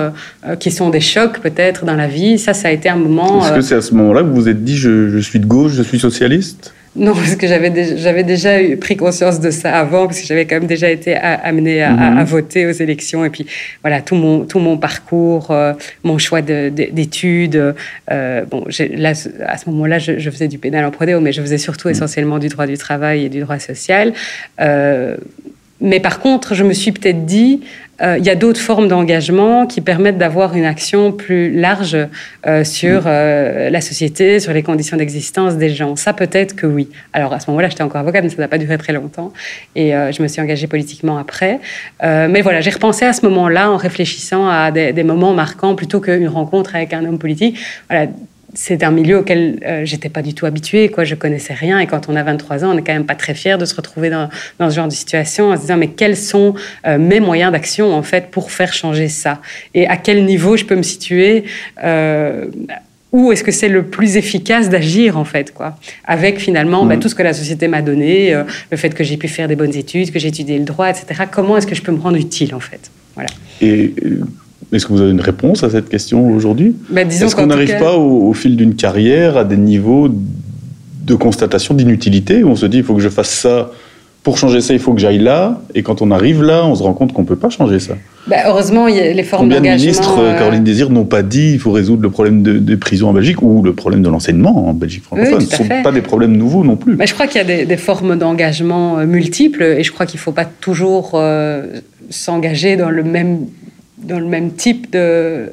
euh, 0.45 0.55
qui 0.55 0.71
sont 0.71 0.89
des 0.89 0.99
chocs 0.99 1.39
peut-être 1.39 1.85
dans 1.85 1.95
la 1.95 2.07
vie. 2.07 2.37
Ça, 2.37 2.53
ça 2.53 2.67
a 2.67 2.71
été 2.71 2.89
un 2.89 2.97
moment. 2.97 3.41
Est-ce 3.41 3.51
que 3.51 3.57
euh, 3.57 3.61
c'est 3.61 3.75
à 3.75 3.81
ce 3.81 3.93
moment-là 3.95 4.21
que 4.21 4.27
vous 4.27 4.35
vous 4.35 4.49
êtes 4.49 4.63
dit 4.63 4.77
je, 4.77 5.19
suis 5.19 5.39
de 5.39 5.45
gauche, 5.45 5.73
je 5.73 5.83
suis 5.83 5.99
socialiste? 5.99 6.73
Non, 6.95 7.13
parce 7.13 7.35
que 7.35 7.45
j'avais 7.45 7.69
déjà, 7.69 8.23
déjà 8.23 8.61
eu, 8.61 8.75
pris 8.75 8.97
conscience 8.97 9.39
de 9.39 9.51
ça 9.51 9.77
avant, 9.77 10.07
parce 10.07 10.19
que 10.19 10.25
j'avais 10.25 10.45
quand 10.45 10.55
même 10.55 10.65
déjà 10.65 10.89
été 10.89 11.15
amenée 11.15 11.83
à, 11.83 11.91
à, 11.91 12.09
mhm. 12.09 12.23
voter 12.23 12.65
aux 12.65 12.71
élections. 12.71 13.23
Et 13.23 13.29
puis, 13.29 13.45
voilà, 13.83 14.01
tout 14.01 14.15
mon, 14.15 14.45
tout 14.45 14.57
mon 14.57 14.77
parcours, 14.77 15.51
euh, 15.51 15.73
mon 16.03 16.17
choix 16.17 16.41
d'études. 16.41 17.75
bon, 18.09 18.65
là, 18.97 19.13
à 19.45 19.57
ce 19.57 19.69
moment-là, 19.69 19.99
je, 19.99 20.29
faisais 20.31 20.47
du 20.47 20.57
pénal 20.57 20.85
en 20.85 20.91
prodéo, 20.91 21.21
mais 21.21 21.33
je 21.33 21.41
faisais 21.41 21.59
surtout 21.59 21.87
mhm. 21.87 21.93
essentiellement 21.93 22.39
du 22.39 22.47
droit 22.47 22.65
du 22.65 22.79
travail 22.79 23.25
et 23.25 23.29
du 23.29 23.41
droit 23.41 23.59
social 23.59 24.13
mais 25.79 25.99
par 25.99 26.19
contre, 26.19 26.55
je 26.55 26.63
me 26.63 26.73
suis 26.73 26.91
peut-être 26.91 27.25
dit, 27.25 27.61
euh, 28.01 28.17
il 28.19 28.25
y 28.25 28.29
a 28.29 28.35
d'autres 28.35 28.59
formes 28.59 28.87
d'engagement 28.87 29.65
qui 29.65 29.81
permettent 29.81 30.17
d'avoir 30.17 30.55
une 30.55 30.65
action 30.65 31.11
plus 31.11 31.51
large 31.51 31.97
euh, 32.45 32.63
sur 32.63 33.03
euh, 33.05 33.69
la 33.69 33.81
société, 33.81 34.39
sur 34.39 34.53
les 34.53 34.63
conditions 34.63 34.97
d'existence 34.97 35.55
des 35.55 35.69
gens. 35.69 35.95
Ça, 35.95 36.13
peut-être 36.13 36.55
que 36.55 36.67
oui. 36.67 36.89
Alors, 37.13 37.33
à 37.33 37.39
ce 37.39 37.49
moment-là, 37.49 37.69
j'étais 37.69 37.83
encore 37.83 38.01
avocate, 38.01 38.23
mais 38.23 38.29
ça 38.29 38.37
n'a 38.37 38.47
pas 38.47 38.57
duré 38.57 38.77
très 38.77 38.93
longtemps. 38.93 39.33
Et 39.75 39.91
je 39.91 40.21
me 40.21 40.27
suis 40.27 40.41
engagée 40.41 40.67
politiquement 40.67 41.17
après. 41.17 41.59
mais 42.01 42.41
voilà, 42.41 42.61
j'ai 42.61 42.71
repensé 42.71 43.05
à 43.05 43.13
ce 43.13 43.25
moment-là 43.25 43.71
en 43.71 43.77
réfléchissant 43.77 44.47
à 44.47 44.71
des, 44.71 44.93
des 44.93 45.03
moments 45.03 45.33
marquants 45.33 45.75
plutôt 45.75 45.99
qu'une 45.99 46.27
rencontre 46.27 46.75
avec 46.75 46.93
un 46.93 47.05
homme 47.05 47.19
politique. 47.19 47.59
Voilà, 47.89 48.07
c'est 48.57 48.83
un 48.83 48.89
milieu 48.89 49.19
auquel 49.19 49.59
euh, 49.65 49.85
j'étais 49.85 50.09
pas 50.09 50.23
du 50.23 50.33
tout 50.33 50.47
habituée, 50.47 50.89
quoi. 50.89 51.03
Je 51.03 51.13
connaissais 51.13 51.53
rien. 51.53 51.77
Et 51.77 51.85
quand 51.85 52.09
on 52.09 52.15
a 52.15 52.23
23 52.23 52.65
ans, 52.65 52.71
on 52.71 52.73
n'est 52.73 52.81
quand 52.81 52.93
même 52.93 53.05
pas 53.05 53.15
très 53.15 53.35
fier 53.35 53.59
de 53.59 53.65
se 53.65 53.75
retrouver 53.75 54.09
dans, 54.09 54.29
ce 54.59 54.75
genre 54.75 54.87
de 54.87 54.93
situation 54.93 55.51
en 55.51 55.55
se 55.55 55.61
disant 55.61 55.77
mais 55.77 55.89
quels 55.89 56.17
sont 56.17 56.55
euh, 56.87 56.97
mes 56.97 57.19
moyens 57.19 57.51
d'action 57.51 57.93
en 57.93 58.01
fait 58.01 58.31
pour 58.31 58.51
faire 58.51 58.73
changer 58.73 59.09
ça? 59.09 59.41
Et 59.75 59.87
à 59.87 59.95
quel 59.95 60.25
niveau 60.25 60.57
je 60.57 60.65
peux 60.65 60.75
me 60.75 60.81
situer 60.81 61.43
euh, 61.83 62.45
où 63.11 63.31
est-ce 63.31 63.43
que 63.43 63.51
c'est 63.51 63.69
le 63.69 63.83
plus 63.83 64.17
efficace 64.17 64.69
d'agir 64.69 65.19
en 65.19 65.23
fait 65.23 65.53
quoi? 65.53 65.77
Avec 66.05 66.39
finalement 66.39 66.83
bah, 66.83 66.95
mmh. 66.95 66.99
tout 66.99 67.09
ce 67.09 67.15
que 67.15 67.23
la 67.23 67.33
société 67.33 67.67
m'a 67.67 67.83
donné 67.83 68.33
le 68.71 68.77
fait 68.77 68.89
que 68.89 69.03
j'ai 69.03 69.17
pu 69.17 69.27
faire 69.27 69.47
des 69.47 69.55
bonnes 69.55 69.75
études 69.75 70.11
que 70.11 70.19
j'ai 70.19 70.27
étudié 70.29 70.57
le 70.57 70.65
droit 70.65 70.89
etc 70.89 71.23
comment 71.31 71.57
est-ce 71.57 71.67
que 71.67 71.75
je 71.75 71.81
peux 71.81 71.91
me 71.91 71.99
rendre 71.99 72.17
utile 72.17 72.53
en 72.53 72.59
fait? 72.59 72.91
Voilà 73.15 73.29
et 73.61 73.93
est-ce 74.73 74.85
que 74.85 74.93
vous 74.93 75.01
avez 75.01 75.11
une 75.11 75.21
réponse 75.21 75.63
à 75.63 75.69
cette 75.69 75.89
question 75.89 76.29
aujourd'hui 76.29 76.75
bah, 76.89 77.01
Est-ce 77.01 77.35
qu'on 77.35 77.47
n'arrive 77.47 77.77
pas 77.77 77.95
au, 77.95 78.33
fil 78.33 78.55
d'une 78.55 78.75
carrière 78.75 79.37
à 79.37 79.43
des 79.43 79.57
niveaux 79.57 80.09
de 80.09 81.15
constatation 81.15 81.73
d'inutilité 81.73 82.43
où 82.43 82.49
on 82.49 82.55
se 82.55 82.65
dit 82.65 82.77
il 82.77 82.83
faut 82.83 82.95
que 82.95 83.01
je 83.01 83.09
fasse 83.09 83.29
ça 83.29 83.71
pour 84.27 84.37
changer 84.37 84.59
ça, 84.59 84.73
il 84.73 84.79
faut 84.79 84.93
que 84.93 84.99
j'aille 84.99 85.19
là. 85.19 85.61
Et 85.73 85.83
quand 85.83 86.01
on 86.01 86.11
arrive 86.11 86.43
là, 86.43 86.65
on 86.65 86.75
se 86.75 86.83
rend 86.83 86.91
compte 86.91 87.13
qu'on 87.13 87.21
ne 87.21 87.27
peut 87.27 87.37
pas 87.37 87.49
changer 87.49 87.79
ça? 87.79 87.93
Bah, 88.27 88.35
heureusement, 88.45 88.89
il 88.89 88.97
y 88.97 88.99
a 88.99 89.13
les 89.13 89.23
formes 89.23 89.47
d'engagement. 89.47 89.57
Combien 89.57 89.77
de 89.77 89.79
ministres, 89.79 90.19
euh, 90.19 90.37
Caroline 90.37 90.65
Désir, 90.65 90.89
n'ont 90.89 91.05
pas 91.05 91.23
dit 91.23 91.53
il 91.53 91.59
faut 91.59 91.71
résoudre 91.71 92.01
le 92.01 92.09
problème 92.09 92.43
des 92.43 92.59
de 92.59 92.75
prisons 92.75 93.07
en 93.07 93.13
Belgique 93.13 93.41
ou 93.41 93.63
le 93.63 93.71
problème 93.71 94.01
de 94.01 94.09
l'enseignement 94.09 94.67
en 94.67 94.73
Belgique 94.73 95.03
francophone? 95.03 95.39
Ce 95.39 95.63
ne 95.63 95.69
sont 95.69 95.81
pas 95.81 95.93
des 95.93 96.01
problèmes 96.01 96.35
nouveaux 96.35 96.65
non 96.65 96.75
plus. 96.75 96.97
Je 97.01 97.13
crois 97.13 97.27
qu'il 97.27 97.37
y 97.37 97.49
a 97.49 97.65
des, 97.65 97.77
formes 97.77 98.17
d'engagement 98.17 98.99
euh, 98.99 99.05
multiples 99.05 99.63
et 99.63 99.83
je 99.83 99.93
crois 99.93 100.05
qu'il 100.05 100.17
ne 100.17 100.23
faut 100.23 100.33
pas 100.33 100.43
toujours 100.43 101.11
euh, 101.13 101.79
s'engager 102.09 102.75
dans 102.75 102.89
le 102.89 103.03
même 103.03 103.45
dans 103.97 104.19
le 104.19 104.25
même 104.25 104.53
type 104.53 104.91
de, 104.91 105.51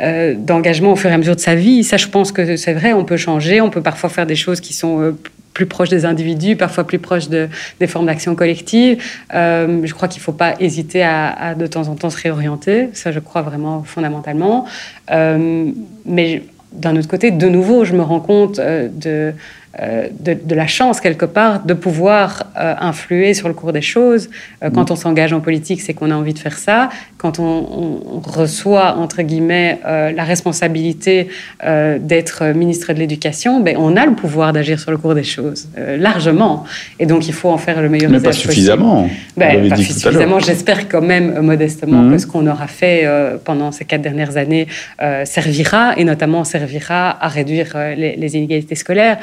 euh, 0.00 0.34
d'engagement 0.34 0.92
au 0.92 0.96
fur 0.96 1.10
et 1.10 1.12
à 1.12 1.18
mesure 1.18 1.36
de 1.36 1.40
sa 1.40 1.54
vie. 1.54 1.84
Ça, 1.84 1.96
je 1.96 2.08
pense 2.08 2.32
que 2.32 2.56
c'est 2.56 2.72
vrai, 2.72 2.92
on 2.92 3.04
peut 3.04 3.16
changer, 3.18 3.60
on 3.60 3.70
peut 3.70 3.82
parfois 3.82 4.08
faire 4.08 4.26
des 4.26 4.36
choses 4.36 4.60
qui 4.60 4.72
sont 4.72 5.00
euh, 5.00 5.16
plus 5.52 5.66
proches 5.66 5.90
des 5.90 6.06
individus, 6.06 6.56
parfois 6.56 6.84
plus 6.84 6.98
proches 6.98 7.28
de, 7.28 7.48
des 7.78 7.86
formes 7.86 8.06
d'action 8.06 8.34
collective. 8.34 9.02
Euh, 9.34 9.82
je 9.84 9.92
crois 9.92 10.08
qu'il 10.08 10.20
ne 10.20 10.24
faut 10.24 10.32
pas 10.32 10.54
hésiter 10.60 11.02
à, 11.02 11.54
de 11.54 11.66
temps 11.66 11.88
en 11.88 11.94
temps 11.94 12.08
se 12.08 12.16
réorienter, 12.16 12.88
ça 12.94 13.12
je 13.12 13.20
crois 13.20 13.42
vraiment 13.42 13.82
fondamentalement. 13.82 14.64
mais 15.10 16.42
d'un 16.72 16.96
autre 16.96 17.08
côté, 17.08 17.30
de 17.30 17.48
nouveau, 17.50 17.84
je 17.84 17.92
me 17.92 18.00
rends 18.00 18.20
compte 18.20 18.58
de 18.58 19.34
de, 20.20 20.54
la 20.54 20.66
chance 20.66 21.00
quelque 21.00 21.24
part 21.24 21.64
de 21.64 21.74
pouvoir 21.74 22.44
euh, 22.58 22.74
influer 22.78 23.32
sur 23.34 23.48
le 23.48 23.54
cours 23.54 23.72
des 23.72 23.80
choses. 23.80 24.28
Euh, 24.62 24.70
quand 24.70 24.90
mm. 24.90 24.92
on 24.92 24.96
s'engage 24.96 25.32
en 25.32 25.40
politique, 25.40 25.80
c'est 25.80 25.94
qu'on 25.94 26.10
a 26.10 26.14
envie 26.14 26.34
de 26.34 26.38
faire 26.38 26.58
ça. 26.58 26.90
Quand 27.22 27.38
on, 27.38 28.20
reçoit, 28.24 28.96
entre 28.96 29.22
guillemets, 29.22 29.78
la 29.84 30.24
responsabilité 30.24 31.28
d'être 31.62 32.44
ministre 32.52 32.92
de 32.92 32.98
l'Éducation, 32.98 33.60
ben, 33.60 33.76
on 33.78 33.96
a 33.96 34.04
le 34.06 34.14
pouvoir 34.14 34.52
d'agir 34.52 34.80
sur 34.80 34.90
le 34.90 34.98
cours 34.98 35.14
des 35.14 35.22
choses, 35.22 35.68
largement. 35.76 36.64
Et 36.98 37.06
donc, 37.06 37.28
il 37.28 37.32
faut 37.32 37.48
en 37.48 37.58
faire 37.58 37.80
le 37.80 37.88
meilleur 37.88 38.10
Mais 38.10 38.20
pas 38.20 38.32
suffisamment. 38.32 39.08
Ben, 39.36 39.68
pas 39.68 39.76
suffisamment. 39.76 40.40
J'espère 40.40 40.88
quand 40.88 41.00
même, 41.00 41.40
modestement, 41.40 42.02
mm. 42.02 42.12
que 42.12 42.18
ce 42.18 42.26
qu'on 42.26 42.46
aura 42.46 42.66
fait 42.66 43.08
pendant 43.44 43.70
ces 43.70 43.84
quatre 43.84 44.02
dernières 44.02 44.36
années 44.36 44.66
servira, 45.24 45.96
et 45.96 46.04
notamment 46.04 46.44
servira 46.44 47.24
à 47.24 47.28
réduire 47.28 47.76
les, 47.96 48.16
les 48.16 48.36
inégalités 48.36 48.74
scolaires. 48.74 49.18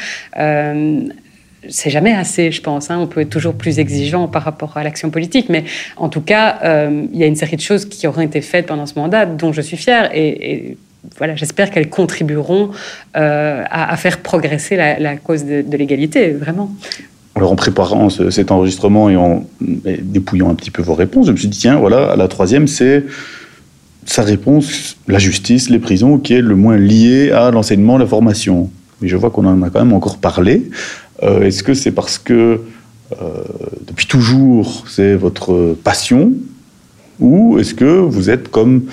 C'est 1.68 1.90
jamais 1.90 2.14
assez, 2.14 2.52
je 2.52 2.62
pense. 2.62 2.90
Hein. 2.90 3.00
On 3.02 3.08
peut 3.08 3.22
être 3.22 3.30
toujours 3.30 3.54
plus 3.54 3.80
exigeant 3.80 4.28
par 4.28 4.44
rapport 4.44 4.78
à 4.78 4.84
l'action 4.84 5.10
politique, 5.10 5.50
mais 5.50 5.66
en 5.98 6.08
tout 6.08 6.22
cas, 6.22 6.60
euh, 6.64 7.06
il 7.12 7.20
y 7.20 7.24
a 7.24 7.26
une 7.26 7.36
série 7.36 7.58
de 7.58 7.62
choses 7.62 7.86
qui 7.86 8.08
auront 8.08 8.22
été 8.22 8.40
faites 8.42 8.66
pendant 8.66 8.86
ce 8.86 8.94
mandat 8.96 9.26
dont 9.26 9.52
je 9.52 9.62
suis 9.62 9.78
fière 9.78 10.10
et, 10.16 10.78
voilà, 11.18 11.36
j'espère 11.36 11.72
qu'elles 11.72 11.90
contribueront 11.90 12.72
euh, 13.16 13.64
à, 13.70 13.96
faire 13.96 14.18
progresser 14.18 14.76
la, 14.76 15.16
cause 15.16 15.46
de, 15.46 15.78
l'égalité, 15.78 16.32
vraiment. 16.32 16.72
Alors 17.36 17.54
en 17.54 17.56
préparant 17.56 18.10
cet 18.10 18.52
enregistrement 18.52 19.10
et 19.10 19.16
en 19.16 19.46
dépouillant 19.62 20.50
un 20.50 20.56
petit 20.56 20.72
peu 20.72 20.82
vos 20.82 20.96
réponses, 20.96 21.28
je 21.28 21.32
me 21.32 21.38
suis 21.38 21.48
dit 21.48 21.58
tiens, 21.58 21.78
voilà, 21.78 22.18
la 22.18 22.28
troisième, 22.28 22.68
c'est 22.68 23.06
sa 24.06 24.24
réponse, 24.24 24.98
la 25.08 25.20
justice, 25.20 25.70
les 25.70 25.80
prisons, 25.80 26.18
qui 26.18 26.34
est 26.34 26.42
le 26.42 26.56
moins 26.56 26.78
lié 26.78 27.32
à 27.32 27.50
l'enseignement, 27.50 27.98
la 27.98 28.08
formation 28.08 28.70
mais 29.02 29.08
je 29.08 29.16
vois 29.16 29.30
qu'on 29.30 29.46
en 29.46 29.62
a 29.62 29.70
quand 29.70 29.80
même 29.80 29.94
encore 29.94 30.18
parlé. 30.18 30.70
Euh, 31.24 31.42
est-ce 31.42 31.64
que 31.64 31.74
c'est 31.74 31.92
parce 31.92 32.18
que 32.18 32.62
euh, 33.22 33.26
depuis 33.88 34.06
toujours 34.06 34.86
c'est 34.88 35.16
votre 35.16 35.76
passion 35.84 36.32
ou 37.20 37.60
est-ce 37.60 37.74
que 37.74 37.86
vous 37.86 38.30
êtes 38.30 38.50
comme 38.50 38.84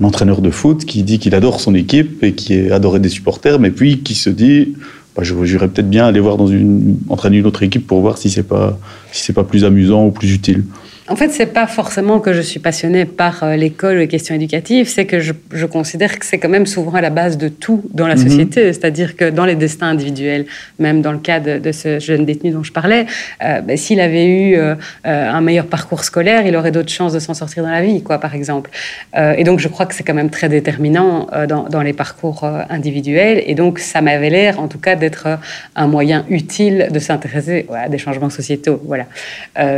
un 0.00 0.04
entraîneur 0.04 0.40
de 0.40 0.50
foot 0.50 0.84
qui 0.84 1.02
dit 1.02 1.18
qu'il 1.18 1.34
adore 1.34 1.60
son 1.60 1.74
équipe 1.74 2.22
et 2.22 2.32
qui 2.32 2.54
est 2.54 2.70
adoré 2.70 3.00
des 3.00 3.08
supporters, 3.10 3.58
mais 3.58 3.70
puis 3.70 3.98
qui 3.98 4.14
se 4.14 4.30
dit 4.30 4.74
bah, 5.14 5.22
je 5.22 5.34
j'irais 5.44 5.68
peut-être 5.68 5.90
bien 5.90 6.06
aller 6.06 6.20
voir 6.20 6.36
dans 6.36 6.46
une 6.46 6.96
entraîner 7.08 7.38
une 7.38 7.46
autre 7.46 7.62
équipe 7.62 7.86
pour 7.86 8.00
voir 8.00 8.16
si 8.16 8.30
c'est 8.30 8.44
pas 8.44 8.78
si 9.12 9.24
c'est 9.24 9.32
pas 9.32 9.44
plus 9.44 9.64
amusant 9.64 10.06
ou 10.06 10.10
plus 10.10 10.32
utile? 10.32 10.64
En 11.10 11.16
fait, 11.16 11.30
c'est 11.30 11.46
pas 11.46 11.66
forcément 11.66 12.20
que 12.20 12.32
je 12.32 12.40
suis 12.40 12.60
passionnée 12.60 13.04
par 13.04 13.42
euh, 13.42 13.56
l'école 13.56 13.96
ou 13.96 13.98
les 13.98 14.06
questions 14.06 14.32
éducatives, 14.32 14.88
c'est 14.88 15.06
que 15.06 15.18
je, 15.18 15.32
considère 15.66 16.16
que 16.20 16.24
c'est 16.24 16.38
quand 16.38 16.48
même 16.48 16.66
souvent 16.66 16.92
à 16.92 17.00
la 17.00 17.10
base 17.10 17.36
de 17.36 17.48
tout 17.48 17.82
dans 17.92 18.06
la 18.06 18.14
mhm. 18.14 18.28
société. 18.28 18.72
C'est-à-dire 18.72 19.16
que 19.16 19.28
dans 19.28 19.44
les 19.44 19.56
destins 19.56 19.88
individuels, 19.88 20.46
même 20.78 21.02
dans 21.02 21.10
le 21.10 21.18
cas 21.18 21.40
de, 21.40 21.72
ce 21.72 21.98
jeune 21.98 22.24
détenu 22.24 22.52
dont 22.52 22.62
je 22.62 22.70
parlais, 22.70 23.06
euh, 23.42 23.60
ben, 23.60 23.76
s'il 23.76 23.98
avait 23.98 24.26
eu 24.26 24.54
euh, 24.54 24.76
un 25.04 25.40
meilleur 25.40 25.66
parcours 25.66 26.04
scolaire, 26.04 26.46
il 26.46 26.54
aurait 26.54 26.70
d'autres 26.70 26.92
chances 26.92 27.12
de 27.12 27.18
s'en 27.18 27.34
sortir 27.34 27.64
dans 27.64 27.70
la 27.70 27.82
vie, 27.82 28.04
quoi, 28.04 28.18
par 28.18 28.36
exemple. 28.36 28.70
et 29.16 29.42
donc, 29.42 29.58
je 29.58 29.66
crois 29.66 29.86
que 29.86 29.94
c'est 29.94 30.04
quand 30.04 30.14
même 30.14 30.30
très 30.30 30.48
déterminant 30.48 31.26
dans, 31.48 31.82
les 31.82 31.92
parcours 31.92 32.44
individuels. 32.68 33.42
Et 33.46 33.54
donc, 33.54 33.80
ça 33.80 34.00
m'avait 34.00 34.30
l'air, 34.30 34.60
en 34.60 34.68
tout 34.68 34.78
cas, 34.78 34.94
d'être 34.94 35.26
un 35.74 35.86
moyen 35.88 36.24
utile 36.28 36.88
de 36.92 36.98
s'intéresser 36.98 37.66
à 37.74 37.88
des 37.88 37.98
changements 37.98 38.30
sociétaux. 38.30 38.80
Voilà. 38.84 39.06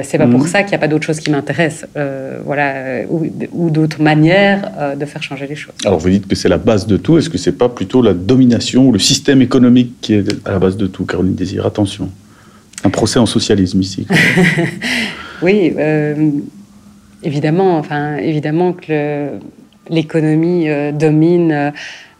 c'est 0.02 0.18
pas 0.18 0.26
pour 0.26 0.40
mhm. 0.40 0.46
ça 0.46 0.62
qu'il 0.62 0.70
n'y 0.70 0.76
a 0.76 0.78
pas 0.78 0.88
d'autre 0.88 1.06
chose 1.06 1.21
qui 1.22 1.30
m'intéresse, 1.30 1.86
euh, 1.96 2.40
voilà, 2.44 3.02
ou, 3.08 3.70
d'autres 3.70 4.02
manières 4.02 4.70
euh, 4.78 4.94
de 4.94 5.04
faire 5.04 5.22
changer 5.22 5.46
les 5.46 5.54
choses. 5.54 5.74
Alors 5.84 5.98
vous 5.98 6.10
dites 6.10 6.26
que 6.26 6.34
c'est 6.34 6.48
la 6.48 6.58
base 6.58 6.86
de 6.86 6.96
tout. 6.96 7.18
Est-ce 7.18 7.30
que 7.30 7.38
c'est 7.38 7.56
pas 7.56 7.68
plutôt 7.68 8.02
la 8.02 8.14
domination 8.14 8.88
ou 8.88 8.92
le 8.92 8.98
système 8.98 9.40
économique 9.42 9.94
qui 10.00 10.14
est 10.14 10.46
à 10.46 10.52
la 10.52 10.58
base 10.58 10.76
de 10.76 10.86
tout, 10.86 11.04
Caroline 11.04 11.34
Désir? 11.34 11.66
Attention, 11.66 12.10
un 12.84 12.90
procès 12.90 13.18
en 13.18 13.26
socialisme 13.26 13.80
ici. 13.80 14.06
oui, 15.42 15.72
euh, 15.78 16.30
évidemment. 17.22 17.78
Enfin, 17.78 18.16
évidemment 18.16 18.72
que 18.72 19.28
l'économie 19.88 20.66
domine. 20.92 21.72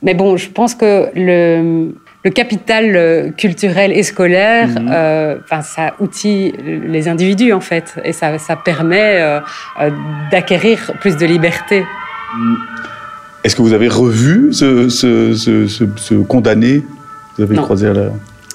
mais 0.03 0.15
bon, 0.15 0.37
je 0.37 0.49
pense 0.51 0.75
que 0.75 1.11
le 1.15 1.95
le 2.25 2.31
capital 2.31 2.95
euh, 2.95 3.31
culturel 3.31 3.93
et 3.93 4.03
scolaire, 4.03 4.69
mhm. 4.69 4.91
euh, 4.91 5.37
enfin, 5.43 5.63
ça 5.63 5.95
outille 5.99 6.53
les 6.87 7.09
individus 7.09 7.53
en 7.53 7.61
fait, 7.61 7.95
et 8.05 8.13
ça, 8.13 8.39
ça 8.39 8.57
permet 8.57 9.21
euh, 9.21 9.41
d'acquérir 10.31 10.93
plus 11.01 11.17
de 11.17 11.27
liberté. 11.27 11.85
Mm. 12.37 12.55
Est-ce 13.45 13.57
que 13.57 13.63
vous 13.63 13.73
avez 13.73 13.89
revu 13.89 14.53
ce, 14.53 14.89
ce, 14.89 15.35
ce, 15.35 16.15
condamné? 16.15 16.85
Vous 17.37 17.43
avez 17.43 17.57
croisé 17.57 17.89
à 17.89 17.93
la... 17.93 18.05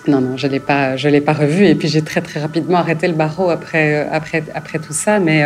Non, 0.08 0.22
non, 0.22 0.38
je 0.38 0.48
ne 0.48 0.54
l'ai 0.54 0.62
pas, 0.62 0.96
je 0.96 1.10
l'ai 1.10 1.20
pas 1.20 1.34
revu. 1.34 1.66
Et 1.66 1.76
puis 1.76 1.90
j'ai 1.90 2.02
très 2.02 2.22
très 2.22 2.40
rapidement 2.40 2.78
arrêté 2.78 3.10
le 3.10 3.14
barreau 3.14 3.50
après, 3.50 4.08
après, 4.10 4.46
après 4.56 4.80
tout 4.80 4.94
ça. 4.94 5.20
Mais 5.20 5.44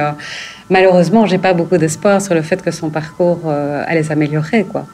malheureusement, 0.69 1.25
j'ai 1.25 1.39
pas 1.39 1.53
beaucoup 1.53 1.77
d'espoir 1.77 2.21
sur 2.21 2.35
le 2.35 2.43
fait 2.43 2.61
que 2.61 2.69
son 2.69 2.91
parcours 2.91 3.51
allait 3.87 4.03
s'améliorer, 4.03 4.63
quoi. 4.65 4.85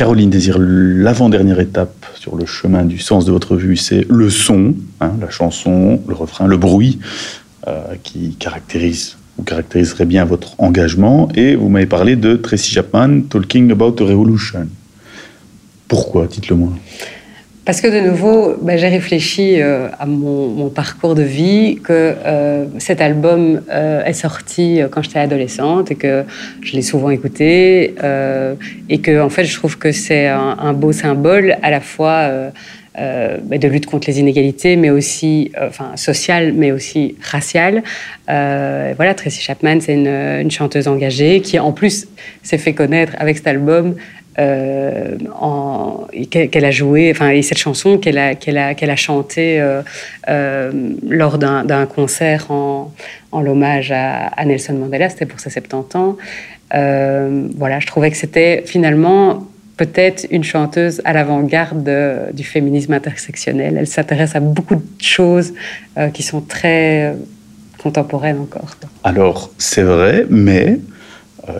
Caroline 0.00 0.30
Désir, 0.30 0.56
l'avant-dernière 0.58 1.60
étape 1.60 2.06
sur 2.18 2.34
le 2.34 2.46
chemin 2.46 2.86
du 2.86 2.98
sens 2.98 3.26
de 3.26 3.32
votre 3.32 3.54
vue, 3.54 3.76
c'est 3.76 4.06
le 4.08 4.30
son, 4.30 4.74
hein, 5.02 5.12
la 5.20 5.28
chanson, 5.28 6.00
le 6.08 6.14
refrain, 6.14 6.46
le 6.46 6.56
bruit, 6.56 7.00
euh, 7.68 7.82
qui 8.02 8.34
caractérise 8.36 9.18
ou 9.36 9.42
caractériserait 9.42 10.06
bien 10.06 10.24
votre 10.24 10.54
engagement. 10.56 11.28
Et 11.34 11.54
vous 11.54 11.68
m'avez 11.68 11.84
parlé 11.84 12.16
de 12.16 12.36
Tracy 12.36 12.70
Chapman, 12.70 13.20
Talking 13.28 13.70
About 13.72 14.02
a 14.02 14.06
Revolution. 14.06 14.68
Pourquoi 15.86 16.28
Dites-le 16.28 16.56
moi. 16.56 16.72
Parce 17.66 17.82
que 17.82 17.88
de 17.88 18.00
nouveau, 18.00 18.56
ben, 18.62 18.78
j'ai 18.78 18.88
réfléchi 18.88 19.60
euh, 19.60 19.88
à 19.98 20.06
mon, 20.06 20.70
parcours 20.70 21.14
de 21.14 21.22
vie, 21.22 21.78
que 21.82 21.92
euh, 22.24 22.64
cet 22.78 23.02
album 23.02 23.60
euh, 23.70 24.02
est 24.04 24.14
sorti 24.14 24.80
quand 24.90 25.02
j'étais 25.02 25.18
adolescente 25.18 25.90
et 25.90 25.94
que 25.94 26.24
je 26.62 26.72
l'ai 26.72 26.82
souvent 26.82 27.10
écouté 27.10 27.94
et 28.88 28.98
que 28.98 29.20
en 29.20 29.28
fait 29.28 29.44
je 29.44 29.54
trouve 29.54 29.78
que 29.78 29.92
c'est 29.92 30.26
un, 30.28 30.72
beau 30.72 30.92
symbole 30.92 31.56
à 31.62 31.70
la 31.70 31.80
fois 31.80 32.30
ben, 32.96 33.58
de 33.58 33.68
lutte 33.68 33.86
contre 33.86 34.08
les 34.08 34.20
inégalités, 34.20 34.76
mais 34.76 34.90
aussi 34.90 35.50
enfin 35.60 35.96
sociale, 35.96 36.52
mais 36.54 36.72
aussi 36.72 37.16
raciale. 37.20 37.82
voilà, 38.26 39.14
Tracy 39.14 39.42
Chapman, 39.42 39.80
c'est 39.80 39.94
une, 39.94 40.50
chanteuse 40.50 40.88
engagée 40.88 41.40
qui 41.40 41.58
en 41.58 41.72
plus 41.72 42.06
s'est 42.42 42.58
fait 42.58 42.74
connaître 42.74 43.12
avec 43.18 43.38
cet 43.38 43.48
album 43.48 43.96
euh, 44.38 45.16
qu'elle 46.30 46.64
a 46.64 46.70
joué, 46.70 47.10
enfin, 47.10 47.30
et 47.30 47.42
cette 47.42 47.58
chanson 47.58 47.98
qu'elle 47.98 48.16
a, 48.16 48.36
qu'elle 48.36 48.58
a, 48.58 48.74
qu'elle 48.74 48.90
a 48.90 48.96
chantée 48.96 49.60
euh, 49.60 49.82
euh, 50.28 50.70
lors 51.08 51.36
d'un, 51.36 51.86
concert 51.86 52.50
en, 52.50 52.92
l'hommage 53.32 53.90
à, 53.92 54.44
Nelson 54.44 54.74
Mandela, 54.74 55.08
c'était 55.08 55.26
pour 55.26 55.40
ses 55.40 55.50
70 55.50 55.96
ans. 55.96 56.16
voilà, 56.70 57.80
je 57.80 57.86
trouvais 57.86 58.10
que 58.10 58.16
c'était 58.16 58.62
finalement 58.66 59.46
peut-être 59.76 60.26
une 60.30 60.44
chanteuse 60.44 61.02
à 61.04 61.12
l'avant-garde 61.12 61.90
du 62.32 62.44
féminisme 62.44 62.92
intersectionnel. 62.92 63.78
Elle 63.78 63.86
s'intéresse 63.86 64.36
à 64.36 64.40
beaucoup 64.40 64.76
de 64.76 64.86
choses 65.00 65.54
qui 66.12 66.22
sont 66.22 66.40
très 66.40 67.14
contemporaines 67.82 68.38
encore. 68.38 68.76
Alors, 69.04 69.50
c'est 69.58 69.82
vrai, 69.82 70.26
mais 70.28 70.78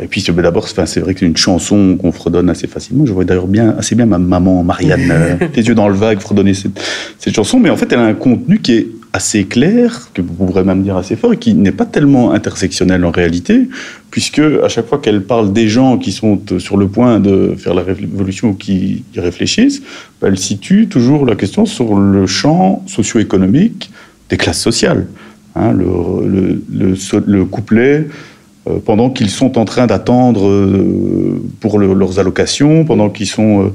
et 0.02 0.06
puis 0.06 0.22
d'abord, 0.22 0.68
c'est 0.68 1.00
vrai 1.00 1.14
que 1.14 1.20
c'est 1.20 1.26
une 1.26 1.36
chanson 1.36 1.96
qu'on 1.98 2.12
fredonne 2.12 2.50
assez 2.50 2.66
facilement. 2.66 3.06
Je 3.06 3.12
vois 3.12 3.24
d'ailleurs 3.24 3.46
bien, 3.46 3.74
assez 3.78 3.94
bien 3.94 4.06
ma 4.06 4.18
maman 4.18 4.62
Marianne, 4.62 5.10
euh, 5.10 5.36
les 5.54 5.66
yeux 5.66 5.74
dans 5.74 5.88
le 5.88 5.94
vague, 5.94 6.20
fredonner 6.20 6.54
cette, 6.54 6.80
cette, 7.18 7.34
chanson. 7.34 7.58
Mais 7.58 7.70
en 7.70 7.76
fait, 7.76 7.92
elle 7.92 7.98
a 7.98 8.04
un 8.04 8.14
contenu 8.14 8.58
qui 8.60 8.72
est 8.72 8.88
assez 9.12 9.44
clair, 9.44 10.08
que 10.14 10.22
vous 10.22 10.32
pourrez 10.46 10.62
même 10.64 10.82
dire 10.82 10.96
assez 10.96 11.16
fort, 11.16 11.32
et 11.32 11.36
qui 11.36 11.54
n'est 11.54 11.72
pas 11.72 11.86
tellement 11.86 12.32
intersectionnel 12.32 13.04
en 13.04 13.10
réalité, 13.10 13.68
puisque 14.10 14.40
à 14.40 14.68
chaque 14.68 14.86
fois 14.86 14.98
qu'elle 14.98 15.22
parle 15.22 15.52
des 15.52 15.68
gens 15.68 15.98
qui 15.98 16.12
sont 16.12 16.40
sur 16.58 16.76
le 16.76 16.86
point 16.86 17.18
de 17.18 17.54
faire 17.56 17.74
la 17.74 17.82
révolution 17.82 18.50
ou 18.50 18.54
qui 18.54 19.04
y 19.14 19.20
réfléchissent, 19.20 19.82
bah, 20.20 20.28
elle 20.28 20.38
situe 20.38 20.86
toujours 20.88 21.26
la 21.26 21.34
question 21.34 21.66
sur 21.66 21.96
le 21.96 22.26
champ 22.26 22.84
socio-économique 22.86 23.90
des 24.28 24.36
classes 24.36 24.60
sociales. 24.60 25.06
Hein, 25.56 25.72
le, 25.72 25.86
le, 26.28 26.62
le, 26.72 26.94
le 27.26 27.44
couplet 27.44 28.06
euh, 28.06 28.08
pendant 28.84 29.10
qu'ils 29.10 29.30
sont 29.30 29.58
en 29.58 29.64
train 29.64 29.86
d'attendre 29.86 30.46
euh, 30.46 31.42
pour 31.60 31.78
leurs 31.78 32.18
allocations, 32.18 32.84
pendant 32.84 33.08
qu'ils 33.08 33.26
sont 33.26 33.72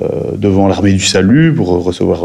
euh, 0.00 0.08
devant 0.36 0.66
l'armée 0.66 0.92
du 0.92 1.04
salut 1.04 1.52
pour 1.52 1.68
recevoir 1.68 2.24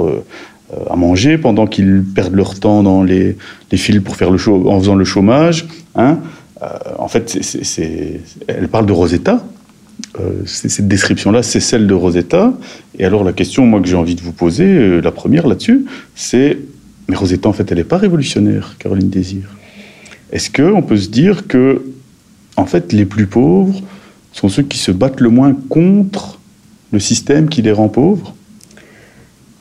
à 0.90 0.96
manger, 0.96 1.38
pendant 1.38 1.66
qu'ils 1.66 2.04
perdent 2.04 2.36
leur 2.36 2.60
temps 2.60 2.84
dans 2.84 3.04
les, 3.04 3.38
les 3.72 3.78
fils 3.78 4.00
pour 4.02 4.16
faire 4.16 4.32
le 4.32 4.40
en 4.48 4.80
faisant 4.80 4.96
le 4.96 5.06
chômage. 5.06 5.68
Hein. 5.96 6.20
en 6.98 7.08
fait, 7.08 7.40
elle 8.48 8.68
parle 8.68 8.86
de 8.86 8.94
Rosetta. 8.94 9.44
cette 10.46 10.88
description-là, 10.88 11.42
c'est 11.42 11.60
celle 11.60 11.88
de 11.88 11.94
Rosetta. 11.94 12.54
Et 13.00 13.06
alors 13.06 13.24
la 13.24 13.34
question, 13.34 13.66
moi, 13.66 13.82
que 13.82 13.88
j'ai 13.88 13.96
envie 13.96 14.16
de 14.16 14.22
vous 14.22 14.32
poser, 14.32 15.02
la 15.02 15.12
première 15.12 15.48
là-dessus, 15.48 15.86
c'est 16.16 16.60
mais 17.10 17.16
Rosetta, 17.16 17.50
en 17.50 17.54
fait, 17.54 17.70
elle 17.72 17.80
n'est 17.80 17.84
pas 17.84 17.98
révolutionnaire, 17.98 18.76
Caroline 18.78 19.10
Désir? 19.10 19.59
Est-ce 20.32 20.50
qu'on 20.50 20.82
peut 20.82 20.98
se 20.98 21.10
dire 21.10 21.48
que, 21.48 21.82
en 22.56 22.66
fait, 22.66 22.94
les 22.94 23.06
plus 23.06 23.26
pauvres 23.26 23.82
sont 24.32 24.50
ceux 24.50 24.64
qui 24.64 24.78
se 24.78 24.92
battent 24.92 25.22
le 25.22 25.30
moins 25.30 25.56
contre 25.70 26.40
le 26.92 27.00
système 27.00 27.50
qui 27.50 27.62
les 27.62 27.72
rend 27.72 27.90
pauvres? 27.90 28.36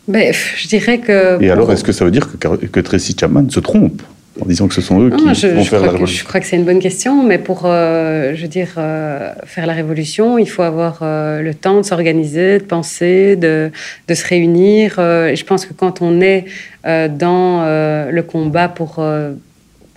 Mais, 0.06 0.32
Je 0.32 0.68
dirais 0.68 0.98
que. 0.98 1.42
Et 1.42 1.50
alors, 1.50 1.70
est-ce 1.72 1.84
que 1.84 1.92
ça 1.92 2.04
veut 2.04 2.10
dire 2.10 2.28
que, 2.30 2.66
que 2.66 2.80
Tracy 2.80 3.14
Chapman 3.18 3.48
se 3.50 3.60
trompe 3.60 4.02
en 4.40 4.46
disant 4.46 4.68
que 4.68 4.74
ce 4.74 4.80
sont 4.80 5.00
eux 5.02 5.10
qui 5.10 5.34
je, 5.34 5.48
vont 5.48 5.64
faire 5.64 5.80
la 5.80 5.90
révolution? 5.90 6.16
Que, 6.16 6.20
je 6.20 6.24
crois 6.24 6.40
que 6.40 6.46
c'est 6.46 6.56
une 6.56 6.64
bonne 6.64 6.78
question, 6.80 7.24
mais 7.24 7.38
pour, 7.38 7.62
euh, 7.64 8.34
je 8.34 8.42
veux 8.42 8.48
dire, 8.48 8.74
euh, 8.78 9.32
faire 9.44 9.66
la 9.66 9.72
révolution, 9.72 10.38
il 10.38 10.48
faut 10.48 10.62
avoir 10.62 11.00
euh, 11.02 11.42
le 11.42 11.54
temps 11.54 11.78
de 11.78 11.82
s'organiser, 11.82 12.58
de 12.58 12.64
penser, 12.64 13.36
de, 13.36 13.70
de 14.06 14.14
se 14.14 14.26
réunir. 14.26 14.98
et 14.98 15.36
je 15.36 15.44
pense 15.44 15.66
que 15.66 15.72
quand 15.72 16.02
on 16.02 16.20
est 16.20 16.44
dans 16.84 17.64
le 18.10 18.22
combat 18.22 18.68
pour 18.68 19.02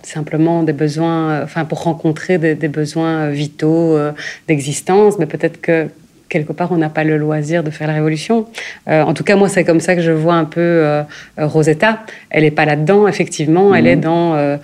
simplement 0.06 0.62
des 0.62 0.72
besoins, 0.72 1.42
enfin 1.42 1.64
pour 1.64 1.82
rencontrer 1.82 2.38
des, 2.38 2.68
besoins 2.68 3.30
vitaux 3.30 3.98
d'existence, 4.48 5.18
mais 5.18 5.26
peut-être 5.26 5.60
que 5.60 5.88
quelque 6.32 6.52
part, 6.52 6.72
on 6.72 6.78
n'a 6.78 6.88
pas 6.88 7.04
le 7.04 7.18
loisir 7.18 7.62
de 7.62 7.70
faire 7.70 7.86
la 7.86 7.92
révolution. 7.92 8.46
Euh, 8.88 9.02
en 9.02 9.12
tout 9.12 9.22
cas, 9.22 9.36
moi, 9.36 9.50
c'est 9.50 9.64
comme 9.64 9.80
ça 9.80 9.94
que 9.94 10.00
je 10.00 10.10
vois 10.10 10.34
un 10.34 10.46
peu 10.46 10.60
euh, 10.60 11.02
Rosetta. 11.36 12.00
Elle 12.30 12.44
n'est 12.44 12.50
pas 12.50 12.64
là-dedans, 12.64 13.06
effectivement. 13.06 13.74
Elle 13.74 13.86
est 13.86 13.96
mhm. 13.96 14.02
dans, 14.02 14.34
euh, 14.34 14.56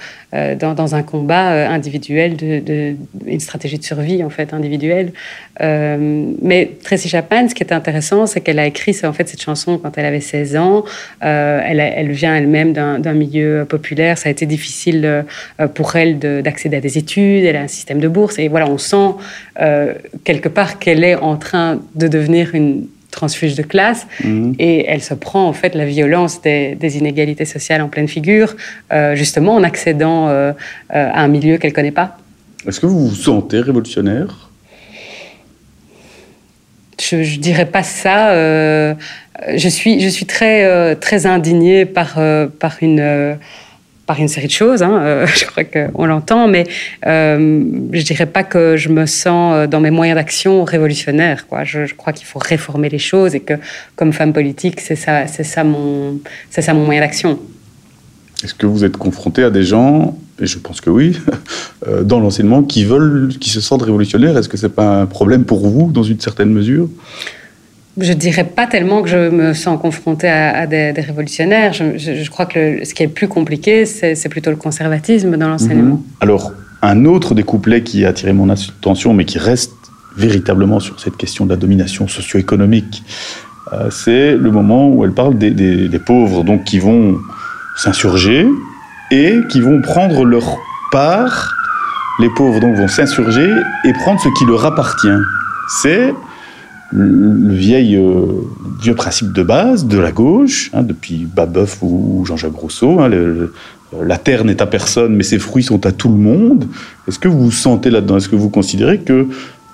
dans, 0.55 0.73
dans, 0.73 0.95
un 0.95 1.03
combat 1.03 1.71
individuel, 1.71 2.37
de, 2.37 2.61
de, 2.61 2.97
une 3.27 3.41
stratégie 3.41 3.79
de 3.79 3.85
survie, 3.85 4.25
en 4.25 4.31
fait, 4.31 4.55
individuelle. 4.55 5.13
mais 5.61 6.71
Tracy 6.83 7.09
Chapman, 7.09 7.49
ce 7.51 7.55
qui 7.55 7.63
est 7.63 7.73
intéressant, 7.73 8.27
c'est 8.27 8.41
qu'elle 8.41 8.59
a 8.59 8.67
écrit 8.67 8.97
en 9.05 9.13
fait, 9.13 9.29
cette 9.29 9.43
chanson 9.43 9.79
quand 9.79 9.99
elle 9.99 10.07
avait 10.07 10.21
16 10.21 10.57
ans. 10.57 10.85
Elle, 11.21 11.81
elle, 11.81 12.11
vient 12.11 12.35
elle-même 12.35 12.73
d'un 12.73 13.15
milieu 13.15 13.67
populaire. 13.69 14.17
Ça 14.17 14.29
a 14.29 14.33
été 14.33 14.47
difficile 14.47 15.25
pour 15.75 15.97
elle 15.97 16.19
d'accéder 16.19 16.77
à 16.79 16.81
des 16.81 16.97
études. 16.97 17.45
Elle 17.45 17.57
a 17.57 17.63
un 17.63 17.75
système 17.79 17.99
de 17.99 18.09
bourse. 18.09 18.39
Et 18.39 18.49
voilà, 18.49 18.67
on 18.69 18.79
sent 18.79 19.09
quelque 20.25 20.49
part 20.49 20.79
qu'elle 20.79 21.05
est 21.05 21.17
en 21.17 21.37
train 21.37 21.58
de 21.95 22.09
devenir 22.09 22.55
une 22.55 22.87
transfuge 23.11 23.55
de 23.55 23.63
classe 23.63 24.07
mhm. 24.23 24.55
et 24.59 24.87
elle 24.87 25.03
se 25.03 25.15
prend 25.15 25.49
en 25.49 25.53
fait 25.53 25.75
la 25.75 25.87
violence 25.87 26.41
des, 26.43 26.97
inégalités 26.99 27.45
sociales 27.45 27.83
en 27.83 27.89
pleine 27.89 28.09
figure, 28.09 28.55
euh, 28.93 29.15
justement 29.15 29.55
en 29.55 29.63
accédant 29.63 30.29
euh, 30.29 30.33
euh, 30.33 30.53
à 30.91 31.23
un 31.23 31.29
milieu 31.29 31.59
qu'elle 31.59 31.71
ne 31.71 31.77
connaît 31.77 31.91
pas. 31.91 32.19
Est-ce 32.67 32.81
que 32.81 32.87
vous 32.87 33.09
vous 33.09 33.15
sentez 33.15 33.61
révolutionnaire? 33.61 34.51
Je, 37.01 37.17
ne 37.17 37.39
dirais 37.39 37.67
pas 37.67 37.85
ça. 37.85 38.35
je 38.35 39.69
suis, 39.69 40.01
je 40.01 40.09
suis 40.09 40.27
très, 40.27 40.97
très 40.97 41.27
indignée 41.27 41.87
par, 41.87 42.19
par 42.59 42.77
une 42.83 43.39
par 44.09 44.19
une 44.19 44.27
série 44.27 44.47
de 44.47 44.53
choses, 44.53 44.83
hein, 44.83 45.01
euh, 45.03 45.27
je 45.37 45.45
crois 45.45 45.65
qu'on 45.65 46.07
l'entend, 46.07 46.49
mais 46.49 46.67
euh, 47.07 47.63
je 47.93 48.03
dirais 48.03 48.27
pas 48.27 48.43
que 48.43 48.77
je 48.77 48.89
me 48.89 49.05
sens 49.05 49.55
euh, 49.55 49.67
dans 49.69 49.81
mes 49.81 49.91
moyens 49.91 50.17
d'action 50.17 50.65
révolutionnaire. 50.65 51.47
Quoi. 51.47 51.63
Je, 51.63 51.95
crois 51.95 52.15
qu'il 52.15 52.27
faut 52.27 52.41
réformer 52.41 52.89
les 52.89 52.99
choses 52.99 53.35
et 53.35 53.41
que, 53.41 53.55
comme 53.95 54.13
femme 54.13 54.33
politique, 54.33 54.81
c'est 54.81 54.97
ça, 54.97 55.27
ça 55.29 55.63
mon, 55.63 56.19
ça 56.51 56.75
mon 56.75 56.87
moyen 56.87 57.03
d'action. 57.03 57.39
Est-ce 58.43 58.55
que 58.55 58.67
vous 58.67 58.83
êtes 58.83 58.97
confronté 58.97 59.45
à 59.45 59.51
des 59.51 59.63
gens, 59.63 60.17
et 60.41 60.47
je 60.47 60.59
pense 60.59 60.81
que 60.81 60.89
oui, 60.89 61.19
euh, 61.87 62.03
dans 62.03 62.19
l'enseignement, 62.19 62.63
qui 62.63 62.87
qui 63.39 63.51
se 63.51 63.61
sentent 63.61 63.83
révolutionnaires? 63.83 64.39
Est-ce 64.39 64.49
que 64.49 64.57
c'est 64.57 64.71
pas 64.71 65.03
un 65.03 65.07
problème 65.07 65.45
pour 65.45 65.69
vous, 65.69 65.93
dans 65.93 66.03
une 66.03 66.21
certaine 66.21 66.51
mesure? 66.51 66.89
Je 68.01 68.13
dirais 68.13 68.45
pas 68.45 68.67
tellement 68.67 69.03
que 69.03 69.09
je 69.09 69.29
me 69.31 69.55
sens 69.55 69.81
confrontée 69.81 70.29
à, 70.29 70.67
des, 70.67 70.93
révolutionnaires. 70.93 71.73
Je, 71.73 72.31
crois 72.31 72.47
que 72.47 72.85
ce 72.85 72.95
qui 72.95 73.03
est 73.03 73.09
plus 73.09 73.29
compliqué, 73.29 73.85
c'est 73.87 74.29
plutôt 74.29 74.51
le 74.51 74.57
conservatisme 74.57 75.37
dans 75.37 75.49
l'enseignement. 75.49 75.97
Mhm. 75.97 76.03
Alors, 76.21 76.53
un 76.83 77.05
autre 77.05 77.35
des 77.35 77.43
couplets 77.43 77.83
qui 77.83 78.05
a 78.05 78.09
attiré 78.09 78.33
mon 78.33 78.51
attention, 78.51 79.15
mais 79.15 79.25
qui 79.25 79.39
reste 79.39 79.73
véritablement 80.17 80.81
sur 80.81 81.01
cette 81.01 81.17
question 81.17 81.45
de 81.45 81.51
la 81.51 81.57
domination 81.57 82.09
socio-économique, 82.09 83.03
euh, 83.73 83.91
c'est 83.91 84.37
le 84.37 84.51
moment 84.51 84.89
où 84.89 85.05
elle 85.05 85.13
parle 85.13 85.37
des, 85.37 85.51
des 85.51 85.99
pauvres, 85.99 86.43
donc 86.43 86.65
qui 86.65 86.79
vont 86.79 87.19
s'insurger 87.77 88.47
et 89.11 89.39
qui 89.51 89.61
vont 89.61 89.81
prendre 89.81 90.25
leur 90.25 90.57
part. 90.91 91.55
Les 92.21 92.31
pauvres 92.31 92.61
donc 92.61 92.77
vont 92.77 92.89
s'insurger 92.89 93.49
et 93.85 93.93
prendre 93.93 94.21
ce 94.21 94.29
qui 94.39 94.45
leur 94.45 94.65
appartient. 94.65 95.09
C'est 95.83 96.13
le 96.91 97.55
vieil, 97.55 97.97
euh, 97.97 98.27
vieux 98.81 98.95
principe 98.95 99.33
de 99.33 99.43
base 99.43 99.87
de 99.87 99.99
la 99.99 100.13
gauche, 100.13 100.71
hein, 100.73 100.83
depuis 100.83 101.27
Babeuf 101.27 101.79
ou 101.83 102.25
Jean-Jacques 102.27 102.55
Rousseau. 102.55 103.01
Hein, 103.01 103.11
la 104.03 104.19
terre 104.19 104.45
n'est 104.45 104.61
à 104.63 104.67
personne, 104.67 105.15
mais 105.15 105.23
ses 105.23 105.39
fruits 105.39 105.63
sont 105.63 105.85
à 105.87 105.93
tout 105.93 106.09
le 106.09 106.17
monde. 106.17 106.67
Est-ce 107.07 107.19
que 107.19 107.29
vous 107.29 107.45
vous 107.45 107.51
sentez 107.51 107.91
là-dedans? 107.91 108.17
Est-ce 108.17 108.29
que 108.29 108.37
vous 108.37 108.51
considérez 108.51 109.01
que, 109.01 109.27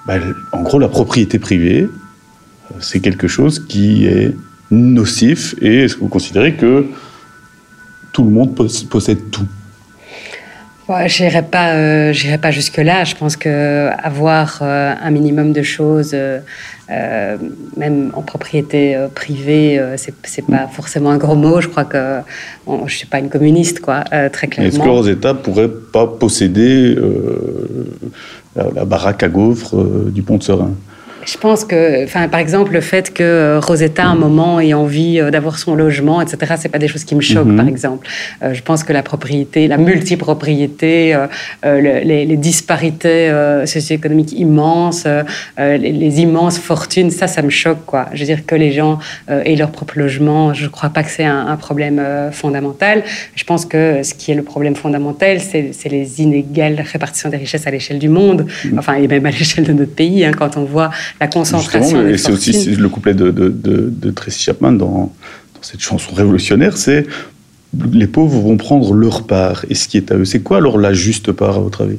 bah, 0.07 0.15
en 0.53 0.62
gros, 0.62 0.79
la 0.79 0.89
propriété 0.89 1.39
privée, 1.39 1.83
euh, 1.83 2.75
c'est 2.81 3.01
quelque 3.01 3.29
chose 3.29 3.65
qui 3.67 4.07
est 4.07 4.35
nocif 4.71 5.55
Et 5.61 5.83
est-ce 5.83 5.95
que 5.95 6.01
vous 6.01 6.09
considérez 6.09 6.55
que 6.55 6.87
tout 8.12 8.25
le 8.25 8.31
monde 8.31 8.55
possède 8.55 9.31
tout? 9.31 9.47
J'irai 11.07 11.43
pas, 11.43 11.74
euh, 11.74 12.12
jusque 12.12 12.76
là. 12.76 13.05
Je 13.05 13.14
pense 13.14 13.37
que 13.37 13.89
avoir 14.03 14.59
euh, 14.61 14.95
un 15.03 15.11
minimum 15.11 15.53
de 15.53 15.62
choses, 15.62 16.11
euh, 16.12 16.41
euh 16.91 17.39
même 17.76 18.11
en 18.14 18.22
propriété 18.22 18.97
privée, 19.14 19.80
c'est, 19.97 20.14
c'est 20.24 20.47
pas 20.47 20.68
forcément 20.68 21.11
un 21.11 21.16
gros 21.16 21.35
mot. 21.35 21.61
Je 21.61 21.68
crois 21.68 21.85
que 21.85 22.20
bon, 22.66 22.87
je 22.87 22.97
suis 22.97 23.07
pas 23.07 23.18
une 23.18 23.30
communiste, 23.30 23.80
quoi, 23.80 24.05
très 24.32 24.47
clairement. 24.49 24.68
Est-ce 24.68 24.78
que 24.78 24.89
Rosetta 24.89 25.35
pourrait 25.35 25.70
pas 25.70 26.07
posséder 26.07 26.97
la, 28.55 28.64
la, 28.74 28.85
baraque 28.85 29.22
à 29.22 29.28
gaufres 29.28 29.76
du 30.11 30.22
Pont 30.22 30.37
de 30.37 30.43
Serein? 30.43 30.72
Je 31.27 31.37
pense 31.39 31.64
que, 31.64 32.05
enfin, 32.05 32.29
par 32.29 32.41
exemple, 32.41 32.72
le 32.72 32.81
fait 32.81 33.12
que 33.12 33.22
euh, 33.22 33.61
Rosetta, 33.61 34.05
à 34.05 34.09
un 34.09 34.14
moment, 34.14 34.61
ait 34.61 34.75
envie 34.75 35.18
euh, 35.20 35.31
d'avoir 35.31 35.59
son 35.59 35.75
logement, 35.75 36.20
etc., 36.20 36.55
c'est 36.59 36.68
pas 36.68 36.79
des 36.79 36.89
choses 36.89 37.05
qui 37.05 37.14
me 37.14 37.20
choquent, 37.20 37.47
Mhm. 37.47 37.57
par 37.57 37.68
exemple. 37.68 38.07
Euh, 38.43 38.53
je 38.55 38.62
pense 38.62 38.85
que 38.85 38.93
la 38.93 39.03
propriété, 39.03 39.66
la 39.68 39.79
multipropriété, 39.79 41.14
euh, 41.14 41.27
le- 41.64 42.01
les, 42.07 42.25
les 42.27 42.37
disparités 42.37 43.29
euh, 43.31 43.66
socio-économiques 43.66 44.33
immenses, 44.33 45.07
les, 45.59 45.79
les 45.79 46.20
immenses 46.20 46.59
fortunes, 46.59 47.11
ça, 47.11 47.27
ça 47.27 47.43
me 47.43 47.51
choque, 47.51 47.85
quoi. 47.87 48.07
Je 48.12 48.20
veux 48.20 48.27
dire 48.27 48.45
que 48.47 48.55
les 48.55 48.72
gens 48.72 48.99
aient 49.29 49.57
leur 49.57 49.70
propre 49.70 49.99
logement, 49.99 50.53
je 50.55 50.66
crois 50.68 50.91
pas 50.91 51.03
que 51.03 51.11
c'est 51.11 51.25
un, 51.25 51.47
un 51.47 51.57
problème 51.57 52.03
fondamental. 52.33 53.03
Je 53.35 53.45
pense 53.45 53.64
que 53.64 54.03
ce 54.03 54.14
qui 54.14 54.31
est 54.33 54.35
le 54.35 54.43
problème 54.43 54.77
fondamental, 54.77 55.41
c'est 55.41 55.70
c'est 55.72 55.89
les 55.89 56.20
inégales 56.20 56.81
répartitions 56.93 57.29
des 57.31 57.37
richesses 57.37 57.66
à 57.66 57.70
l'échelle 57.70 57.99
du 57.99 58.09
monde, 58.09 58.47
enfin, 58.79 58.95
et 58.95 59.07
même 59.09 59.27
à 59.27 59.31
l'échelle 59.31 59.64
de 59.64 59.72
notre 59.72 59.95
pays, 59.95 60.25
hein, 60.25 60.33
quand 60.37 60.57
on 60.57 60.64
voit 60.64 60.91
la 61.21 61.29
concentration 61.29 62.07
et 62.07 62.19
c'est 62.19 62.33
aussi 62.33 62.75
le 62.77 62.89
couplet 62.89 63.15
de, 63.15 63.31
de, 63.31 63.49
de, 63.49 63.91
de 63.91 64.11
Tracy 64.11 64.43
Chapman 64.43 64.73
dans, 64.73 64.87
dans 64.89 65.62
cette 65.62 65.81
chanson 65.81 66.15
révolutionnaire, 66.15 66.77
c'est 66.77 67.07
les 67.93 68.07
pauvres 68.07 68.41
vont 68.41 68.57
prendre 68.57 68.93
leur 68.93 69.27
part 69.27 69.65
et 69.69 69.75
ce 69.75 69.89
qui 69.89 69.97
est 69.97 70.12
à 70.12 70.17
eux. 70.17 70.25
C'est 70.25 70.41
quoi 70.41 70.59
alors 70.59 70.79
la 70.79 70.93
juste 70.93 71.33
part 71.33 71.57
à 71.57 71.61
votre 71.61 71.83
avis? 71.83 71.99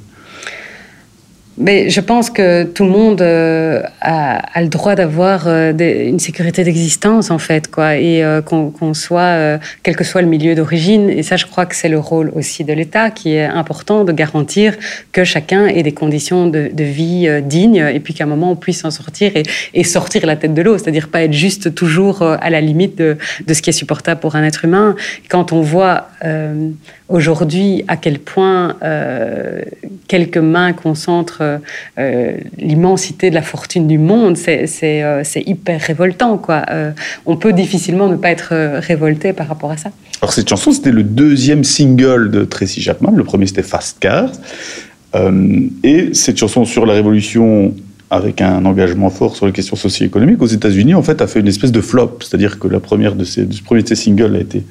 Mais 1.58 1.90
je 1.90 2.02
pense 2.02 2.30
que 2.30 2.64
tout 2.64 2.84
le 2.84 2.90
monde 2.90 3.22
euh, 3.22 3.82
a, 4.02 4.40
a 4.58 4.62
le 4.62 4.68
droit 4.68 4.96
d'avoir 4.96 5.48
euh, 5.48 5.72
une 5.72 6.20
sécurité 6.20 6.66
d'existence, 6.66 7.32
en 7.32 7.38
fait, 7.38 7.72
quoi, 7.72 7.96
et 7.96 8.24
euh, 8.24 8.42
qu'on 8.42 8.72
qu'on 8.72 8.94
soit, 8.94 9.22
euh, 9.22 9.58
quel 9.82 9.96
que 9.96 10.04
soit 10.04 10.22
le 10.22 10.28
milieu 10.28 10.54
d'origine. 10.54 11.10
Et 11.10 11.24
ça, 11.24 11.38
je 11.38 11.46
crois 11.46 11.66
que 11.66 11.74
c'est 11.74 11.88
le 11.88 11.98
rôle 11.98 12.30
aussi 12.36 12.66
de 12.66 12.74
l'État 12.74 13.10
qui 13.10 13.36
est 13.36 13.46
important 13.46 14.04
de 14.04 14.12
garantir 14.12 14.76
que 15.14 15.24
chacun 15.24 15.68
ait 15.68 15.84
des 15.84 15.94
conditions 15.94 16.48
de, 16.48 16.70
de 16.74 16.84
vie 16.84 17.26
euh, 17.28 17.40
dignes 17.40 17.86
et 17.94 18.02
puis 18.02 18.14
qu'à 18.14 18.26
un 18.26 18.28
moment, 18.28 18.52
on 18.52 18.58
puisse 18.58 18.82
s'en 18.82 18.92
sortir 18.92 19.32
et, 19.36 19.44
et 19.74 19.86
sortir 19.86 20.26
la 20.26 20.36
tête 20.36 20.54
de 20.54 20.62
l'eau, 20.62 20.78
c'est-à-dire 20.78 21.08
pas 21.08 21.22
être 21.24 21.34
juste 21.34 21.74
toujours 21.74 22.22
euh, 22.22 22.36
à 22.42 22.50
la 22.50 22.60
limite 22.60 22.98
de, 22.98 23.18
de 23.48 23.54
ce 23.54 23.62
qui 23.62 23.70
est 23.70 23.74
supportable 23.74 24.20
pour 24.20 24.36
un 24.36 24.44
être 24.44 24.66
humain. 24.66 24.96
Quand 25.30 25.54
on 25.54 25.62
voit 25.62 26.10
aujourd'hui 27.08 27.84
à 27.88 27.98
quel 27.98 28.20
point 28.20 28.76
euh, 28.84 29.62
quelques 30.08 30.38
mains 30.38 30.74
concentrent 30.74 31.60
euh, 31.98 32.38
l'immensité 32.58 33.30
de 33.30 33.36
la 33.36 33.42
fortune 33.42 33.88
du 33.88 33.98
monde, 33.98 34.38
c'est 34.38 35.04
euh, 35.04 35.24
hyper 35.36 35.82
révoltant. 35.82 36.38
Quoi. 36.38 36.64
On 37.26 37.38
peut 37.38 37.54
difficilement 37.54 38.08
ne 38.08 38.16
pas 38.16 38.30
être 38.30 38.80
révolté 38.80 39.34
par 39.34 39.48
rapport 39.48 39.72
à 39.72 39.78
ça. 39.78 39.92
Alors 40.22 40.34
cette 40.34 40.50
chanson, 40.50 40.72
c'était 40.72 40.92
le 40.92 41.04
deuxième 41.04 41.64
single 41.64 42.32
de 42.32 42.46
Tracy 42.46 42.82
Chapman. 42.82 43.12
Le 43.16 43.24
premier, 43.24 43.48
c'était 43.48 43.64
Fast 43.64 44.00
Cars. 44.00 44.32
Euh, 45.16 45.68
et 45.84 46.14
cette 46.14 46.38
chanson 46.38 46.66
sur 46.66 46.86
la 46.86 46.94
révolution, 46.94 47.74
avec 48.10 48.42
un 48.42 48.66
engagement 48.66 49.10
fort 49.10 49.36
sur 49.36 49.46
les 49.46 49.52
questions 49.52 49.76
socio-économiques, 49.76 50.42
aux 50.42 50.48
États-Unis, 50.48 50.94
en 50.94 51.04
fait, 51.04 51.22
a 51.22 51.28
fait 51.28 51.40
une 51.40 51.48
espèce 51.48 51.72
de 51.72 51.82
flop. 51.82 52.20
C'est-à-dire 52.22 52.60
que 52.60 52.68
la 52.68 52.80
première 52.80 53.16
de 53.16 53.24
ces, 53.24 53.42
le 53.42 53.64
premier 53.64 53.82
de 53.82 53.88
ces 53.88 53.96
singles 53.96 54.36
a 54.36 54.40
été 54.40 54.64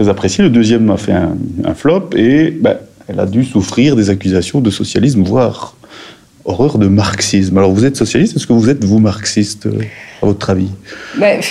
très 0.00 0.08
apprécié, 0.08 0.42
le 0.42 0.48
deuxième 0.48 0.88
a 0.88 0.96
fait 0.96 1.12
un, 1.12 1.74
flop, 1.74 2.08
et 2.16 2.52
ben, 2.52 2.78
elle 3.06 3.20
a 3.20 3.26
dû 3.26 3.44
souffrir 3.44 3.96
des 3.96 4.08
accusations 4.08 4.62
de 4.62 4.70
socialisme, 4.70 5.22
voire 5.22 5.76
horreur 6.46 6.78
de 6.78 6.86
marxisme. 6.86 7.58
Alors 7.58 7.70
vous 7.70 7.84
êtes 7.84 7.96
socialiste, 7.96 8.34
est-ce 8.34 8.46
que 8.46 8.54
vous 8.54 8.70
êtes, 8.70 8.82
vous, 8.82 8.98
marxiste, 8.98 9.66
euh, 9.66 9.82
à 10.22 10.26
votre 10.26 10.48
avis? 10.48 10.70
Ben, 11.18 11.42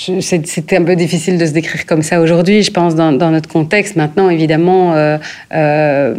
C'était 0.00 0.78
un 0.78 0.84
peu 0.84 0.96
difficile 0.96 1.36
de 1.36 1.44
se 1.44 1.50
décrire 1.50 1.84
comme 1.84 2.00
ça 2.00 2.22
aujourd'hui, 2.22 2.62
je 2.62 2.70
pense, 2.70 2.94
dans, 2.94 3.12
notre 3.12 3.50
contexte. 3.50 3.96
Maintenant, 3.96 4.30
évidemment, 4.30 4.94
euh, 4.94 5.18
euh, 5.52 6.14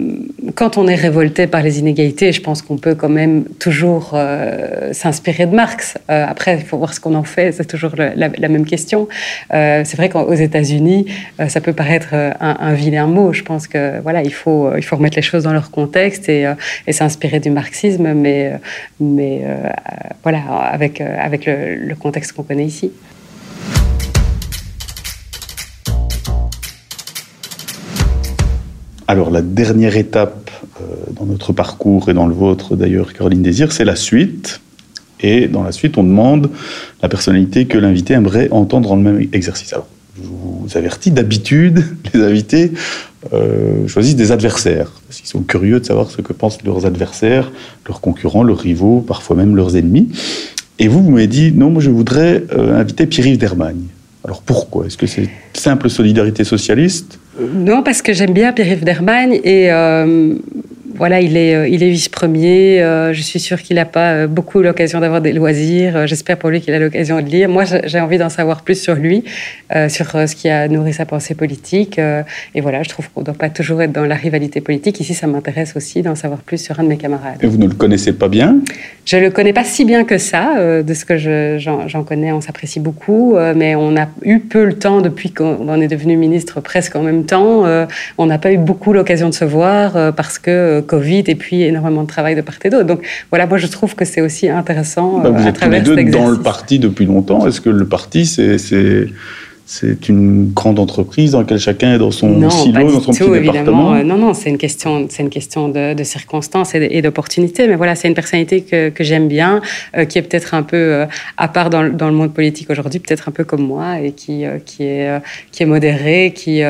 quand 0.54 0.78
on 0.78 0.88
est 0.88 0.96
révolté 0.96 1.48
par 1.48 1.64
les 1.64 1.80
inégalités, 1.80 2.32
je 2.32 2.42
pense 2.42 2.62
qu'on 2.62 2.78
peut 2.78 2.94
quand 2.94 3.10
même 3.10 3.44
toujours 3.58 4.12
euh, 4.14 4.94
s'inspirer 4.94 5.48
de 5.48 5.56
Marx. 5.56 5.98
Après, 6.08 6.58
il 6.58 6.64
faut 6.64 6.78
voir 6.78 6.94
ce 6.94 7.00
qu'on 7.00 7.16
en 7.16 7.24
fait, 7.24 7.54
c'est 7.54 7.66
toujours 7.66 7.94
la, 7.98 8.50
même 8.50 8.66
question. 8.66 9.08
C'est 9.50 9.96
vrai 9.96 10.10
qu'aux 10.10 10.34
États-Unis, 10.34 11.08
ça 11.48 11.60
peut 11.60 11.74
paraître 11.74 12.14
un, 12.14 12.74
vilain 12.74 13.08
mot. 13.08 13.34
Je 13.34 13.42
pense 13.42 13.68
que 13.68 14.00
voilà, 14.02 14.22
il 14.22 14.34
faut, 14.34 14.76
il 14.78 14.84
faut 14.84 14.96
remettre 14.96 15.16
les 15.16 15.24
choses 15.24 15.44
dans 15.44 15.54
leur 15.54 15.72
contexte 15.72 16.30
et, 16.30 16.46
s'inspirer 16.92 17.40
du 17.40 17.50
marxisme, 17.50 18.14
mais, 18.14 18.52
mais 19.00 19.42
voilà, 20.22 20.40
avec, 20.72 21.02
avec 21.02 21.48
le 21.48 21.96
contexte 21.96 22.34
qu'on 22.34 22.44
connaît 22.44 22.66
ici. 22.66 22.92
Alors 29.12 29.30
la 29.30 29.42
dernière 29.42 29.98
étape 29.98 30.50
euh, 30.80 30.86
dans 31.20 31.26
notre 31.26 31.52
parcours 31.52 32.08
et 32.08 32.14
dans 32.14 32.28
le 32.28 32.34
vôtre 32.34 32.78
d'ailleurs, 32.78 33.12
Caroline 33.12 33.42
Désir, 33.42 33.74
c'est 33.74 33.84
la 33.84 33.98
suite. 33.98 34.62
Et 35.20 35.50
dans 35.50 35.64
la 35.64 35.74
suite, 35.74 35.98
on 35.98 36.04
demande 36.06 36.50
la 37.04 37.10
personnalité 37.10 37.66
que 37.66 37.78
l'invité 37.78 38.14
aimerait 38.14 38.48
entendre 38.52 38.88
dans 38.88 38.96
le 38.96 39.02
même 39.02 39.28
exercice. 39.34 39.74
Alors, 39.74 39.90
je 40.16 40.22
vous 40.26 40.66
avertis, 40.76 41.12
d'habitude, 41.12 41.84
les 42.14 42.22
invités 42.22 42.72
euh, 43.34 43.86
choisissent 43.86 44.16
des 44.16 44.32
adversaires. 44.32 44.94
Parce 45.06 45.20
qu'ils 45.20 45.30
sont 45.30 45.42
curieux 45.42 45.82
de 45.82 45.86
savoir 45.86 46.10
ce 46.10 46.22
que 46.22 46.32
pensent 46.32 46.64
leurs 46.64 46.86
adversaires, 46.86 47.52
leurs 47.90 48.00
concurrents, 48.00 48.44
leurs 48.44 48.60
rivaux, 48.60 49.02
parfois 49.02 49.36
même 49.36 49.58
leurs 49.58 49.76
ennemis. 49.76 50.08
Et 50.80 50.88
vous, 50.88 51.04
vous 51.04 51.12
m'avez 51.12 51.28
dit, 51.28 51.52
non, 51.52 51.70
moi 51.70 51.82
je 51.82 51.90
voudrais 51.90 52.46
euh, 52.54 52.80
inviter 52.80 53.08
Pierre-Yves 53.08 53.40
Dermagne. 53.40 53.88
Alors 54.24 54.42
pourquoi? 54.42 54.86
Est-ce 54.86 54.98
que 54.98 55.08
c'est 55.08 55.30
simple 55.54 55.90
solidarité 55.90 56.44
socialiste? 56.44 57.20
Non, 57.40 57.82
parce 57.82 58.02
que 58.02 58.14
j'aime 58.14 58.34
bien 58.34 58.54
Pierre-Yves 58.54 58.84
Dermagne 58.84 59.40
et 59.44 59.72
euh, 59.72 60.36
voilà, 61.02 61.20
il 61.20 61.36
est, 61.36 61.56
euh, 61.56 61.68
il 61.68 61.82
est 61.82 61.90
vice-premier. 61.90 62.80
euh, 62.80 63.12
je 63.12 63.24
suis 63.24 63.40
sûre 63.40 63.60
qu'il 63.64 63.78
n'a 63.78 63.86
pas 63.86 64.12
euh, 64.12 64.28
beaucoup 64.28 64.62
l'occasion 64.62 65.00
d'avoir 65.00 65.20
des 65.20 65.34
loisirs. 65.34 66.06
J'espère 66.06 66.38
pour 66.38 66.52
lui 66.52 66.62
qu'il 66.62 66.76
a 66.76 66.78
l'occasion 66.80 67.20
de 67.20 67.26
lire. 67.26 67.50
Moi, 67.50 67.64
j'ai 67.86 68.00
envie 68.00 68.20
d'en 68.20 68.30
savoir 68.30 68.62
plus 68.62 68.80
sur 68.80 68.94
lui, 68.94 69.24
sur 69.88 70.12
ce 70.12 70.36
qui 70.36 70.48
a 70.48 70.68
nourri 70.68 70.94
sa 70.94 71.08
pensée 71.08 71.34
politique. 71.34 71.98
et 72.54 72.62
voilà, 72.62 72.84
je 72.84 72.90
trouve 72.90 73.10
qu'on 73.10 73.22
ne 73.22 73.26
doit 73.26 73.34
pas 73.34 73.50
toujours 73.50 73.82
être 73.82 73.92
dans 73.92 74.06
la 74.06 74.14
rivalité 74.14 74.62
politique. 74.62 75.00
Ici, 75.00 75.16
ça 75.16 75.26
m'intéresse 75.26 75.76
aussi 75.76 76.04
d'en 76.04 76.14
savoir 76.14 76.42
plus 76.42 76.64
sur 76.64 76.80
un 76.80 76.84
de 76.84 76.90
mes 76.90 76.98
camarades. 76.98 77.38
Et 77.42 77.48
vous 77.48 77.58
ne 77.58 77.68
le 77.68 77.74
connaissez 77.74 78.14
pas 78.14 78.28
bien? 78.28 78.58
Je 79.06 79.18
le 79.18 79.32
connais 79.32 79.54
pas 79.54 79.64
si 79.64 79.86
bien 79.86 80.04
que 80.04 80.20
ça. 80.20 80.44
de 80.88 80.94
ce 80.94 81.04
que 81.06 81.18
je- 81.18 81.58
j'en 81.88 82.04
connais, 82.04 82.32
on 82.32 82.42
s'apprécie 82.42 82.80
beaucoup, 82.80 83.36
mais 83.56 83.74
on 83.76 83.96
a 83.98 84.08
eu 84.24 84.40
peu 84.40 84.64
le 84.66 84.74
temps 84.74 85.02
depuis 85.02 85.32
qu'on 85.32 85.58
on 85.68 85.82
est 85.82 85.88
devenu 85.88 86.16
ministre 86.16 86.62
presque 86.62 86.96
en 86.96 87.02
même 87.02 87.26
temps. 87.26 87.64
on 88.20 88.26
n'a 88.28 88.38
pas 88.38 88.52
eu 88.52 88.58
beaucoup 88.60 88.94
l'occasion 88.94 89.30
de 89.30 89.34
se 89.34 89.46
voir 89.46 90.14
parce 90.14 90.38
que 90.38 90.82
Covid 90.92 91.24
et 91.28 91.36
puis 91.36 91.62
énormément 91.62 92.04
de 92.04 92.08
travail 92.08 92.36
de 92.36 92.42
part 92.42 92.56
et 92.66 92.70
d'autre. 92.70 92.86
Donc 92.86 93.02
voilà, 93.30 93.48
moi 93.48 93.58
je 93.58 93.68
trouve 93.68 93.96
que 93.96 94.04
c'est 94.04 94.20
aussi 94.20 94.50
intéressant 94.50 95.20
Bah, 95.20 95.30
euh, 95.30 95.32
vous 95.32 95.46
à 95.46 95.50
êtes 95.50 95.60
tous 95.60 95.70
les 95.70 95.80
deux 95.80 96.12
dans 96.12 96.30
le 96.30 96.42
parti 96.42 96.80
depuis 96.80 97.06
longtemps. 97.06 97.48
Est-ce 97.48 97.62
que 97.62 97.70
le 97.70 97.88
parti, 97.88 98.26
c'est 98.26 99.08
c'est 99.74 100.10
une 100.10 100.52
grande 100.52 100.80
entreprise 100.80 101.32
dans 101.32 101.40
laquelle 101.40 101.58
chacun 101.58 101.96
est 101.96 101.98
dans 101.98 102.12
son 102.12 102.28
non, 102.28 102.50
silo, 102.50 102.92
dans 102.92 103.00
son 103.00 103.14
tout, 103.14 103.30
petit 103.30 103.38
évidemment. 103.38 103.54
département 103.54 103.94
Euh, 103.94 104.04
non, 104.04 104.18
non, 104.18 104.34
c'est 104.34 104.50
une 104.50 104.58
question, 104.58 105.08
c'est 105.10 105.24
une 105.24 105.30
question 105.30 105.70
de, 105.70 105.94
de 105.94 106.04
circonstances 106.04 106.76
et, 106.76 107.02
d'opportunités. 107.02 107.70
Mais 107.70 107.78
voilà, 107.78 107.96
c'est 107.96 108.10
une 108.10 108.14
personnalité 108.14 108.64
que, 108.64 108.90
que 108.90 109.04
j'aime 109.06 109.30
bien, 109.30 109.62
euh, 109.96 110.04
qui 110.04 110.18
est 110.18 110.24
peut-être 110.24 110.56
un 110.56 110.64
peu 110.64 110.76
euh, 110.76 111.06
à 111.38 111.48
part 111.48 111.70
dans, 111.70 111.84
le- 111.84 111.92
dans 111.92 112.10
le 112.10 112.14
monde 112.14 112.34
politique 112.34 112.70
aujourd'hui, 112.70 113.00
peut-être 113.00 113.30
un 113.30 113.32
peu 113.32 113.46
comme 113.46 113.66
moi, 113.66 114.02
et 114.02 114.12
qui, 114.12 114.44
euh, 114.44 114.58
qui, 114.66 114.84
est, 114.84 115.10
qui 115.54 115.64
est 115.64 115.66
modéré, 115.66 116.34
qui, 116.36 116.62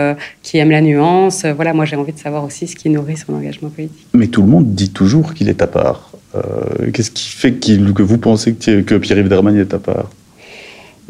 qui 0.44 0.58
aime 0.60 0.70
la 0.70 0.82
nuance. 0.82 1.44
Voilà, 1.56 1.74
moi 1.74 1.86
j'ai 1.86 1.96
envie 1.96 2.14
de 2.14 2.20
savoir 2.20 2.44
aussi 2.44 2.68
ce 2.68 2.76
qui 2.76 2.88
nourrit 2.92 3.18
son 3.18 3.34
engagement 3.34 3.70
politique. 3.70 4.06
Mais 4.14 4.28
tout 4.28 4.44
le 4.44 4.48
monde 4.48 4.76
dit 4.76 4.92
toujours 4.92 5.34
qu'il 5.34 5.50
est 5.50 5.64
à 5.64 5.68
part. 5.68 6.12
Qu'est-ce 6.94 7.10
qui 7.10 7.30
fait 7.30 7.52
que 7.54 8.04
vous 8.04 8.18
pensez 8.20 8.54
que, 8.54 8.82
que 8.82 8.96
Pierre-Yves 8.96 9.28
Dermagne 9.28 9.58
est 9.58 9.74
à 9.74 9.80
part? 9.80 10.10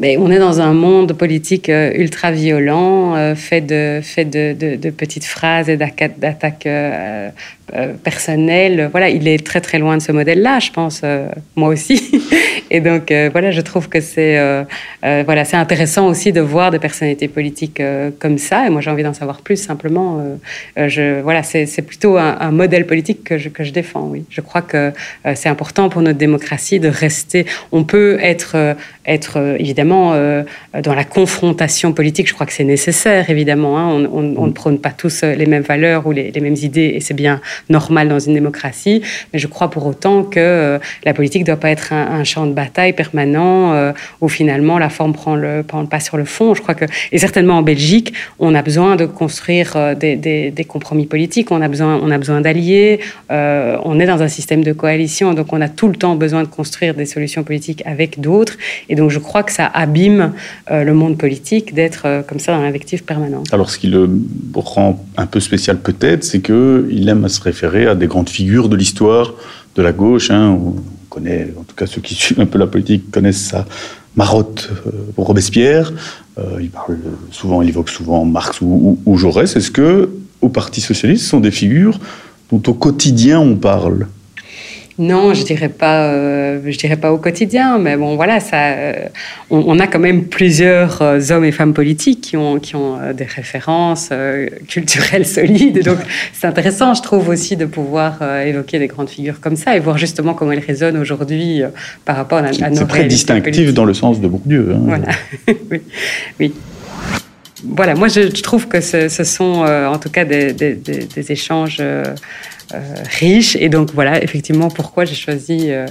On 0.04 0.30
est 0.32 0.38
dans 0.38 0.60
un 0.60 0.72
monde 0.72 1.12
politique 1.12 1.68
euh, 1.68 1.92
ultra 1.94 2.32
violent, 2.32 3.14
euh, 3.14 3.36
fait, 3.36 3.60
de, 3.60 4.00
fait 4.02 4.24
de, 4.24 4.90
petites 4.90 5.24
phrases 5.24 5.68
et 5.68 5.76
d'attaques 5.76 6.66
euh, 6.66 7.30
personnelles. 8.02 8.88
Voilà, 8.90 9.08
il 9.10 9.28
est 9.28 9.46
très 9.46 9.60
très 9.60 9.78
loin 9.78 9.96
de 9.96 10.02
ce 10.02 10.10
modèle-là, 10.10 10.58
je 10.58 10.72
pense, 10.72 11.02
moi 11.54 11.68
aussi. 11.68 12.20
Et 12.70 12.80
donc, 12.80 13.12
voilà, 13.32 13.50
je 13.50 13.60
trouve 13.60 13.88
que 13.88 14.00
c'est 14.00 14.38
voilà, 15.02 15.44
c'est 15.44 15.56
intéressant 15.56 16.06
aussi 16.08 16.32
de 16.32 16.40
voir 16.40 16.70
des 16.70 16.78
personnalités 16.78 17.28
politiques 17.28 17.82
comme 18.18 18.36
ça. 18.36 18.66
Et 18.66 18.70
moi, 18.70 18.80
j'ai 18.82 18.90
envie 18.90 19.02
d'en 19.02 19.14
savoir 19.14 19.40
plus, 19.40 19.56
simplement. 19.56 20.22
Je, 20.76 21.20
voilà, 21.22 21.42
c'est 21.42 21.86
plutôt 21.86 22.18
un, 22.18 22.36
un 22.40 22.50
modèle 22.50 22.86
politique 22.86 23.24
que 23.24 23.38
je, 23.38 23.48
que 23.48 23.64
je 23.64 23.72
défends, 23.72 24.08
oui. 24.10 24.24
Je 24.28 24.42
crois 24.42 24.62
que 24.62 24.92
c'est 25.34 25.48
important 25.48 25.88
pour 25.88 26.02
notre 26.02 26.18
démocratie 26.18 26.78
de 26.78 26.88
rester. 26.88 27.46
On 27.72 27.84
peut 27.84 28.18
être, 28.20 28.76
être 29.06 29.56
évidemment, 29.58 29.91
évidemment, 29.92 30.12
euh, 30.14 30.42
dans 30.82 30.94
la 30.94 31.04
confrontation 31.04 31.92
politique, 31.92 32.28
je 32.28 32.34
crois 32.34 32.46
que 32.46 32.52
c'est 32.52 32.64
nécessaire, 32.64 33.28
évidemment. 33.30 33.78
Hein. 33.78 33.88
On, 33.88 34.04
on, 34.04 34.34
on, 34.36 34.46
ne 34.46 34.52
prône 34.52 34.78
pas 34.78 34.90
tous 34.90 35.22
les 35.22 35.46
mêmes 35.46 35.62
valeurs 35.62 36.06
ou 36.06 36.12
les, 36.12 36.30
les 36.30 36.40
mêmes 36.40 36.56
idées, 36.56 36.92
et 36.94 37.00
c'est 37.00 37.14
bien 37.14 37.40
normal 37.68 38.08
dans 38.08 38.18
une 38.18 38.34
démocratie. 38.34 39.02
Mais 39.32 39.38
je 39.38 39.46
crois 39.46 39.70
pour 39.70 39.86
autant 39.86 40.24
que 40.24 40.40
euh, 40.40 40.78
la 41.04 41.14
politique 41.14 41.42
ne 41.42 41.46
doit 41.46 41.56
pas 41.56 41.70
être 41.70 41.92
un, 41.92 42.20
un, 42.20 42.24
champ 42.24 42.46
de 42.46 42.52
bataille 42.52 42.92
permanent 42.92 43.72
euh, 43.72 43.92
où 44.20 44.28
finalement 44.28 44.78
la 44.78 44.88
forme 44.88 45.12
prend 45.12 45.36
le, 45.36 45.62
prend 45.62 45.80
le 45.82 45.86
pas 45.86 46.00
sur 46.00 46.16
le 46.16 46.24
fond. 46.24 46.54
Je 46.54 46.62
crois 46.62 46.74
que, 46.74 46.86
et 47.10 47.18
certainement 47.18 47.58
en 47.58 47.62
Belgique, 47.62 48.14
on 48.38 48.54
a 48.54 48.62
besoin 48.62 48.96
de 48.96 49.06
construire 49.06 49.72
euh, 49.76 49.94
des, 49.94 50.16
des, 50.16 50.50
des, 50.50 50.64
compromis 50.64 51.06
politiques, 51.06 51.50
on 51.50 51.60
a 51.60 51.68
besoin, 51.68 52.00
on 52.02 52.10
a 52.10 52.18
besoin 52.18 52.40
d'alliés, 52.40 53.00
euh, 53.30 53.76
on 53.84 54.00
est 54.00 54.06
dans 54.06 54.22
un 54.22 54.28
système 54.28 54.64
de 54.64 54.72
coalition, 54.72 55.34
donc 55.34 55.52
on 55.52 55.60
a 55.60 55.68
tout 55.68 55.88
le 55.88 55.96
temps 55.96 56.14
besoin 56.16 56.42
de 56.42 56.48
construire 56.48 56.94
des 56.94 57.06
solutions 57.06 57.42
politiques 57.42 57.82
avec 57.84 58.20
d'autres. 58.20 58.56
Et 58.88 58.94
donc 58.94 59.10
je 59.10 59.18
crois 59.18 59.42
que 59.42 59.52
ça 59.52 59.66
abîme 59.72 60.32
euh, 60.70 60.84
le 60.84 60.94
monde 60.94 61.18
politique 61.18 61.74
d'être 61.74 62.02
euh, 62.06 62.22
comme 62.22 62.38
ça 62.38 62.52
dans 62.52 62.62
l'invective 62.62 63.04
permanente. 63.04 63.46
Alors 63.52 63.70
ce 63.70 63.78
qui 63.78 63.88
le 63.88 64.08
rend 64.54 65.04
un 65.16 65.26
peu 65.26 65.40
spécial 65.40 65.78
peut-être, 65.78 66.24
c'est 66.24 66.40
qu'il 66.40 67.08
aime 67.08 67.24
à 67.24 67.28
se 67.28 67.40
référer 67.40 67.86
à 67.86 67.94
des 67.94 68.06
grandes 68.06 68.28
figures 68.28 68.68
de 68.68 68.76
l'histoire 68.76 69.34
de 69.74 69.82
la 69.82 69.92
gauche. 69.92 70.30
Hein, 70.30 70.50
on 70.50 70.74
connaît, 71.08 71.52
en 71.58 71.62
tout 71.62 71.74
cas 71.74 71.86
ceux 71.86 72.00
qui 72.00 72.14
suivent 72.16 72.40
un 72.40 72.46
peu 72.46 72.58
la 72.58 72.66
politique 72.66 73.10
connaissent 73.10 73.44
ça. 73.44 73.66
Marotte 74.14 74.70
pour 75.14 75.26
Robespierre, 75.26 75.90
euh, 76.38 76.58
il 76.60 76.68
parle 76.68 76.98
souvent, 77.30 77.62
il 77.62 77.68
évoque 77.68 77.88
souvent 77.88 78.24
Marx 78.24 78.60
ou, 78.60 78.66
ou, 78.66 78.98
ou 79.12 79.16
Jaurès. 79.16 79.56
Est-ce 79.56 79.70
que 79.70 80.10
au 80.40 80.48
Parti 80.48 80.80
socialiste, 80.80 81.24
ce 81.24 81.30
sont 81.30 81.40
des 81.40 81.50
figures 81.50 81.98
dont 82.50 82.62
au 82.66 82.74
quotidien 82.74 83.40
on 83.40 83.56
parle? 83.56 84.06
Non, 84.98 85.32
je 85.32 85.42
dirais 85.44 85.68
pas, 85.68 86.04
euh, 86.08 86.60
je 86.66 86.76
dirais 86.76 86.96
pas 86.96 87.12
au 87.12 87.18
quotidien, 87.18 87.78
mais 87.78 87.96
bon, 87.96 88.16
voilà, 88.16 88.40
ça, 88.40 88.72
euh, 88.72 88.92
on, 89.50 89.64
on, 89.66 89.78
a 89.78 89.86
quand 89.86 89.98
même 89.98 90.24
plusieurs 90.24 91.00
euh, 91.00 91.20
hommes 91.30 91.44
et 91.44 91.52
femmes 91.52 91.72
politiques 91.72 92.20
qui 92.20 92.36
ont, 92.36 92.58
qui 92.58 92.76
ont 92.76 92.98
des 93.14 93.24
références 93.24 94.10
culturelles 94.68 95.26
solides. 95.38 95.82
Donc, 95.82 95.98
c'est 96.32 96.46
intéressant, 96.46 96.94
je 96.94 97.02
trouve 97.02 97.28
aussi, 97.28 97.56
de 97.56 97.64
pouvoir 97.64 98.22
évoquer 98.44 98.78
des 98.78 98.86
grandes 98.86 99.08
figures 99.08 99.40
comme 99.40 99.56
ça 99.56 99.76
et 99.76 99.80
voir 99.80 99.98
justement 99.98 100.34
comment 100.34 100.52
elles 100.52 100.58
résonnent 100.58 100.98
aujourd'hui 100.98 101.62
par 102.04 102.16
rapport 102.16 102.38
à, 102.38 102.48
à 102.48 102.70
nos 102.70 102.76
C'est 102.76 102.86
très 102.86 103.04
distinctif 103.04 103.54
politiques. 103.54 103.74
dans 103.74 103.84
le 103.84 103.94
sens 103.94 104.20
de 104.20 104.28
Bourdieu. 104.28 104.74
Hein. 104.74 104.80
Voilà, 104.84 105.08
oui. 105.70 105.80
oui 106.38 106.52
voilà, 107.64 107.94
moi 107.94 108.08
je, 108.08 108.20
trouve 108.42 108.68
que 108.68 108.80
ce, 108.80 109.08
ce 109.08 109.24
sont 109.24 109.64
euh, 109.64 109.86
en 109.86 109.98
tout 109.98 110.10
cas 110.10 110.24
des, 110.24 110.52
des, 110.52 110.74
des, 110.74 111.04
des 111.04 111.32
échanges 111.32 111.78
euh, 111.80 112.04
euh, 112.74 112.94
riches. 113.18 113.56
Et 113.56 113.68
donc 113.68 113.90
voilà, 113.94 114.22
effectivement, 114.22 114.68
pourquoi 114.68 115.04
j'ai 115.04 115.14
choisi 115.14 115.70
euh, 115.70 115.86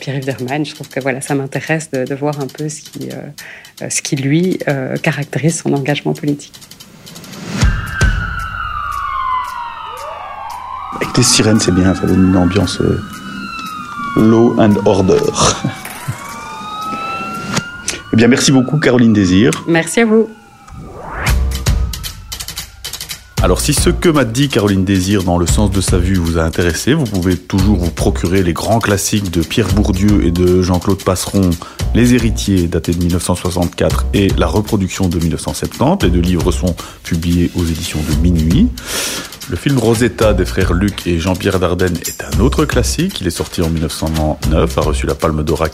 Pierre-Yves 0.00 0.24
Derman. 0.24 0.64
Je 0.64 0.74
trouve 0.74 0.88
que 0.88 1.00
voilà, 1.00 1.20
ça 1.20 1.34
m'intéresse 1.34 1.90
de, 1.90 2.04
de, 2.04 2.14
voir 2.14 2.40
un 2.40 2.46
peu 2.46 2.68
ce 2.68 2.80
qui, 2.80 3.08
euh, 3.10 3.88
ce 3.88 4.02
qui 4.02 4.16
lui 4.16 4.58
caractérise 5.02 5.60
son 5.60 5.72
engagement 5.72 6.12
politique. 6.12 6.52
Avec 10.96 11.14
des 11.14 11.22
sirènes, 11.22 11.60
c'est 11.60 11.74
bien, 11.74 11.94
ça 11.94 12.06
donne 12.06 12.28
une 12.28 12.36
ambiance 12.36 12.80
law 14.16 14.54
and 14.58 14.74
order. 14.84 15.16
eh 18.12 18.16
bien, 18.16 18.28
merci 18.28 18.52
beaucoup, 18.52 18.78
Caroline 18.78 19.12
Désir. 19.12 19.50
Merci 19.66 20.00
à 20.00 20.06
vous. 20.06 20.28
Alors 23.42 23.62
si 23.62 23.72
ce 23.72 23.88
que 23.88 24.10
m'a 24.10 24.26
dit 24.26 24.50
Caroline 24.50 24.84
Désir 24.84 25.24
dans 25.24 25.38
le 25.38 25.46
sens 25.46 25.70
de 25.70 25.80
sa 25.80 25.96
vue 25.96 26.16
vous 26.16 26.36
a 26.36 26.42
intéressé, 26.42 26.92
vous 26.92 27.04
pouvez 27.04 27.38
toujours 27.38 27.78
vous 27.78 27.90
procurer 27.90 28.42
les 28.42 28.52
grands 28.52 28.80
classiques 28.80 29.30
de 29.30 29.40
Pierre 29.40 29.68
Bourdieu 29.68 30.26
et 30.26 30.30
de 30.30 30.60
Jean-Claude 30.60 31.02
Passeron, 31.02 31.48
Les 31.94 32.12
héritiers 32.12 32.68
datés 32.68 32.92
de 32.92 32.98
1964 32.98 34.06
et 34.12 34.28
La 34.36 34.46
reproduction 34.46 35.08
de 35.08 35.18
1970. 35.18 36.04
Les 36.04 36.10
deux 36.10 36.20
livres 36.20 36.52
sont 36.52 36.76
publiés 37.02 37.50
aux 37.56 37.64
éditions 37.64 38.00
de 38.00 38.14
Minuit. 38.20 38.68
Le 39.48 39.56
film 39.56 39.78
Rosetta 39.78 40.34
des 40.34 40.44
frères 40.44 40.74
Luc 40.74 41.06
et 41.06 41.18
Jean-Pierre 41.18 41.58
Dardenne 41.58 41.96
est 42.06 42.22
un 42.22 42.40
autre 42.40 42.66
classique. 42.66 43.22
Il 43.22 43.26
est 43.26 43.30
sorti 43.30 43.62
en 43.62 43.70
1999, 43.70 44.76
a 44.76 44.80
reçu 44.82 45.06
la 45.06 45.14
Palme 45.14 45.42
d'Or 45.42 45.64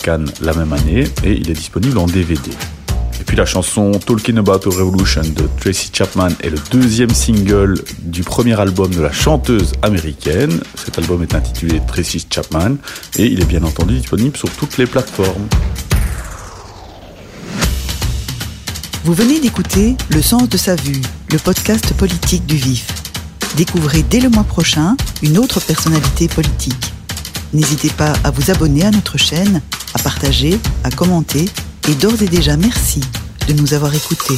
la 0.41 0.55
même 0.55 0.73
année 0.73 1.05
et 1.25 1.33
il 1.33 1.51
est 1.51 1.55
disponible 1.55 1.99
en 1.99 2.07
DVD. 2.07 2.53
Puis 3.27 3.37
la 3.37 3.45
chanson 3.45 3.91
Talking 3.93 4.39
About 4.39 4.67
a 4.67 4.71
Revolution 4.71 5.23
de 5.23 5.49
Tracy 5.61 5.91
Chapman 5.93 6.29
est 6.41 6.51
le 6.51 6.59
deuxième 6.71 7.11
single 7.11 7.75
du 7.99 8.23
premier 8.23 8.59
album 8.59 8.95
de 8.95 9.01
la 9.01 9.13
chanteuse 9.13 9.73
américaine. 9.83 10.61
Cet 10.77 10.99
album 10.99 11.23
est 11.23 11.35
intitulé 11.35 11.83
Tracy 11.87 12.25
Chapman 12.31 12.77
et 13.19 13.27
il 13.27 13.43
est 13.43 13.47
bien 13.47 13.65
entendu 13.65 13.99
disponible 13.99 14.37
sur 14.37 14.49
toutes 14.51 14.79
les 14.79 14.87
plateformes. 14.87 15.49
Vous 19.05 19.13
venez 19.13 19.41
d'écouter 19.41 19.97
Le 20.11 20.23
sens 20.23 20.49
de 20.49 20.57
sa 20.57 20.77
vue, 20.77 21.03
le 21.33 21.39
podcast 21.39 21.95
politique 21.95 22.47
du 22.47 22.57
vif. 22.57 22.87
Découvrez 23.57 24.03
dès 24.03 24.21
le 24.21 24.29
mois 24.29 24.45
prochain 24.45 24.97
une 25.23 25.39
autre 25.39 25.61
personnalité 25.61 26.29
politique. 26.29 26.93
N'hésitez 27.53 27.91
pas 27.91 28.13
à 28.25 28.31
vous 28.31 28.51
abonner 28.51 28.85
à 28.85 28.91
notre 28.91 29.17
chaîne, 29.17 29.63
à 29.95 29.99
partager, 29.99 30.59
à 30.85 30.91
commenter 30.91 31.47
et 31.89 31.95
d'ores 31.95 32.23
et 32.23 32.27
déjà 32.27 32.57
merci 32.57 33.01
de 33.49 33.53
nous 33.53 33.75
avoir 33.75 33.95
écoutés. 33.95 34.35